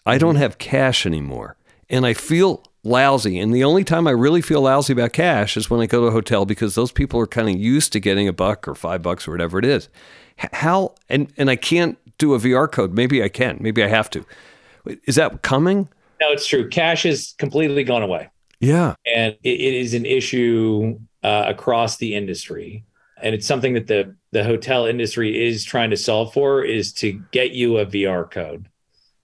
I 0.07 0.19
don't 0.19 0.35
mm-hmm. 0.35 0.43
have 0.43 0.59
cash 0.59 1.05
anymore. 1.05 1.57
And 1.91 2.07
I 2.07 2.15
feel 2.15 2.65
lousy. 2.87 3.39
And 3.39 3.55
the 3.55 3.65
only 3.65 3.85
time 3.85 4.07
I 4.07 4.13
really 4.13 4.43
feel 4.43 4.63
lousy 4.63 4.93
about 4.93 5.13
cash 5.13 5.57
is 5.57 5.69
when 5.69 5.81
I 5.81 5.87
go 5.87 6.01
to 6.03 6.07
a 6.07 6.11
hotel 6.11 6.47
because 6.47 6.75
those 6.75 6.93
people 6.93 7.21
are 7.21 7.27
kind 7.27 7.49
of 7.49 7.57
used 7.57 7.93
to 7.93 8.01
getting 8.01 8.29
a 8.29 8.33
buck 8.33 8.67
or 8.67 8.75
five 8.75 9.03
bucks 9.03 9.27
or 9.27 9.33
whatever 9.33 9.59
it 9.59 9.65
is. 9.65 9.89
How, 10.37 10.95
and, 11.09 11.33
and 11.37 11.51
I 11.51 11.57
can't 11.57 11.99
do 12.19 12.35
a 12.35 12.39
QR 12.39 12.71
code. 12.71 12.95
Maybe 12.95 13.23
I 13.23 13.29
can. 13.29 13.59
Maybe 13.61 13.83
I 13.83 13.89
have 13.89 14.11
to. 14.11 14.25
Is 15.05 15.17
that 15.17 15.43
coming? 15.43 15.89
No, 16.21 16.31
it's 16.31 16.47
true. 16.47 16.69
Cash 16.69 17.05
is 17.05 17.35
completely 17.39 17.85
gone 17.85 18.03
away. 18.03 18.31
Yeah. 18.61 18.95
and 19.07 19.37
it, 19.43 19.61
it 19.61 19.75
is 19.75 19.93
an 19.93 20.07
issue 20.07 20.99
uh, 21.23 21.45
across 21.47 21.99
the 21.99 22.15
industry 22.15 22.85
and 23.23 23.35
it's 23.35 23.47
something 23.47 23.75
that 23.75 23.87
the 23.87 24.15
the 24.33 24.45
hotel 24.45 24.87
industry 24.87 25.47
is 25.47 25.65
trying 25.65 25.91
to 25.91 25.97
solve 25.97 26.33
for 26.33 26.63
is 26.63 26.93
to 26.93 27.13
get 27.33 27.53
you 27.53 27.79
a 27.79 27.87
qr 27.87 28.31
code 28.31 28.69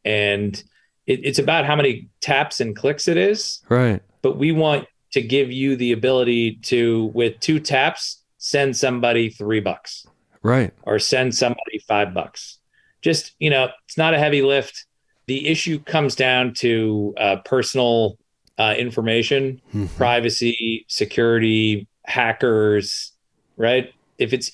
and 0.05 0.65
it, 1.07 1.21
it's 1.25 1.39
about 1.39 1.65
how 1.65 1.75
many 1.77 2.09
taps 2.21 2.61
and 2.61 2.77
clicks 2.77 3.09
it 3.09 3.17
is 3.17 3.61
Right. 3.69 4.01
but 4.23 4.37
we 4.39 4.53
want 4.53 4.87
to 5.13 5.21
give 5.23 5.51
you 5.53 5.77
the 5.77 5.93
ability 5.93 6.57
to 6.63 7.11
with 7.15 7.39
two 7.41 7.61
taps 7.61 8.23
send 8.39 8.77
somebody 8.77 9.31
three 9.31 9.61
bucks 9.61 10.07
Right. 10.43 10.73
or 10.83 10.99
send 10.99 11.35
somebody 11.35 11.79
five 11.87 12.13
bucks. 12.15 12.59
Just, 13.03 13.33
you 13.39 13.51
know, 13.51 13.69
it's 13.87 13.97
not 13.99 14.15
a 14.15 14.19
heavy 14.19 14.43
lift. 14.43 14.87
The 15.27 15.47
issue 15.49 15.79
comes 15.81 16.15
down 16.17 16.55
to 16.55 17.15
uh, 17.19 17.37
personal 17.45 18.17
uh, 18.59 18.75
information, 18.77 19.61
Mhm. 19.75 19.95
privacy, 19.97 20.85
security, 20.89 21.87
hackers, 22.05 23.13
right? 23.57 23.93
If 24.19 24.33
it's 24.33 24.51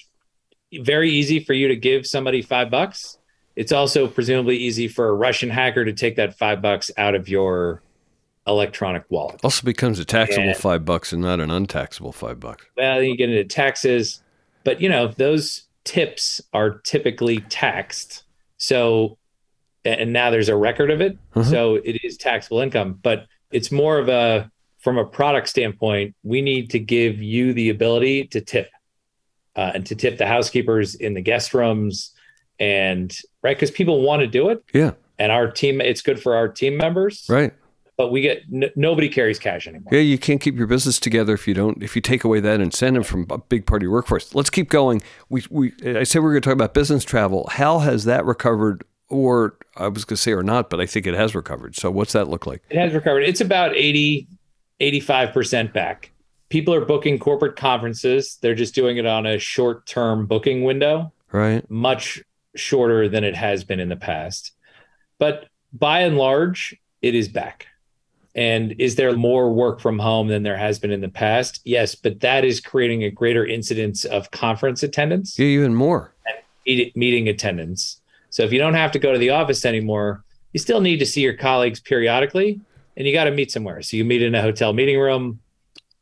very 0.83 1.11
easy 1.11 1.41
for 1.41 1.53
you 1.53 1.69
to 1.69 1.77
give 1.77 2.07
somebody 2.07 2.43
five 2.43 2.71
bucks, 2.71 3.19
it's 3.59 3.73
also 3.73 4.07
presumably 4.07 4.57
easy 4.57 4.87
for 4.87 5.09
a 5.09 5.13
Russian 5.13 5.51
hacker 5.51 5.85
to 5.85 5.93
take 5.93 6.15
that 6.15 6.39
five 6.39 6.63
bucks 6.63 6.93
out 6.97 7.17
of 7.17 7.29
your 7.29 7.83
electronic 8.47 9.03
wallet. 9.09 9.41
Also 9.43 9.65
becomes 9.65 9.99
a 9.99 10.05
taxable 10.05 10.47
and, 10.47 10.57
five 10.57 10.85
bucks 10.85 11.13
and 11.13 11.21
not 11.21 11.41
an 11.41 11.51
untaxable 11.51 12.13
five 12.13 12.39
bucks. 12.39 12.65
Well, 12.77 13.01
then 13.01 13.09
you 13.09 13.17
get 13.17 13.31
into 13.31 13.43
taxes, 13.43 14.23
but 14.63 14.81
you 14.81 14.89
know 14.89 15.09
those 15.09 15.65
tips 15.83 16.41
are 16.53 16.79
typically 16.79 17.41
taxed. 17.49 18.23
So, 18.59 19.19
and 19.85 20.13
now 20.13 20.31
there's 20.31 20.49
a 20.49 20.57
record 20.57 20.93
of 20.93 21.01
it, 21.01 21.19
uh-huh. 21.35 21.51
so 21.51 21.75
it 21.75 22.05
is 22.05 22.17
taxable 22.17 22.61
income. 22.61 23.01
But 23.03 23.27
it's 23.51 23.73
more 23.73 23.99
of 23.99 24.09
a 24.09 24.53
from 24.79 24.99
a 24.99 25.05
product 25.05 25.49
standpoint, 25.49 26.15
we 26.23 26.43
need 26.43 26.71
to 26.71 26.79
give 26.79 27.21
you 27.21 27.53
the 27.53 27.71
ability 27.71 28.29
to 28.29 28.41
tip 28.41 28.71
uh, 29.57 29.73
and 29.75 29.85
to 29.87 29.97
tip 29.97 30.17
the 30.17 30.29
housekeepers 30.29 30.95
in 30.95 31.15
the 31.15 31.21
guest 31.21 31.55
rooms 31.55 32.15
and 32.59 33.17
right 33.43 33.57
because 33.57 33.71
people 33.71 34.03
want 34.03 34.21
to 34.21 34.27
do 34.27 34.49
it. 34.49 34.63
Yeah. 34.73 34.93
And 35.19 35.33
our 35.33 35.51
team 35.51 35.81
it's 35.81 36.03
good 36.03 36.21
for 36.21 36.37
our 36.37 36.49
team 36.49 36.77
members. 36.77 37.27
Right. 37.29 37.53
But 37.97 38.13
we 38.13 38.21
get 38.21 38.43
n- 38.53 38.71
nobody 38.77 39.09
carries 39.09 39.39
cash 39.39 39.67
anymore. 39.67 39.89
Yeah 39.93 40.01
you 40.01 40.19
can't 40.19 40.41
keep 40.41 40.57
your 40.57 40.67
business 40.67 40.99
together 41.01 41.35
if 41.35 41.49
you 41.49 41.55
don't 41.55 41.83
if 41.83 41.97
you 41.97 42.03
take 42.03 42.25
away 42.25 42.41
that 42.41 42.61
incentive 42.61 43.07
from 43.07 43.27
a 43.31 43.39
big 43.39 43.67
part 43.67 43.83
of 43.83 43.85
your 43.85 43.93
workforce. 43.93 44.35
Let's 44.35 44.51
keep 44.51 44.71
going. 44.71 45.03
We, 45.29 45.45
we 45.51 45.73
i 45.85 46.05
said 46.05 46.21
we 46.21 46.29
are 46.29 46.33
going 46.33 46.43
to 46.43 46.49
talk 46.49 46.55
about 46.55 46.75
business 46.75 47.05
travel. 47.05 47.49
How 47.51 47.81
has 47.81 48.05
that 48.05 48.25
recovered 48.25 48.85
or 49.11 49.57
i 49.77 49.89
was 49.89 50.05
going 50.05 50.17
to 50.17 50.23
say 50.23 50.33
or 50.33 50.43
not 50.43 50.69
but 50.69 50.81
i 50.81 50.87
think 50.87 51.07
it 51.07 51.15
has 51.15 51.35
recovered. 51.35 51.77
So 51.77 51.91
what's 51.91 52.13
that 52.13 52.29
look 52.29 52.47
like? 52.47 52.63
It 52.71 52.79
has 52.79 52.93
recovered. 52.93 53.21
It's 53.21 53.41
about 53.41 53.75
80 53.75 54.29
85% 54.81 55.73
back. 55.73 56.13
People 56.49 56.73
are 56.73 56.85
booking 56.85 57.19
corporate 57.19 57.57
conferences. 57.57 58.39
They're 58.41 58.55
just 58.55 58.75
doing 58.75 58.97
it 58.97 59.07
on 59.07 59.27
a 59.27 59.39
short 59.39 59.87
term 59.87 60.27
booking 60.27 60.65
window. 60.65 61.13
Right. 61.31 61.69
Much 61.71 62.23
shorter 62.59 63.09
than 63.09 63.25
it 63.25 63.35
has 63.35 63.65
been 63.65 63.81
in 63.81 63.89
the 63.89 63.97
past. 63.97 64.53
But 65.19 65.47
by 65.73 66.01
and 66.01 66.17
large, 66.17 66.77
it 67.03 67.15
is 67.15 67.29
back. 67.29 67.67
And 68.35 68.75
is 68.79 68.95
there 68.95 69.17
more 69.17 69.53
work 69.53 69.81
from 69.81 69.99
home 69.99 70.29
than 70.29 70.43
there 70.43 70.57
has 70.57 70.79
been 70.79 70.91
in 70.91 71.01
the 71.01 71.09
past? 71.09 71.61
Yes, 71.65 71.95
but 71.95 72.21
that 72.21 72.45
is 72.45 72.61
creating 72.61 73.03
a 73.05 73.11
greater 73.11 73.45
incidence 73.45 74.05
of 74.05 74.31
conference 74.31 74.83
attendance. 74.83 75.39
Yeah, 75.39 75.47
even 75.47 75.75
more. 75.75 76.15
And 76.27 76.93
meeting 76.95 77.29
attendance. 77.29 78.01
So 78.31 78.43
if 78.43 78.53
you 78.53 78.59
don't 78.59 78.75
have 78.75 78.93
to 78.93 78.99
go 78.99 79.13
to 79.13 79.19
the 79.19 79.31
office 79.31 79.65
anymore, 79.65 80.23
you 80.53 80.61
still 80.61 80.81
need 80.81 80.99
to 80.99 81.07
see 81.07 81.23
your 81.23 81.35
colleagues 81.35 81.81
periodically 81.81 82.61
and 82.97 83.07
you 83.07 83.13
got 83.13 83.25
to 83.25 83.31
meet 83.31 83.51
somewhere. 83.51 83.81
So 83.83 83.97
you 83.97 84.05
meet 84.05 84.23
in 84.23 84.35
a 84.35 84.43
hotel 84.43 84.73
meeting 84.73 84.99
room 84.99 85.41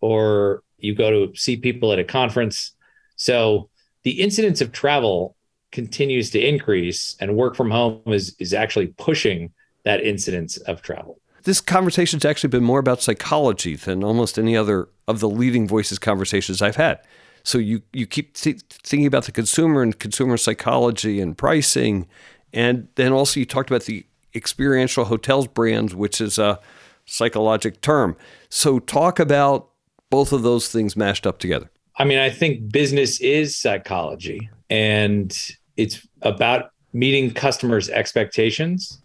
or 0.00 0.62
you 0.78 0.94
go 0.94 1.10
to 1.10 1.36
see 1.36 1.56
people 1.56 1.92
at 1.92 1.98
a 1.98 2.04
conference. 2.04 2.72
So 3.16 3.70
the 4.02 4.20
incidence 4.20 4.60
of 4.60 4.72
travel 4.72 5.35
continues 5.72 6.30
to 6.30 6.40
increase 6.40 7.16
and 7.20 7.36
work 7.36 7.56
from 7.56 7.70
home 7.70 8.00
is 8.06 8.34
is 8.38 8.54
actually 8.54 8.88
pushing 8.98 9.52
that 9.84 10.02
incidence 10.02 10.56
of 10.58 10.82
travel. 10.82 11.20
This 11.44 11.60
conversation's 11.60 12.24
actually 12.24 12.48
been 12.48 12.64
more 12.64 12.80
about 12.80 13.02
psychology 13.02 13.76
than 13.76 14.02
almost 14.02 14.38
any 14.38 14.56
other 14.56 14.88
of 15.06 15.20
the 15.20 15.28
leading 15.28 15.68
voices 15.68 15.98
conversations 15.98 16.60
I've 16.60 16.76
had. 16.76 16.98
So 17.44 17.58
you 17.58 17.82
you 17.92 18.06
keep 18.06 18.34
th- 18.34 18.60
thinking 18.68 19.06
about 19.06 19.24
the 19.24 19.32
consumer 19.32 19.82
and 19.82 19.96
consumer 19.98 20.36
psychology 20.36 21.20
and 21.20 21.38
pricing, 21.38 22.08
and 22.52 22.88
then 22.96 23.12
also 23.12 23.38
you 23.38 23.46
talked 23.46 23.70
about 23.70 23.84
the 23.84 24.04
experiential 24.34 25.04
hotels 25.04 25.46
brands, 25.46 25.94
which 25.94 26.20
is 26.20 26.38
a 26.38 26.58
psychologic 27.04 27.80
term. 27.80 28.16
So 28.48 28.80
talk 28.80 29.20
about 29.20 29.68
both 30.10 30.32
of 30.32 30.42
those 30.42 30.68
things 30.68 30.96
mashed 30.96 31.26
up 31.26 31.38
together. 31.38 31.70
I 31.96 32.04
mean, 32.04 32.18
I 32.18 32.30
think 32.30 32.70
business 32.70 33.20
is 33.20 33.56
psychology 33.56 34.50
and 34.70 35.36
it's 35.76 36.06
about 36.22 36.70
meeting 36.92 37.32
customers' 37.32 37.88
expectations. 37.88 39.00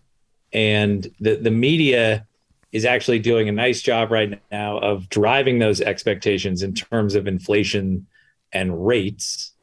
And 0.53 1.09
the, 1.19 1.35
the 1.35 1.51
media 1.51 2.25
is 2.71 2.85
actually 2.85 3.19
doing 3.19 3.49
a 3.49 3.51
nice 3.51 3.81
job 3.81 4.11
right 4.11 4.41
now 4.51 4.77
of 4.79 5.09
driving 5.09 5.59
those 5.59 5.81
expectations 5.81 6.63
in 6.63 6.73
terms 6.73 7.15
of 7.15 7.27
inflation 7.27 8.07
and 8.53 8.85
rates. 8.85 9.53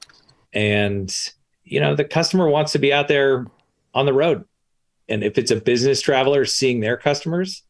And, 0.53 1.15
you 1.65 1.81
know, 1.81 1.95
the 1.95 2.05
customer 2.05 2.49
wants 2.49 2.73
to 2.73 2.79
be 2.79 2.93
out 2.93 3.09
there 3.09 3.47
on 3.95 4.07
the 4.07 4.13
road. 4.13 4.45
And 5.09 5.25
if 5.25 5.39
it's 5.39 5.51
a 5.51 5.57
business 5.57 6.03
traveler 6.03 6.45
seeing 6.45 6.81
their 6.81 6.99
customers, 6.99 7.63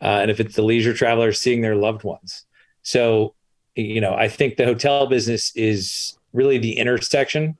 uh, 0.00 0.18
and 0.20 0.30
if 0.30 0.40
it's 0.40 0.56
the 0.56 0.62
leisure 0.62 0.94
traveler 0.94 1.30
seeing 1.30 1.60
their 1.60 1.76
loved 1.76 2.02
ones. 2.02 2.44
So, 2.82 3.34
you 3.76 4.00
know, 4.00 4.14
I 4.14 4.28
think 4.28 4.56
the 4.56 4.64
hotel 4.64 5.06
business 5.06 5.54
is 5.54 6.18
really 6.32 6.58
the 6.58 6.76
intersection 6.76 7.56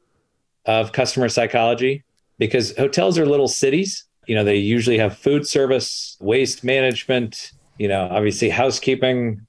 of 0.66 0.92
customer 0.92 1.28
psychology 1.28 2.04
because 2.38 2.76
hotels 2.76 3.18
are 3.18 3.26
little 3.26 3.48
cities. 3.48 4.04
You 4.26 4.34
know, 4.34 4.44
they 4.44 4.56
usually 4.56 4.98
have 4.98 5.18
food 5.18 5.46
service, 5.46 6.16
waste 6.20 6.64
management, 6.64 7.52
you 7.78 7.88
know, 7.88 8.08
obviously 8.10 8.48
housekeeping. 8.48 9.46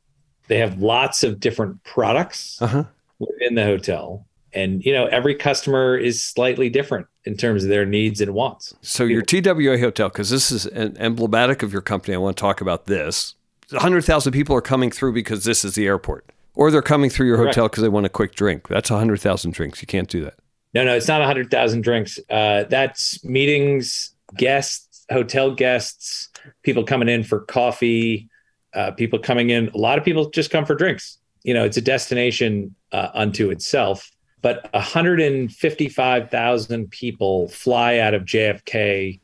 They 0.48 0.58
have 0.58 0.80
lots 0.80 1.24
of 1.24 1.40
different 1.40 1.84
products 1.84 2.62
uh-huh. 2.62 2.84
within 3.20 3.56
the 3.56 3.64
hotel. 3.64 4.26
And, 4.54 4.84
you 4.86 4.94
know, 4.94 5.06
every 5.08 5.36
customer 5.36 5.98
is 5.98 6.22
slightly 6.22 6.70
different 6.70 7.08
in 7.26 7.38
terms 7.38 7.64
of 7.64 7.70
their 7.70 7.86
needs 7.86 8.22
and 8.22 8.34
wants. 8.34 8.74
So, 8.82 9.04
your 9.04 9.24
TWA 9.24 9.80
hotel, 9.80 10.10
because 10.10 10.30
this 10.30 10.52
is 10.52 10.66
an 10.68 10.96
emblematic 10.98 11.64
of 11.64 11.74
your 11.74 11.82
company, 11.82 12.14
I 12.14 12.18
want 12.18 12.38
to 12.38 12.42
talk 12.42 12.62
about 12.62 12.86
this. 12.86 13.36
100,000 13.72 14.32
people 14.32 14.56
are 14.56 14.62
coming 14.62 14.92
through 14.92 15.14
because 15.14 15.44
this 15.46 15.66
is 15.66 15.74
the 15.74 15.88
airport, 15.88 16.30
or 16.54 16.70
they're 16.70 16.84
coming 16.84 17.10
through 17.10 17.28
your 17.28 17.38
hotel 17.38 17.68
because 17.68 17.82
they 17.82 17.90
want 17.90 18.06
a 18.06 18.10
quick 18.10 18.36
drink. 18.36 18.68
That's 18.68 18.92
100,000 18.92 19.52
drinks. 19.54 19.82
You 19.82 19.88
can't 19.88 20.10
do 20.10 20.24
that. 20.24 20.36
No, 20.74 20.84
no, 20.84 20.96
it's 20.96 21.08
not 21.08 21.20
100,000 21.20 21.82
drinks. 21.82 22.20
Uh, 22.30 22.64
that's 22.70 23.24
meetings, 23.24 24.16
guests, 24.36 25.06
hotel 25.12 25.54
guests, 25.54 26.30
people 26.64 26.84
coming 26.84 27.10
in 27.10 27.24
for 27.24 27.42
coffee, 27.42 28.28
uh, 28.74 28.90
people 28.92 29.20
coming 29.20 29.52
in. 29.52 29.70
A 29.70 29.78
lot 29.78 29.98
of 29.98 30.04
people 30.04 30.30
just 30.30 30.50
come 30.50 30.66
for 30.66 30.76
drinks. 30.76 31.20
You 31.44 31.54
know, 31.54 31.64
it's 31.64 31.78
a 31.78 31.82
destination 31.82 32.76
uh, 32.92 33.10
unto 33.14 33.52
itself. 33.52 34.12
But 34.42 34.68
155,000 34.74 36.92
people 36.92 37.48
fly 37.50 38.00
out 38.00 38.14
of 38.14 38.24
JFK 38.24 39.20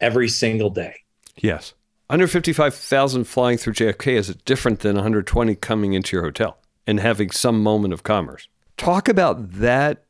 every 0.00 0.28
single 0.28 0.70
day. 0.70 0.96
Yes. 1.36 1.74
155,000 2.06 3.24
flying 3.24 3.58
through 3.58 3.74
JFK 3.74 4.14
is 4.14 4.34
different 4.44 4.80
than 4.80 4.94
120 4.94 5.54
coming 5.56 5.92
into 5.94 6.16
your 6.16 6.24
hotel 6.24 6.58
and 6.86 7.00
having 7.00 7.30
some 7.30 7.62
moment 7.62 7.92
of 7.92 8.02
commerce. 8.02 8.48
Talk 8.76 9.08
about 9.08 9.52
that 9.52 10.03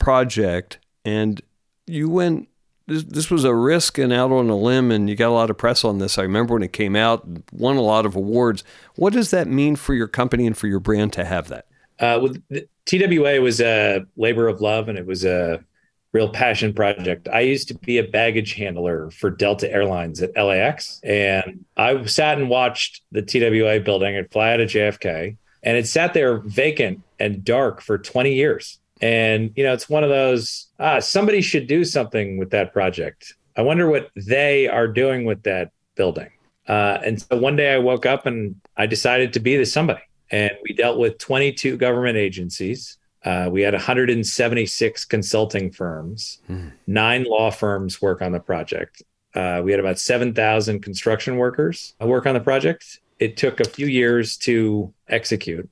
project 0.00 0.78
and 1.04 1.40
you 1.86 2.08
went 2.08 2.48
this, 2.90 3.04
this 3.04 3.30
was 3.30 3.44
a 3.44 3.54
risk 3.54 3.98
and 3.98 4.12
out 4.12 4.32
on 4.32 4.50
a 4.50 4.56
limb 4.56 4.90
and 4.90 5.08
you 5.08 5.14
got 5.14 5.28
a 5.28 5.30
lot 5.30 5.48
of 5.48 5.56
press 5.56 5.84
on 5.84 5.98
this. 5.98 6.18
I 6.18 6.22
remember 6.22 6.54
when 6.54 6.64
it 6.64 6.72
came 6.72 6.96
out, 6.96 7.24
won 7.52 7.76
a 7.76 7.82
lot 7.82 8.04
of 8.04 8.16
awards. 8.16 8.64
What 8.96 9.12
does 9.12 9.30
that 9.30 9.46
mean 9.46 9.76
for 9.76 9.94
your 9.94 10.08
company 10.08 10.44
and 10.44 10.56
for 10.56 10.66
your 10.66 10.80
brand 10.80 11.12
to 11.12 11.24
have 11.24 11.48
that? 11.48 11.66
Uh, 12.00 12.18
the, 12.48 12.66
TWA 12.86 13.40
was 13.40 13.60
a 13.60 14.04
labor 14.16 14.48
of 14.48 14.60
love 14.60 14.88
and 14.88 14.98
it 14.98 15.06
was 15.06 15.24
a 15.24 15.64
real 16.12 16.28
passion 16.28 16.74
project. 16.74 17.28
I 17.32 17.40
used 17.40 17.68
to 17.68 17.74
be 17.74 17.98
a 17.98 18.02
baggage 18.02 18.54
handler 18.54 19.12
for 19.12 19.30
Delta 19.30 19.72
Airlines 19.72 20.20
at 20.20 20.34
LAX 20.36 21.00
and 21.04 21.64
I 21.76 22.04
sat 22.06 22.38
and 22.38 22.50
watched 22.50 23.02
the 23.12 23.22
TWA 23.22 23.78
building 23.78 24.16
and 24.16 24.28
fly 24.32 24.52
out 24.52 24.60
of 24.60 24.68
JFK 24.68 25.36
and 25.62 25.76
it 25.76 25.86
sat 25.86 26.12
there 26.12 26.38
vacant 26.38 27.02
and 27.20 27.44
dark 27.44 27.80
for 27.82 27.98
20 27.98 28.34
years. 28.34 28.80
And, 29.00 29.52
you 29.56 29.64
know, 29.64 29.72
it's 29.72 29.88
one 29.88 30.04
of 30.04 30.10
those, 30.10 30.68
ah, 30.78 31.00
somebody 31.00 31.40
should 31.40 31.66
do 31.66 31.84
something 31.84 32.38
with 32.38 32.50
that 32.50 32.72
project. 32.72 33.34
I 33.56 33.62
wonder 33.62 33.88
what 33.88 34.10
they 34.14 34.68
are 34.68 34.88
doing 34.88 35.24
with 35.24 35.42
that 35.44 35.72
building. 35.94 36.30
Uh, 36.68 36.98
and 37.04 37.20
so 37.20 37.36
one 37.36 37.56
day 37.56 37.74
I 37.74 37.78
woke 37.78 38.06
up 38.06 38.26
and 38.26 38.54
I 38.76 38.86
decided 38.86 39.32
to 39.32 39.40
be 39.40 39.56
the 39.56 39.66
somebody. 39.66 40.02
And 40.30 40.52
we 40.62 40.74
dealt 40.74 40.98
with 40.98 41.18
22 41.18 41.76
government 41.76 42.16
agencies. 42.16 42.98
Uh, 43.24 43.48
we 43.50 43.62
had 43.62 43.74
176 43.74 45.04
consulting 45.04 45.70
firms, 45.70 46.38
mm. 46.48 46.72
nine 46.86 47.24
law 47.24 47.50
firms 47.50 48.00
work 48.00 48.22
on 48.22 48.32
the 48.32 48.40
project. 48.40 49.02
Uh, 49.34 49.60
we 49.62 49.70
had 49.70 49.80
about 49.80 49.98
7,000 49.98 50.80
construction 50.80 51.36
workers 51.36 51.94
work 52.00 52.26
on 52.26 52.34
the 52.34 52.40
project. 52.40 53.00
It 53.18 53.36
took 53.36 53.60
a 53.60 53.68
few 53.68 53.86
years 53.86 54.36
to 54.38 54.92
execute. 55.08 55.68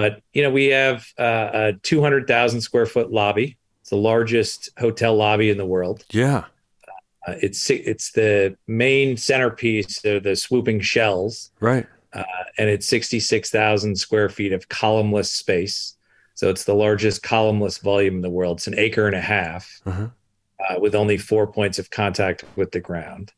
But 0.00 0.22
you 0.32 0.42
know, 0.42 0.50
we 0.50 0.66
have 0.68 1.06
uh, 1.18 1.50
a 1.52 1.72
200,000 1.82 2.62
square 2.62 2.86
foot 2.86 3.12
lobby. 3.12 3.58
It's 3.82 3.90
the 3.90 3.96
largest 3.96 4.70
hotel 4.78 5.14
lobby 5.14 5.50
in 5.50 5.58
the 5.58 5.66
world. 5.66 6.04
Yeah. 6.10 6.44
Uh, 7.26 7.34
it's 7.42 7.68
it's 7.68 8.12
the 8.12 8.56
main 8.66 9.18
centerpiece 9.18 10.02
of 10.06 10.22
the 10.22 10.34
swooping 10.36 10.80
shells. 10.80 11.50
Right. 11.60 11.86
Uh, 12.14 12.24
and 12.56 12.70
it's 12.70 12.88
66,000 12.88 13.96
square 13.96 14.30
feet 14.30 14.52
of 14.52 14.68
columnless 14.70 15.30
space. 15.30 15.96
So 16.34 16.48
it's 16.48 16.64
the 16.64 16.74
largest 16.74 17.22
columnless 17.22 17.82
volume 17.82 18.16
in 18.16 18.22
the 18.22 18.30
world. 18.30 18.58
It's 18.58 18.66
an 18.68 18.78
acre 18.78 19.06
and 19.06 19.14
a 19.14 19.20
half 19.20 19.70
uh-huh. 19.84 20.08
uh, 20.58 20.80
with 20.80 20.94
only 20.94 21.18
four 21.18 21.46
points 21.46 21.78
of 21.78 21.90
contact 21.90 22.44
with 22.56 22.72
the 22.72 22.80
ground. 22.80 23.32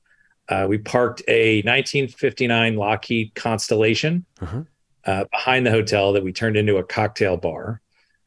Uh, 0.49 0.67
we 0.69 0.79
parked 0.79 1.23
a 1.27 1.57
1959 1.63 2.77
Lockheed 2.77 3.35
Constellation 3.35 4.25
uh-huh 4.41 4.63
uh, 5.05 5.25
behind 5.31 5.67
the 5.67 5.71
hotel 5.71 6.13
that 6.13 6.25
we 6.25 6.33
turned 6.33 6.57
into 6.57 6.77
a 6.77 6.85
cocktail 6.85 7.37
bar. 7.37 7.81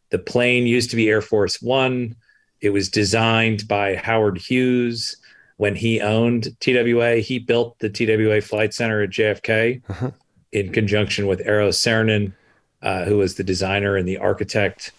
The 0.09 0.19
plane 0.19 0.67
used 0.67 0.89
to 0.91 0.95
be 0.95 1.09
Air 1.09 1.21
Force 1.21 1.61
One. 1.61 2.15
It 2.61 2.69
was 2.69 2.89
designed 2.89 3.67
by 3.67 3.95
Howard 3.95 4.37
Hughes. 4.37 5.17
when 5.57 5.75
he 5.75 6.01
owned 6.01 6.49
TWA. 6.59 7.17
He 7.17 7.39
built 7.39 7.79
the 7.79 7.89
TWA 7.89 8.41
Flight 8.41 8.73
Center 8.73 9.03
at 9.03 9.09
JFK 9.09 9.81
uh-huh. 9.89 10.11
in 10.51 10.73
conjunction 10.73 11.27
with 11.27 11.39
Eero 11.45 11.69
Saarinen, 11.69 12.33
uh, 12.81 13.05
who 13.05 13.17
was 13.17 13.35
the 13.35 13.43
designer 13.43 13.95
and 13.95 14.07
the 14.07 14.17
architect 14.17 14.91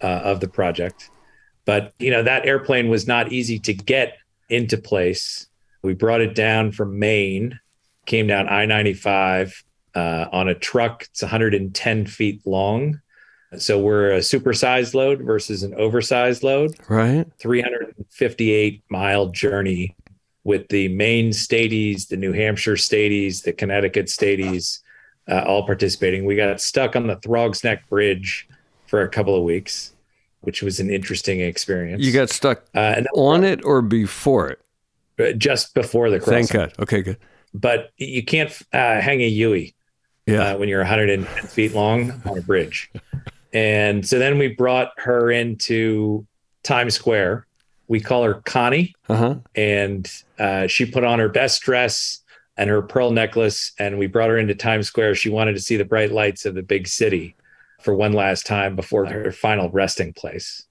uh, 0.00 0.06
of 0.06 0.38
the 0.40 0.48
project. 0.48 1.10
But 1.64 1.92
you 1.98 2.10
know 2.10 2.22
that 2.22 2.46
airplane 2.46 2.88
was 2.88 3.08
not 3.08 3.32
easy 3.32 3.58
to 3.60 3.74
get 3.74 4.18
into 4.48 4.78
place. 4.78 5.48
We 5.82 5.94
brought 5.94 6.20
it 6.20 6.34
down 6.34 6.70
from 6.70 6.98
Maine, 6.98 7.58
came 8.06 8.28
down 8.28 8.48
I 8.48 8.66
ninety 8.66 8.94
five 8.94 9.64
uh, 9.96 10.28
on 10.30 10.48
a 10.48 10.54
truck. 10.54 11.04
It's 11.04 11.22
110 11.22 12.06
feet 12.06 12.46
long. 12.46 13.00
So 13.56 13.80
we're 13.80 14.12
a 14.12 14.18
supersized 14.18 14.94
load 14.94 15.22
versus 15.22 15.62
an 15.62 15.74
oversized 15.74 16.42
load. 16.42 16.76
Right. 16.88 17.26
358 17.38 18.82
mile 18.90 19.28
journey 19.28 19.96
with 20.44 20.68
the 20.68 20.88
Maine 20.88 21.32
Stadies, 21.32 22.06
the 22.06 22.16
New 22.16 22.32
Hampshire 22.32 22.76
Stadies, 22.76 23.42
the 23.42 23.52
Connecticut 23.52 24.10
Stadies, 24.10 24.82
uh, 25.28 25.42
all 25.46 25.64
participating. 25.64 26.26
We 26.26 26.36
got 26.36 26.60
stuck 26.60 26.94
on 26.94 27.06
the 27.06 27.16
Throgs 27.16 27.64
Neck 27.64 27.88
Bridge 27.88 28.46
for 28.86 29.02
a 29.02 29.08
couple 29.08 29.34
of 29.34 29.44
weeks, 29.44 29.94
which 30.42 30.62
was 30.62 30.78
an 30.78 30.90
interesting 30.90 31.40
experience. 31.40 32.04
You 32.04 32.12
got 32.12 32.30
stuck 32.30 32.64
uh, 32.74 33.02
on 33.14 33.42
it 33.44 33.64
or 33.64 33.80
before 33.80 34.50
it? 34.50 34.60
Uh, 35.18 35.32
just 35.32 35.72
before 35.74 36.10
the 36.10 36.20
crossing. 36.20 36.46
Thank 36.46 36.52
God. 36.52 36.82
Okay, 36.82 37.02
good. 37.02 37.16
But 37.54 37.90
you 37.96 38.22
can't 38.22 38.50
uh, 38.72 39.00
hang 39.00 39.22
a 39.22 39.28
Yui 39.28 39.75
yeah. 40.26 40.52
Uh, 40.52 40.58
when 40.58 40.68
you're 40.68 40.80
110 40.80 41.46
feet 41.46 41.74
long 41.74 42.10
on 42.24 42.38
a 42.38 42.42
bridge. 42.42 42.90
And 43.52 44.06
so 44.06 44.18
then 44.18 44.38
we 44.38 44.48
brought 44.48 44.92
her 44.98 45.30
into 45.30 46.26
Times 46.62 46.94
Square. 46.94 47.46
We 47.88 48.00
call 48.00 48.24
her 48.24 48.34
Connie. 48.34 48.94
Uh-huh. 49.08 49.36
And 49.54 50.10
uh, 50.38 50.66
she 50.66 50.84
put 50.84 51.04
on 51.04 51.20
her 51.20 51.28
best 51.28 51.62
dress 51.62 52.20
and 52.56 52.68
her 52.68 52.82
pearl 52.82 53.12
necklace. 53.12 53.72
And 53.78 53.98
we 53.98 54.08
brought 54.08 54.30
her 54.30 54.36
into 54.36 54.54
Times 54.54 54.88
Square. 54.88 55.14
She 55.14 55.30
wanted 55.30 55.54
to 55.54 55.60
see 55.60 55.76
the 55.76 55.84
bright 55.84 56.12
lights 56.12 56.44
of 56.44 56.54
the 56.54 56.62
big 56.62 56.88
city 56.88 57.36
for 57.80 57.94
one 57.94 58.12
last 58.12 58.46
time 58.46 58.74
before 58.74 59.06
her 59.06 59.30
final 59.30 59.70
resting 59.70 60.12
place. 60.12 60.64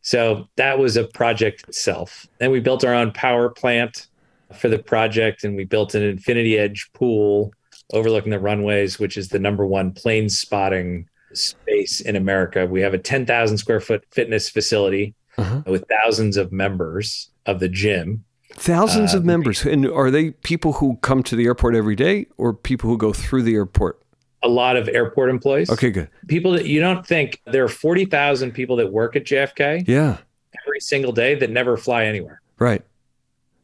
So 0.00 0.48
that 0.56 0.78
was 0.78 0.96
a 0.96 1.04
project 1.04 1.64
itself. 1.68 2.26
Then 2.38 2.50
we 2.50 2.60
built 2.60 2.84
our 2.84 2.94
own 2.94 3.12
power 3.12 3.48
plant 3.48 4.08
for 4.54 4.68
the 4.68 4.78
project 4.78 5.44
and 5.44 5.56
we 5.56 5.64
built 5.64 5.94
an 5.94 6.02
infinity 6.02 6.58
edge 6.58 6.90
pool 6.92 7.52
overlooking 7.92 8.30
the 8.30 8.38
runways, 8.38 8.98
which 8.98 9.16
is 9.16 9.28
the 9.28 9.38
number 9.38 9.66
one 9.66 9.92
plane 9.92 10.28
spotting 10.28 11.08
space 11.34 12.00
in 12.00 12.16
America. 12.16 12.66
We 12.66 12.80
have 12.80 12.94
a 12.94 12.98
10,000 12.98 13.58
square 13.58 13.80
foot 13.80 14.04
fitness 14.10 14.48
facility 14.48 15.14
uh-huh. 15.38 15.62
with 15.66 15.84
thousands 15.88 16.36
of 16.36 16.52
members 16.52 17.30
of 17.46 17.60
the 17.60 17.68
gym. 17.68 18.24
Thousands 18.54 19.14
uh, 19.14 19.18
of 19.18 19.24
members. 19.24 19.64
And 19.64 19.86
are 19.86 20.10
they 20.10 20.32
people 20.32 20.74
who 20.74 20.96
come 20.96 21.22
to 21.24 21.36
the 21.36 21.46
airport 21.46 21.74
every 21.74 21.96
day 21.96 22.26
or 22.36 22.52
people 22.52 22.90
who 22.90 22.98
go 22.98 23.12
through 23.12 23.42
the 23.42 23.54
airport? 23.54 24.00
A 24.42 24.48
lot 24.48 24.76
of 24.76 24.88
airport 24.88 25.30
employees. 25.30 25.70
Okay, 25.70 25.90
good. 25.90 26.08
People 26.26 26.52
that 26.52 26.66
you 26.66 26.80
don't 26.80 27.06
think 27.06 27.40
there 27.46 27.64
are 27.64 27.68
40,000 27.68 28.52
people 28.52 28.76
that 28.76 28.92
work 28.92 29.16
at 29.16 29.24
JFK. 29.24 29.86
Yeah. 29.86 30.18
Every 30.66 30.80
single 30.80 31.12
day 31.12 31.34
that 31.36 31.50
never 31.50 31.76
fly 31.76 32.04
anywhere. 32.04 32.40
Right. 32.58 32.82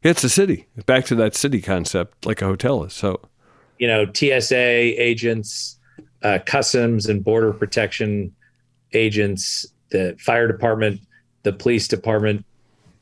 It's 0.02 0.22
a 0.22 0.28
city. 0.28 0.66
Back 0.86 1.04
to 1.06 1.14
that 1.16 1.34
city 1.34 1.60
concept, 1.60 2.24
like 2.24 2.40
a 2.40 2.46
hotel 2.46 2.84
is. 2.84 2.92
So, 2.92 3.20
you 3.78 3.86
know, 3.86 4.06
TSA 4.12 4.56
agents, 4.56 5.78
uh, 6.22 6.38
customs 6.44 7.06
and 7.06 7.24
border 7.24 7.52
protection 7.52 8.34
agents, 8.92 9.66
the 9.90 10.16
fire 10.18 10.46
department, 10.46 11.00
the 11.42 11.52
police 11.52 11.88
department, 11.88 12.44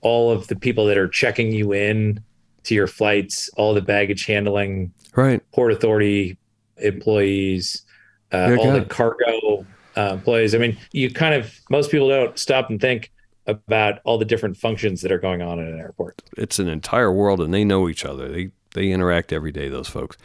all 0.00 0.30
of 0.30 0.46
the 0.48 0.56
people 0.56 0.86
that 0.86 0.98
are 0.98 1.08
checking 1.08 1.50
you 1.50 1.72
in 1.72 2.22
to 2.64 2.74
your 2.74 2.86
flights, 2.86 3.48
all 3.56 3.74
the 3.74 3.80
baggage 3.80 4.26
handling, 4.26 4.92
right? 5.14 5.42
Port 5.52 5.72
authority 5.72 6.36
employees, 6.78 7.84
uh, 8.32 8.56
all 8.58 8.72
the 8.72 8.84
cargo 8.84 9.66
uh, 9.96 10.12
employees. 10.12 10.54
I 10.54 10.58
mean, 10.58 10.76
you 10.92 11.10
kind 11.10 11.34
of 11.34 11.58
most 11.70 11.90
people 11.90 12.08
don't 12.08 12.38
stop 12.38 12.70
and 12.70 12.80
think 12.80 13.10
about 13.46 14.00
all 14.04 14.18
the 14.18 14.24
different 14.24 14.56
functions 14.56 15.00
that 15.02 15.12
are 15.12 15.18
going 15.18 15.42
on 15.42 15.58
in 15.58 15.66
an 15.66 15.78
airport. 15.78 16.20
It's 16.36 16.58
an 16.58 16.68
entire 16.68 17.12
world, 17.12 17.40
and 17.40 17.54
they 17.54 17.64
know 17.64 17.88
each 17.88 18.04
other. 18.04 18.28
They 18.28 18.50
they 18.76 18.92
interact 18.92 19.32
every 19.32 19.50
day, 19.50 19.68
those 19.68 19.88
folks. 19.88 20.16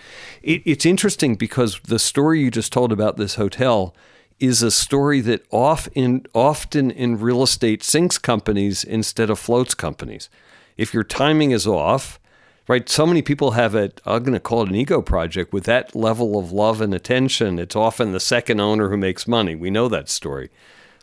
It, 0.43 0.62
it's 0.66 0.86
interesting 0.86 1.36
because 1.36 1.80
the 1.88 1.97
story 1.97 2.41
you 2.41 2.52
just 2.52 2.72
told 2.72 2.91
about 2.91 3.16
this 3.16 3.36
hotel 3.36 3.95
is 4.39 4.62
a 4.62 4.70
story 4.70 5.22
that 5.22 5.45
off 5.52 5.88
in, 5.95 6.26
often 6.34 6.91
in 6.91 7.18
real 7.18 7.43
estate 7.43 7.82
sinks 7.82 8.18
companies 8.18 8.84
instead 8.84 9.30
of 9.30 9.39
floats 9.39 9.74
companies. 9.74 10.30
If 10.78 10.93
your 10.93 11.06
timing 11.06 11.52
is 11.52 11.66
off, 11.66 12.20
right? 12.68 12.89
So 12.89 13.06
many 13.06 13.22
people 13.22 13.52
have 13.52 13.74
it, 13.74 14.02
I'm 14.06 14.24
going 14.24 14.34
to 14.34 14.39
call 14.39 14.64
it 14.64 14.70
an 14.70 14.76
ego 14.76 15.02
project 15.02 15.54
with 15.54 15.64
that 15.64 15.95
level 15.95 16.38
of 16.38 16.52
love 16.52 16.82
and 16.82 16.93
attention. 16.93 17.58
It's 17.58 17.76
often 17.76 18.12
the 18.12 18.20
second 18.20 18.60
owner 18.60 18.89
who 18.89 18.97
makes 18.97 19.28
money. 19.28 19.56
We 19.56 19.70
know 19.70 19.88
that 19.88 20.10
story. 20.10 20.49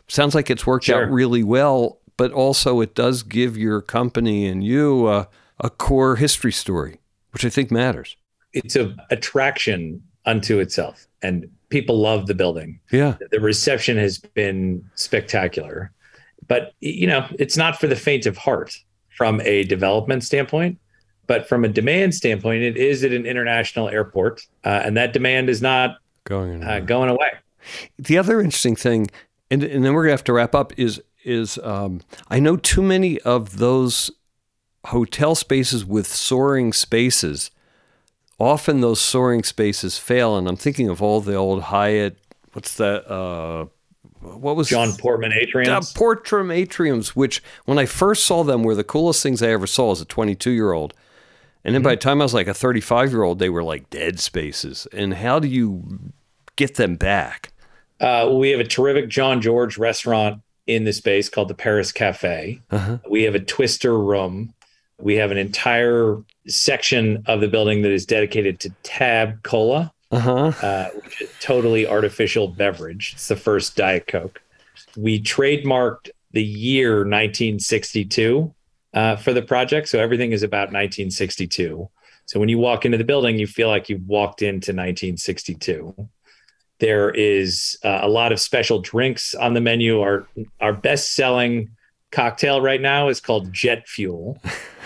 Sounds 0.07 0.35
like 0.35 0.51
it's 0.51 0.67
worked 0.67 0.85
sure. 0.85 1.05
out 1.05 1.11
really 1.11 1.43
well, 1.43 1.97
but 2.15 2.31
also 2.31 2.79
it 2.81 2.93
does 2.93 3.23
give 3.23 3.57
your 3.57 3.81
company 3.81 4.45
and 4.45 4.63
you 4.63 5.07
a, 5.07 5.27
a 5.59 5.71
core 5.71 6.17
history 6.17 6.51
story 6.51 6.98
which 7.31 7.45
I 7.45 7.49
think 7.49 7.71
matters. 7.71 8.15
It's 8.53 8.75
a 8.75 8.95
attraction 9.09 10.01
unto 10.25 10.59
itself, 10.59 11.07
and 11.21 11.49
people 11.69 11.99
love 11.99 12.27
the 12.27 12.33
building. 12.33 12.79
Yeah, 12.91 13.15
the 13.31 13.39
reception 13.39 13.97
has 13.97 14.17
been 14.17 14.83
spectacular, 14.95 15.91
but 16.47 16.73
you 16.79 17.07
know, 17.07 17.27
it's 17.37 17.57
not 17.57 17.79
for 17.79 17.87
the 17.87 17.95
faint 17.95 18.25
of 18.25 18.37
heart 18.37 18.77
from 19.15 19.41
a 19.41 19.63
development 19.63 20.23
standpoint. 20.23 20.79
But 21.27 21.47
from 21.47 21.63
a 21.63 21.67
demand 21.67 22.15
standpoint, 22.15 22.63
it 22.63 22.75
is 22.75 23.03
at 23.03 23.13
an 23.13 23.27
international 23.27 23.87
airport, 23.87 24.41
uh, 24.63 24.81
and 24.83 24.97
that 24.97 25.13
demand 25.13 25.47
is 25.47 25.61
not 25.61 25.97
going 26.23 26.63
uh, 26.63 26.79
going 26.79 27.07
away. 27.07 27.33
The 27.99 28.17
other 28.17 28.41
interesting 28.41 28.75
thing, 28.75 29.11
and, 29.51 29.63
and 29.63 29.85
then 29.85 29.93
we're 29.93 30.03
gonna 30.03 30.13
have 30.13 30.23
to 30.23 30.33
wrap 30.33 30.55
up, 30.55 30.73
is 30.79 30.99
is 31.23 31.59
um, 31.59 32.01
I 32.29 32.39
know 32.39 32.57
too 32.57 32.81
many 32.81 33.19
of 33.21 33.59
those 33.59 34.09
hotel 34.89 35.35
spaces 35.35 35.85
with 35.85 36.07
soaring 36.07 36.73
spaces, 36.73 37.51
often 38.39 38.81
those 38.81 38.99
soaring 38.99 39.43
spaces 39.43 39.97
fail. 39.97 40.37
And 40.37 40.47
I'm 40.47 40.57
thinking 40.57 40.89
of 40.89 41.01
all 41.01 41.21
the 41.21 41.35
old 41.35 41.63
Hyatt, 41.63 42.17
what's 42.53 42.75
that? 42.75 43.09
Uh, 43.09 43.67
what 44.21 44.55
was 44.55 44.67
John 44.67 44.91
Portman 44.93 45.31
atriums? 45.31 45.67
Uh, 45.67 45.97
Portman 45.97 46.49
atriums, 46.49 47.09
which 47.09 47.41
when 47.65 47.77
I 47.77 47.85
first 47.85 48.25
saw 48.25 48.43
them 48.43 48.63
were 48.63 48.75
the 48.75 48.83
coolest 48.83 49.23
things 49.23 49.41
I 49.41 49.49
ever 49.49 49.67
saw 49.67 49.91
as 49.91 50.01
a 50.01 50.05
22 50.05 50.51
year 50.51 50.73
old. 50.73 50.93
And 51.63 51.75
then 51.75 51.81
mm-hmm. 51.81 51.89
by 51.89 51.95
the 51.95 52.01
time 52.01 52.21
I 52.21 52.25
was 52.25 52.33
like 52.33 52.47
a 52.47 52.53
35 52.53 53.11
year 53.11 53.23
old, 53.23 53.39
they 53.39 53.49
were 53.49 53.63
like 53.63 53.89
dead 53.89 54.19
spaces. 54.19 54.87
And 54.91 55.13
how 55.13 55.39
do 55.39 55.47
you 55.47 56.11
get 56.55 56.75
them 56.75 56.95
back? 56.95 57.51
Uh, 57.99 58.31
we 58.33 58.49
have 58.49 58.61
a 58.61 58.65
terrific 58.65 59.09
Jean-Georges 59.09 59.77
restaurant 59.77 60.41
in 60.67 60.85
the 60.85 60.93
space 60.93 61.27
called 61.29 61.49
the 61.49 61.53
Paris 61.53 61.91
Cafe. 61.91 62.61
Uh-huh. 62.71 62.97
We 63.09 63.23
have 63.23 63.35
a 63.35 63.39
twister 63.39 63.99
room 63.99 64.53
we 64.99 65.15
have 65.15 65.31
an 65.31 65.37
entire 65.37 66.17
section 66.47 67.23
of 67.27 67.41
the 67.41 67.47
building 67.47 67.81
that 67.81 67.91
is 67.91 68.05
dedicated 68.05 68.59
to 68.61 68.69
Tab 68.83 69.41
Cola, 69.43 69.93
uh-huh. 70.11 70.51
uh, 70.61 70.89
which 71.03 71.21
is 71.21 71.31
totally 71.39 71.87
artificial 71.87 72.47
beverage. 72.47 73.13
It's 73.13 73.27
the 73.27 73.35
first 73.35 73.75
Diet 73.75 74.07
Coke. 74.07 74.41
We 74.97 75.21
trademarked 75.21 76.09
the 76.31 76.43
year 76.43 76.97
1962 76.97 78.53
uh, 78.93 79.15
for 79.17 79.33
the 79.33 79.41
project, 79.41 79.87
so 79.87 79.99
everything 79.99 80.31
is 80.31 80.43
about 80.43 80.67
1962. 80.67 81.89
So 82.25 82.39
when 82.39 82.49
you 82.49 82.59
walk 82.59 82.85
into 82.85 82.97
the 82.97 83.03
building, 83.03 83.39
you 83.39 83.47
feel 83.47 83.69
like 83.69 83.89
you've 83.89 84.07
walked 84.07 84.41
into 84.41 84.71
1962. 84.71 86.09
There 86.79 87.09
is 87.09 87.77
uh, 87.83 87.99
a 88.01 88.07
lot 88.07 88.31
of 88.31 88.39
special 88.39 88.79
drinks 88.79 89.33
on 89.33 89.53
the 89.53 89.61
menu. 89.61 89.99
Our 90.01 90.27
our 90.61 90.73
best 90.73 91.13
selling 91.13 91.69
cocktail 92.11 92.61
right 92.61 92.81
now 92.81 93.09
is 93.09 93.19
called 93.19 93.51
Jet 93.51 93.87
Fuel. 93.87 94.39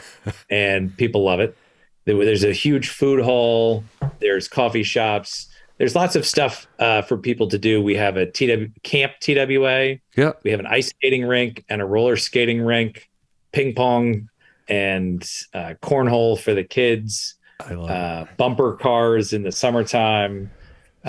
and 0.49 0.95
people 0.97 1.23
love 1.23 1.39
it. 1.39 1.57
There's 2.05 2.43
a 2.43 2.51
huge 2.51 2.89
food 2.89 3.23
hall. 3.23 3.83
There's 4.19 4.47
coffee 4.47 4.83
shops. 4.83 5.47
There's 5.77 5.95
lots 5.95 6.15
of 6.15 6.25
stuff 6.25 6.67
uh, 6.79 7.01
for 7.01 7.17
people 7.17 7.47
to 7.47 7.57
do. 7.57 7.81
We 7.81 7.95
have 7.95 8.17
a 8.17 8.25
TW, 8.25 8.71
camp 8.83 9.13
TWA. 9.21 9.95
Yeah. 10.15 10.33
We 10.43 10.51
have 10.51 10.59
an 10.59 10.67
ice 10.67 10.89
skating 10.89 11.25
rink 11.25 11.63
and 11.69 11.81
a 11.81 11.85
roller 11.85 12.15
skating 12.15 12.61
rink, 12.61 13.09
ping 13.51 13.73
pong 13.73 14.29
and 14.67 15.23
uh, 15.53 15.73
cornhole 15.81 16.39
for 16.39 16.53
the 16.53 16.63
kids. 16.63 17.35
I 17.59 17.73
love 17.73 17.89
uh, 17.89 18.25
bumper 18.37 18.73
cars 18.73 19.33
in 19.33 19.43
the 19.43 19.51
summertime. 19.51 20.51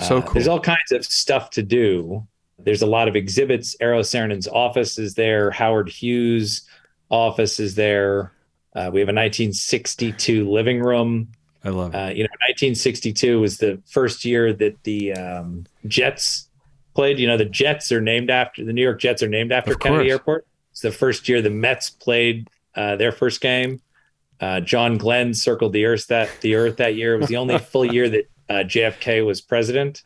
So 0.01 0.17
uh, 0.17 0.21
cool. 0.21 0.33
There's 0.33 0.47
all 0.47 0.59
kinds 0.59 0.91
of 0.91 1.05
stuff 1.05 1.49
to 1.51 1.63
do. 1.63 2.25
There's 2.59 2.81
a 2.81 2.87
lot 2.87 3.07
of 3.07 3.15
exhibits. 3.15 3.75
Eero 3.81 3.99
Saarinen's 4.01 4.47
office 4.47 4.97
is 4.97 5.13
there. 5.15 5.51
Howard 5.51 5.89
Hughes' 5.89 6.67
office 7.09 7.59
is 7.59 7.75
there. 7.75 8.31
Uh, 8.75 8.91
we 8.91 8.99
have 8.99 9.07
a 9.07 9.15
1962 9.15 10.49
living 10.49 10.81
room. 10.81 11.29
I 11.63 11.69
love 11.69 11.95
it. 11.95 11.97
Uh, 11.97 12.09
you 12.09 12.23
know, 12.23 12.35
1962 12.47 13.39
was 13.39 13.57
the 13.57 13.81
first 13.85 14.25
year 14.25 14.53
that 14.53 14.83
the 14.83 15.13
um, 15.13 15.65
Jets 15.87 16.49
played. 16.93 17.17
You 17.17 17.27
know, 17.27 17.37
the 17.37 17.45
Jets 17.45 17.91
are 17.91 18.01
named 18.01 18.29
after 18.29 18.65
the 18.65 18.73
New 18.73 18.83
York 18.83 18.99
Jets 18.99 19.23
are 19.23 19.29
named 19.29 19.51
after 19.51 19.73
Kennedy. 19.75 20.09
Airport. 20.09 20.45
It's 20.71 20.81
the 20.81 20.91
first 20.91 21.29
year 21.29 21.41
the 21.41 21.49
Mets 21.49 21.89
played 21.89 22.49
uh, 22.75 22.97
their 22.97 23.13
first 23.13 23.39
game. 23.39 23.81
Uh, 24.41 24.59
John 24.59 24.97
Glenn 24.97 25.33
circled 25.33 25.71
the 25.71 25.85
earth 25.85 26.07
that 26.07 26.29
the 26.41 26.55
earth 26.55 26.77
that 26.77 26.95
year. 26.95 27.15
It 27.15 27.19
was 27.19 27.29
the 27.29 27.37
only 27.37 27.57
full 27.71 27.85
year 27.85 28.09
that 28.09 28.29
uh, 28.49 28.53
JFK 28.65 29.25
was 29.25 29.39
president. 29.39 30.03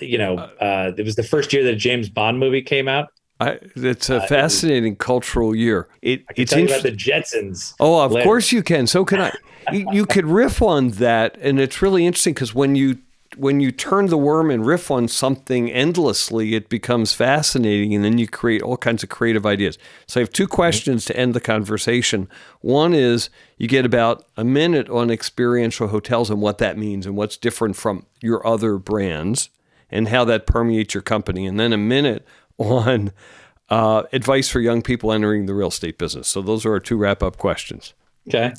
You 0.00 0.18
know, 0.18 0.36
uh, 0.36 0.92
it 0.96 1.04
was 1.04 1.16
the 1.16 1.22
first 1.22 1.52
year 1.52 1.62
that 1.64 1.74
a 1.74 1.76
James 1.76 2.08
Bond 2.08 2.38
movie 2.38 2.62
came 2.62 2.88
out. 2.88 3.08
I, 3.42 3.58
it's 3.74 4.08
a 4.08 4.26
fascinating 4.28 4.96
cultural 4.96 5.54
year. 5.54 5.88
It, 6.00 6.24
I 6.28 6.32
can 6.32 6.42
it's 6.42 6.52
tell 6.52 6.60
you 6.60 6.66
about 6.66 6.82
the 6.82 6.92
Jetsons. 6.92 7.74
Oh, 7.80 8.00
of 8.00 8.12
later. 8.12 8.24
course 8.24 8.52
you 8.52 8.62
can. 8.62 8.86
So 8.86 9.04
can 9.04 9.20
I. 9.20 9.32
you, 9.72 9.86
you 9.92 10.06
could 10.06 10.26
riff 10.26 10.62
on 10.62 10.90
that, 10.92 11.36
and 11.40 11.58
it's 11.58 11.82
really 11.82 12.06
interesting 12.06 12.34
because 12.34 12.54
when 12.54 12.76
you 12.76 12.98
when 13.36 13.60
you 13.60 13.72
turn 13.72 14.06
the 14.06 14.18
worm 14.18 14.50
and 14.50 14.66
riff 14.66 14.90
on 14.90 15.08
something 15.08 15.70
endlessly, 15.70 16.54
it 16.54 16.68
becomes 16.68 17.14
fascinating, 17.14 17.94
and 17.94 18.04
then 18.04 18.18
you 18.18 18.28
create 18.28 18.62
all 18.62 18.76
kinds 18.76 19.02
of 19.02 19.08
creative 19.08 19.46
ideas. 19.46 19.78
So 20.06 20.20
I 20.20 20.22
have 20.22 20.32
two 20.32 20.46
questions 20.46 21.04
to 21.06 21.16
end 21.16 21.34
the 21.34 21.40
conversation. 21.40 22.28
One 22.60 22.94
is 22.94 23.30
you 23.56 23.68
get 23.68 23.86
about 23.86 24.26
a 24.36 24.44
minute 24.44 24.88
on 24.90 25.10
experiential 25.10 25.88
hotels 25.88 26.30
and 26.30 26.40
what 26.40 26.58
that 26.58 26.76
means 26.78 27.06
and 27.06 27.16
what's 27.16 27.36
different 27.36 27.76
from 27.76 28.06
your 28.20 28.46
other 28.46 28.76
brands 28.78 29.48
and 29.90 30.08
how 30.08 30.24
that 30.24 30.46
permeates 30.46 30.94
your 30.94 31.02
company, 31.02 31.46
and 31.46 31.60
then 31.60 31.72
a 31.72 31.78
minute 31.78 32.26
on 32.58 33.12
uh, 33.68 34.02
advice 34.12 34.48
for 34.48 34.60
young 34.60 34.82
people 34.82 35.12
entering 35.12 35.46
the 35.46 35.54
real 35.54 35.68
estate 35.68 35.98
business. 35.98 36.28
So 36.28 36.42
those 36.42 36.64
are 36.66 36.72
our 36.72 36.80
two 36.80 36.96
wrap 36.96 37.22
up 37.22 37.36
questions. 37.38 37.94
Okay. 38.28 38.52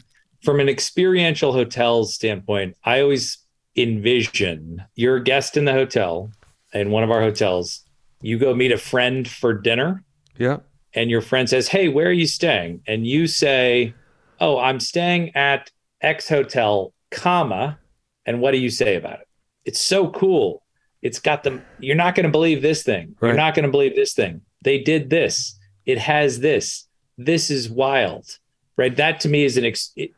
From 0.44 0.60
an 0.60 0.68
experiential 0.68 1.54
hotels 1.54 2.14
standpoint, 2.14 2.76
I 2.84 3.02
always 3.02 3.38
envision 3.76 4.84
you're 4.96 5.18
a 5.18 5.24
guest 5.24 5.56
in 5.58 5.66
the 5.66 5.72
hotel 5.72 6.32
in 6.74 6.90
one 6.92 7.04
of 7.04 7.12
our 7.12 7.22
hotels. 7.22 7.84
You 8.22 8.38
go 8.40 8.54
meet 8.54 8.72
a 8.72 8.78
friend 8.78 9.28
for 9.28 9.54
dinner, 9.54 10.04
Yeah. 10.38 10.58
and 10.94 11.10
your 11.10 11.22
friend 11.22 11.50
says, 11.50 11.68
Hey, 11.68 11.88
where 11.90 12.08
are 12.08 12.12
you 12.12 12.28
staying? 12.28 12.82
And 12.88 13.06
you 13.06 13.28
say, 13.28 13.94
Oh, 14.40 14.58
I'm 14.60 14.80
staying 14.80 15.36
at 15.36 15.72
X 16.02 16.28
hotel, 16.28 16.94
comma. 17.12 17.80
And 18.26 18.42
what 18.42 18.52
do 18.52 18.58
you 18.58 18.70
say 18.70 18.96
about 18.96 19.20
it? 19.22 19.28
It's 19.66 19.80
so 19.80 20.10
cool. 20.10 20.63
It's 21.04 21.20
got 21.20 21.44
them. 21.44 21.64
You're 21.80 21.96
not 21.96 22.16
going 22.16 22.24
to 22.26 22.32
believe 22.32 22.62
this 22.64 22.82
thing. 22.82 23.16
Right. 23.20 23.30
You're 23.30 23.38
not 23.38 23.54
going 23.54 23.66
to 23.66 23.72
believe 23.72 23.96
this 23.96 24.14
thing. 24.14 24.42
They 24.64 24.80
did 24.80 25.10
this. 25.12 25.60
It 25.86 26.00
has 26.00 26.40
this. 26.40 26.88
This 27.18 27.52
is 27.52 27.70
wild. 27.70 28.40
Right. 28.78 28.96
That 28.96 29.20
to 29.20 29.30
me 29.30 29.44
is 29.44 29.58
an, 29.58 29.66
ex- 29.66 29.92
it, 29.96 30.12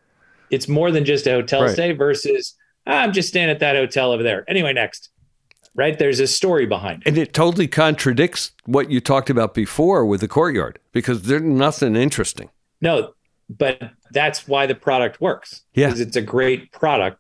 it's 0.50 0.68
more 0.70 0.92
than 0.92 1.04
just 1.04 1.28
a 1.28 1.32
hotel 1.32 1.64
Right. 1.64 1.72
stay 1.74 1.92
versus 1.92 2.56
"Ah, 2.88 3.02
I'm 3.02 3.12
just 3.12 3.28
staying 3.30 3.50
at 3.50 3.60
that 3.60 3.76
hotel 3.76 4.12
over 4.14 4.24
there. 4.24 4.50
Anyway, 4.50 4.72
next. 4.74 5.10
Right. 5.74 5.98
There's 6.00 6.22
a 6.22 6.28
story 6.28 6.66
behind 6.68 7.02
it. 7.02 7.10
And 7.10 7.18
it 7.18 7.34
totally 7.34 7.68
contradicts 7.68 8.52
what 8.66 8.90
you 8.92 9.02
talked 9.02 9.30
about 9.30 9.54
before 9.56 10.06
with 10.06 10.22
the 10.22 10.28
courtyard 10.30 10.80
because 10.94 11.24
there's 11.24 11.42
nothing 11.42 11.96
interesting. 11.98 12.50
No, 12.80 13.14
but 13.50 13.82
that's 14.12 14.48
why 14.48 14.68
the 14.68 14.76
product 14.76 15.20
works. 15.20 15.64
Yeah. 15.74 15.88
Because 15.88 16.00
it's 16.00 16.16
a 16.16 16.22
great 16.22 16.72
product. 16.72 17.20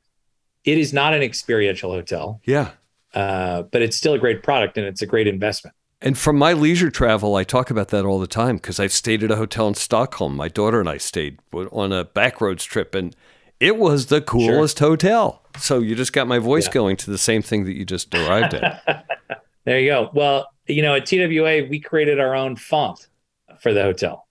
It 0.63 0.78
is 0.78 0.93
not 0.93 1.13
an 1.13 1.22
experiential 1.24 1.91
hotel, 1.91 2.39
Yeah. 2.45 2.72
Uh, 3.16 3.63
but 3.63 3.82
it's 3.82 3.97
still 3.97 4.13
a 4.13 4.20
great 4.20 4.43
product 4.43 4.78
and 4.78 4.86
it's 4.86 5.01
a 5.01 5.05
great 5.05 5.28
investment. 5.28 5.76
And 6.01 6.18
from 6.18 6.38
my 6.38 6.53
leisure 6.53 6.91
travel, 6.91 7.36
I 7.36 7.43
talk 7.43 7.72
about 7.72 7.88
that 7.88 8.05
all 8.05 8.20
the 8.20 8.28
time 8.28 8.57
because 8.57 8.80
I've 8.80 8.91
stayed 8.91 9.24
at 9.24 9.32
a 9.32 9.38
hotel 9.38 9.68
in 9.68 9.74
Stockholm. 9.74 10.36
My 10.36 10.49
daughter 10.49 10.80
and 10.80 10.89
I 10.89 10.97
stayed 10.97 11.39
on 11.53 11.91
a 11.91 12.05
backroads 12.05 12.63
trip, 12.63 12.93
and 12.93 13.16
it 13.59 13.78
was 13.78 14.07
the 14.07 14.22
coolest 14.22 14.80
hotel. 14.80 15.41
So 15.57 15.80
you 15.80 15.95
just 15.95 16.13
got 16.13 16.28
my 16.28 16.38
voice 16.38 16.68
Yeah. 16.68 16.74
going 16.74 16.97
to 16.97 17.09
the 17.09 17.18
same 17.18 17.41
thing 17.41 17.63
that 17.66 17.76
you 17.76 17.86
just 17.86 18.13
arrived 18.13 18.53
at. 18.53 19.05
There 19.66 19.80
you 19.80 19.89
go. 19.89 20.11
Well, 20.13 20.47
you 20.68 20.84
know, 20.84 20.93
at 20.93 21.07
TWA, 21.07 21.68
we 21.68 21.80
created 21.80 22.20
our 22.20 22.36
own 22.36 22.55
font 22.55 23.07
for 23.59 23.74
the 23.74 23.82
hotel. 23.82 24.28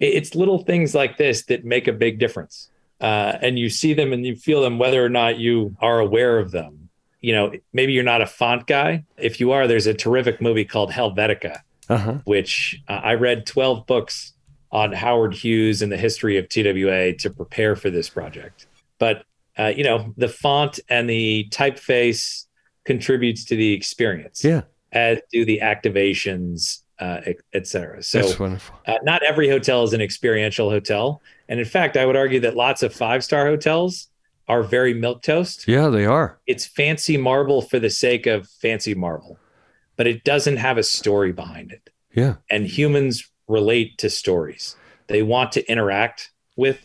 It's 0.00 0.34
little 0.34 0.64
things 0.64 0.94
like 0.94 1.18
this 1.18 1.44
that 1.46 1.62
make 1.62 1.88
a 1.88 1.92
big 1.92 2.18
difference. 2.18 2.70
Uh, 2.98 3.36
and 3.42 3.58
you 3.58 3.68
see 3.68 3.92
them 3.92 4.14
and 4.14 4.24
you 4.24 4.34
feel 4.34 4.62
them 4.62 4.78
whether 4.78 5.04
or 5.04 5.10
not 5.10 5.38
you 5.38 5.76
are 5.80 6.00
aware 6.00 6.38
of 6.38 6.52
them. 6.52 6.87
You 7.20 7.32
know, 7.32 7.52
maybe 7.72 7.92
you're 7.92 8.04
not 8.04 8.20
a 8.22 8.26
font 8.26 8.66
guy. 8.66 9.04
If 9.16 9.40
you 9.40 9.50
are, 9.52 9.66
there's 9.66 9.86
a 9.86 9.94
terrific 9.94 10.40
movie 10.40 10.64
called 10.64 10.90
Helvetica, 10.92 11.58
Uh 11.88 11.96
huh. 11.98 12.18
which 12.24 12.80
uh, 12.88 12.92
I 13.02 13.14
read 13.14 13.44
12 13.46 13.86
books 13.86 14.34
on 14.70 14.92
Howard 14.92 15.34
Hughes 15.34 15.82
and 15.82 15.90
the 15.90 15.96
history 15.96 16.36
of 16.36 16.48
TWA 16.48 17.14
to 17.14 17.30
prepare 17.30 17.74
for 17.74 17.90
this 17.90 18.08
project. 18.08 18.66
But, 18.98 19.24
uh, 19.58 19.72
you 19.76 19.82
know, 19.82 20.12
the 20.16 20.28
font 20.28 20.78
and 20.88 21.08
the 21.08 21.48
typeface 21.50 22.44
contributes 22.84 23.44
to 23.46 23.56
the 23.56 23.72
experience 23.72 24.44
Yeah, 24.44 24.62
as 24.92 25.18
do 25.32 25.44
the 25.44 25.60
activations, 25.62 26.82
uh, 26.98 27.20
et, 27.26 27.36
et 27.52 27.66
cetera. 27.66 28.02
So 28.02 28.18
that's 28.20 28.38
wonderful. 28.38 28.76
uh, 28.86 28.94
not 29.02 29.22
every 29.22 29.48
hotel 29.48 29.82
is 29.84 29.92
an 29.92 30.00
experiential 30.00 30.70
hotel. 30.70 31.20
And 31.48 31.58
in 31.60 31.66
fact, 31.66 31.96
I 31.96 32.06
would 32.06 32.16
argue 32.16 32.40
that 32.40 32.56
lots 32.56 32.82
of 32.82 32.92
five 32.94 33.24
star 33.24 33.46
hotels 33.46 34.08
are 34.48 34.62
very 34.62 34.94
milk 34.94 35.22
toast. 35.22 35.68
Yeah, 35.68 35.88
they 35.88 36.06
are. 36.06 36.38
It's 36.46 36.66
fancy 36.66 37.16
marble 37.16 37.62
for 37.62 37.78
the 37.78 37.90
sake 37.90 38.26
of 38.26 38.48
fancy 38.48 38.94
marble, 38.94 39.38
but 39.96 40.06
it 40.06 40.24
doesn't 40.24 40.56
have 40.56 40.78
a 40.78 40.82
story 40.82 41.32
behind 41.32 41.72
it. 41.72 41.90
Yeah. 42.14 42.36
And 42.50 42.66
humans 42.66 43.30
relate 43.46 43.98
to 43.98 44.10
stories. 44.10 44.76
They 45.06 45.22
want 45.22 45.52
to 45.52 45.70
interact 45.70 46.30
with 46.56 46.80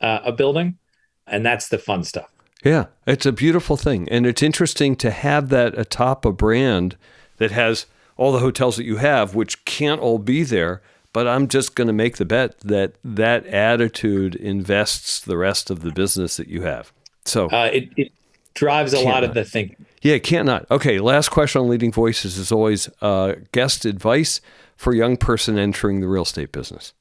uh, 0.00 0.20
a 0.24 0.32
building, 0.32 0.78
and 1.26 1.44
that's 1.44 1.68
the 1.68 1.78
fun 1.78 2.04
stuff. 2.04 2.30
Yeah, 2.64 2.86
it's 3.06 3.26
a 3.26 3.32
beautiful 3.32 3.76
thing. 3.76 4.08
And 4.08 4.26
it's 4.26 4.42
interesting 4.42 4.96
to 4.96 5.10
have 5.10 5.48
that 5.48 5.78
atop 5.78 6.24
a 6.24 6.32
brand 6.32 6.96
that 7.38 7.50
has 7.52 7.86
all 8.16 8.32
the 8.32 8.40
hotels 8.40 8.76
that 8.76 8.84
you 8.84 8.98
have, 8.98 9.34
which 9.34 9.64
can't 9.64 10.00
all 10.00 10.18
be 10.18 10.42
there. 10.42 10.82
But 11.12 11.26
I'm 11.26 11.48
just 11.48 11.74
going 11.74 11.86
to 11.88 11.92
make 11.92 12.16
the 12.16 12.24
bet 12.24 12.58
that 12.60 12.94
that 13.04 13.46
attitude 13.46 14.36
invests 14.36 15.20
the 15.20 15.36
rest 15.36 15.70
of 15.70 15.80
the 15.80 15.90
business 15.90 16.36
that 16.36 16.46
you 16.48 16.62
have. 16.62 16.92
So, 17.24 17.48
Uh, 17.50 17.70
it, 17.72 17.88
it 17.96 18.12
drives 18.54 18.92
a 18.92 18.96
Can't 18.96 19.08
lot 19.08 19.24
of 19.24 19.34
the 19.34 19.44
thinking. 19.44 19.84
yeah, 20.02 20.18
can't 20.18 20.46
not. 20.46 20.70
Okay, 20.70 21.00
last 21.00 21.30
question 21.30 21.62
on 21.62 21.68
leading 21.68 21.90
voices 21.92 22.38
is 22.38 22.52
always 22.52 22.88
uh, 23.02 23.34
guest 23.52 23.84
advice 23.84 24.40
for 24.76 24.92
a 24.92 24.96
young 24.96 25.16
person 25.16 25.58
entering 25.58 26.00
the 26.00 26.08
real 26.08 26.22
estate 26.22 26.52
business. 26.52 26.92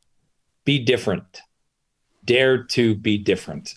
be 0.66 0.80
different 0.80 1.42
dare 2.26 2.64
to 2.64 2.94
be 2.96 3.18
different 3.18 3.76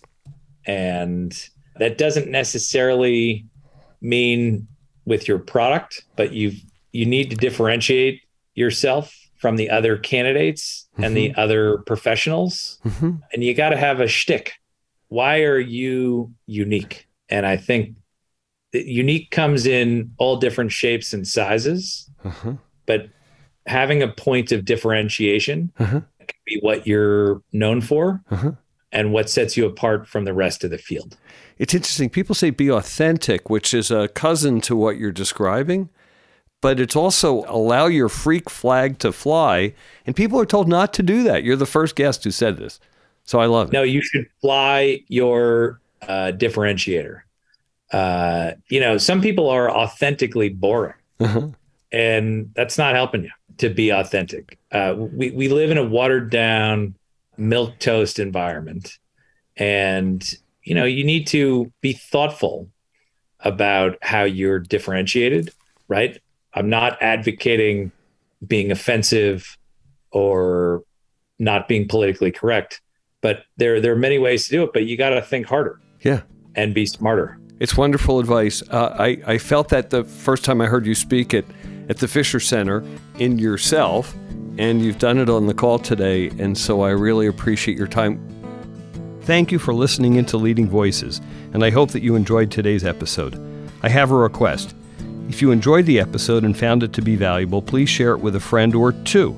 and 0.66 1.48
that 1.76 1.96
doesn't 1.96 2.28
necessarily 2.28 3.46
mean 4.02 4.66
with 5.06 5.26
your 5.28 5.38
product 5.38 6.02
but 6.16 6.32
you 6.32 6.52
you 6.90 7.06
need 7.06 7.30
to 7.30 7.36
differentiate 7.36 8.20
yourself 8.54 9.14
from 9.42 9.56
the 9.56 9.68
other 9.68 9.94
candidates 9.98 10.88
and 11.04 11.16
the 11.16 11.34
other 11.36 11.78
professionals 11.90 12.78
Mm-hmm. 12.84 13.10
and 13.32 13.44
you 13.44 13.52
got 13.54 13.70
to 13.70 13.76
have 13.76 13.98
a 14.00 14.06
shtick 14.06 14.46
why 15.08 15.34
are 15.42 15.58
you 15.78 16.32
unique 16.46 17.06
and 17.28 17.44
i 17.44 17.56
think 17.56 17.96
unique 18.72 19.30
comes 19.30 19.66
in 19.66 20.12
all 20.18 20.36
different 20.38 20.72
shapes 20.72 21.12
and 21.12 21.26
sizes 21.26 22.08
Uh-huh. 22.24 22.54
but 22.86 23.08
having 23.66 24.02
a 24.02 24.08
point 24.08 24.52
of 24.52 24.64
differentiation 24.64 25.72
Uh-huh. 25.78 26.00
can 26.30 26.40
be 26.46 26.58
what 26.62 26.86
you're 26.86 27.42
known 27.52 27.80
for 27.80 28.22
Uh-huh. 28.30 28.52
and 28.92 29.12
what 29.12 29.28
sets 29.28 29.56
you 29.56 29.66
apart 29.66 30.06
from 30.08 30.24
the 30.24 30.32
rest 30.44 30.64
of 30.64 30.70
the 30.70 30.78
field. 30.78 31.16
It's 31.58 31.74
interesting. 31.74 32.10
People 32.10 32.34
say 32.34 32.50
be 32.50 32.70
authentic, 32.70 33.48
which 33.50 33.72
is 33.74 33.90
a 33.90 34.08
cousin 34.08 34.60
to 34.62 34.74
what 34.74 34.96
you're 34.98 35.12
describing, 35.24 35.90
but 36.62 36.80
it's 36.80 36.96
also 36.96 37.44
allow 37.48 37.86
your 37.86 38.08
freak 38.08 38.48
flag 38.48 38.98
to 39.00 39.12
fly. 39.12 39.74
And 40.06 40.16
people 40.16 40.40
are 40.40 40.46
told 40.46 40.68
not 40.68 40.94
to 40.94 41.02
do 41.02 41.22
that. 41.24 41.44
You're 41.44 41.56
the 41.56 41.66
first 41.66 41.94
guest 41.96 42.24
who 42.24 42.30
said 42.30 42.56
this. 42.56 42.80
So 43.24 43.38
I 43.38 43.46
love 43.46 43.68
it. 43.68 43.72
No, 43.72 43.82
you 43.82 44.00
should 44.00 44.26
fly 44.40 45.02
your 45.08 45.80
uh, 46.08 46.32
differentiator. 46.34 47.20
Uh, 47.92 48.52
you 48.68 48.80
know, 48.80 48.96
some 48.96 49.20
people 49.20 49.50
are 49.50 49.70
authentically 49.70 50.48
boring, 50.48 50.94
Uh-huh. 51.20 51.48
and 51.92 52.50
that's 52.56 52.78
not 52.78 52.94
helping 52.94 53.24
you 53.24 53.30
to 53.58 53.68
be 53.68 53.90
authentic. 53.90 54.58
Uh, 54.72 54.94
we 54.96 55.30
we 55.32 55.48
live 55.48 55.70
in 55.70 55.76
a 55.78 55.84
watered 55.84 56.30
down, 56.30 56.94
milk 57.36 57.78
toast 57.78 58.18
environment, 58.18 58.98
and 59.58 60.34
you 60.64 60.74
know 60.74 60.84
you 60.86 61.04
need 61.04 61.26
to 61.28 61.70
be 61.82 61.92
thoughtful 61.92 62.68
about 63.40 63.98
how 64.00 64.22
you're 64.24 64.58
differentiated. 64.58 65.52
Right? 65.86 66.18
I'm 66.54 66.68
not 66.68 67.00
advocating 67.02 67.92
being 68.46 68.70
offensive 68.70 69.56
or 70.10 70.82
not 71.38 71.68
being 71.68 71.88
politically 71.88 72.30
correct, 72.30 72.80
but 73.20 73.44
there 73.56 73.80
there 73.80 73.92
are 73.92 73.96
many 73.96 74.18
ways 74.18 74.44
to 74.46 74.50
do 74.50 74.62
it. 74.64 74.70
But 74.72 74.84
you 74.86 74.96
got 74.96 75.10
to 75.10 75.22
think 75.22 75.46
harder 75.46 75.80
Yeah. 76.00 76.22
and 76.54 76.74
be 76.74 76.86
smarter. 76.86 77.38
It's 77.60 77.76
wonderful 77.76 78.18
advice. 78.18 78.62
Uh, 78.70 78.94
I, 78.98 79.18
I 79.26 79.38
felt 79.38 79.68
that 79.68 79.90
the 79.90 80.02
first 80.04 80.44
time 80.44 80.60
I 80.60 80.66
heard 80.66 80.84
you 80.84 80.94
speak 80.96 81.32
at, 81.32 81.44
at 81.88 81.98
the 81.98 82.08
Fisher 82.08 82.40
Center 82.40 82.82
in 83.20 83.38
yourself, 83.38 84.12
and 84.58 84.82
you've 84.82 84.98
done 84.98 85.18
it 85.18 85.30
on 85.30 85.46
the 85.46 85.54
call 85.54 85.78
today. 85.78 86.28
And 86.40 86.58
so 86.58 86.80
I 86.80 86.90
really 86.90 87.28
appreciate 87.28 87.78
your 87.78 87.86
time. 87.86 88.18
Thank 89.22 89.52
you 89.52 89.60
for 89.60 89.72
listening 89.72 90.16
into 90.16 90.36
Leading 90.36 90.68
Voices, 90.68 91.20
and 91.52 91.64
I 91.64 91.70
hope 91.70 91.92
that 91.92 92.02
you 92.02 92.16
enjoyed 92.16 92.50
today's 92.50 92.84
episode. 92.84 93.38
I 93.84 93.88
have 93.88 94.10
a 94.10 94.16
request. 94.16 94.74
If 95.28 95.42
you 95.42 95.50
enjoyed 95.50 95.86
the 95.86 96.00
episode 96.00 96.44
and 96.44 96.56
found 96.56 96.82
it 96.82 96.92
to 96.94 97.02
be 97.02 97.16
valuable, 97.16 97.62
please 97.62 97.88
share 97.88 98.12
it 98.12 98.20
with 98.20 98.36
a 98.36 98.40
friend 98.40 98.74
or 98.74 98.92
two. 98.92 99.36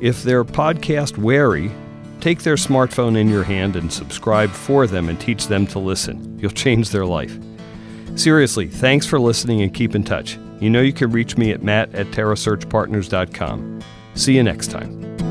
If 0.00 0.22
they're 0.22 0.44
podcast 0.44 1.18
wary, 1.18 1.72
Take 2.20 2.42
their 2.42 2.56
smartphone 2.56 3.16
in 3.16 3.28
your 3.28 3.44
hand 3.44 3.76
and 3.76 3.92
subscribe 3.92 4.50
for 4.50 4.86
them 4.86 5.08
and 5.08 5.20
teach 5.20 5.46
them 5.46 5.66
to 5.68 5.78
listen. 5.78 6.38
You'll 6.38 6.50
change 6.50 6.90
their 6.90 7.06
life. 7.06 7.38
Seriously, 8.16 8.66
thanks 8.66 9.06
for 9.06 9.20
listening 9.20 9.62
and 9.62 9.72
keep 9.72 9.94
in 9.94 10.02
touch. 10.02 10.38
You 10.58 10.70
know 10.70 10.80
you 10.80 10.92
can 10.92 11.12
reach 11.12 11.36
me 11.36 11.52
at 11.52 11.62
matt 11.62 11.94
at 11.94 12.08
terrasearchpartners.com. 12.08 13.80
See 14.14 14.34
you 14.34 14.42
next 14.42 14.70
time. 14.72 15.27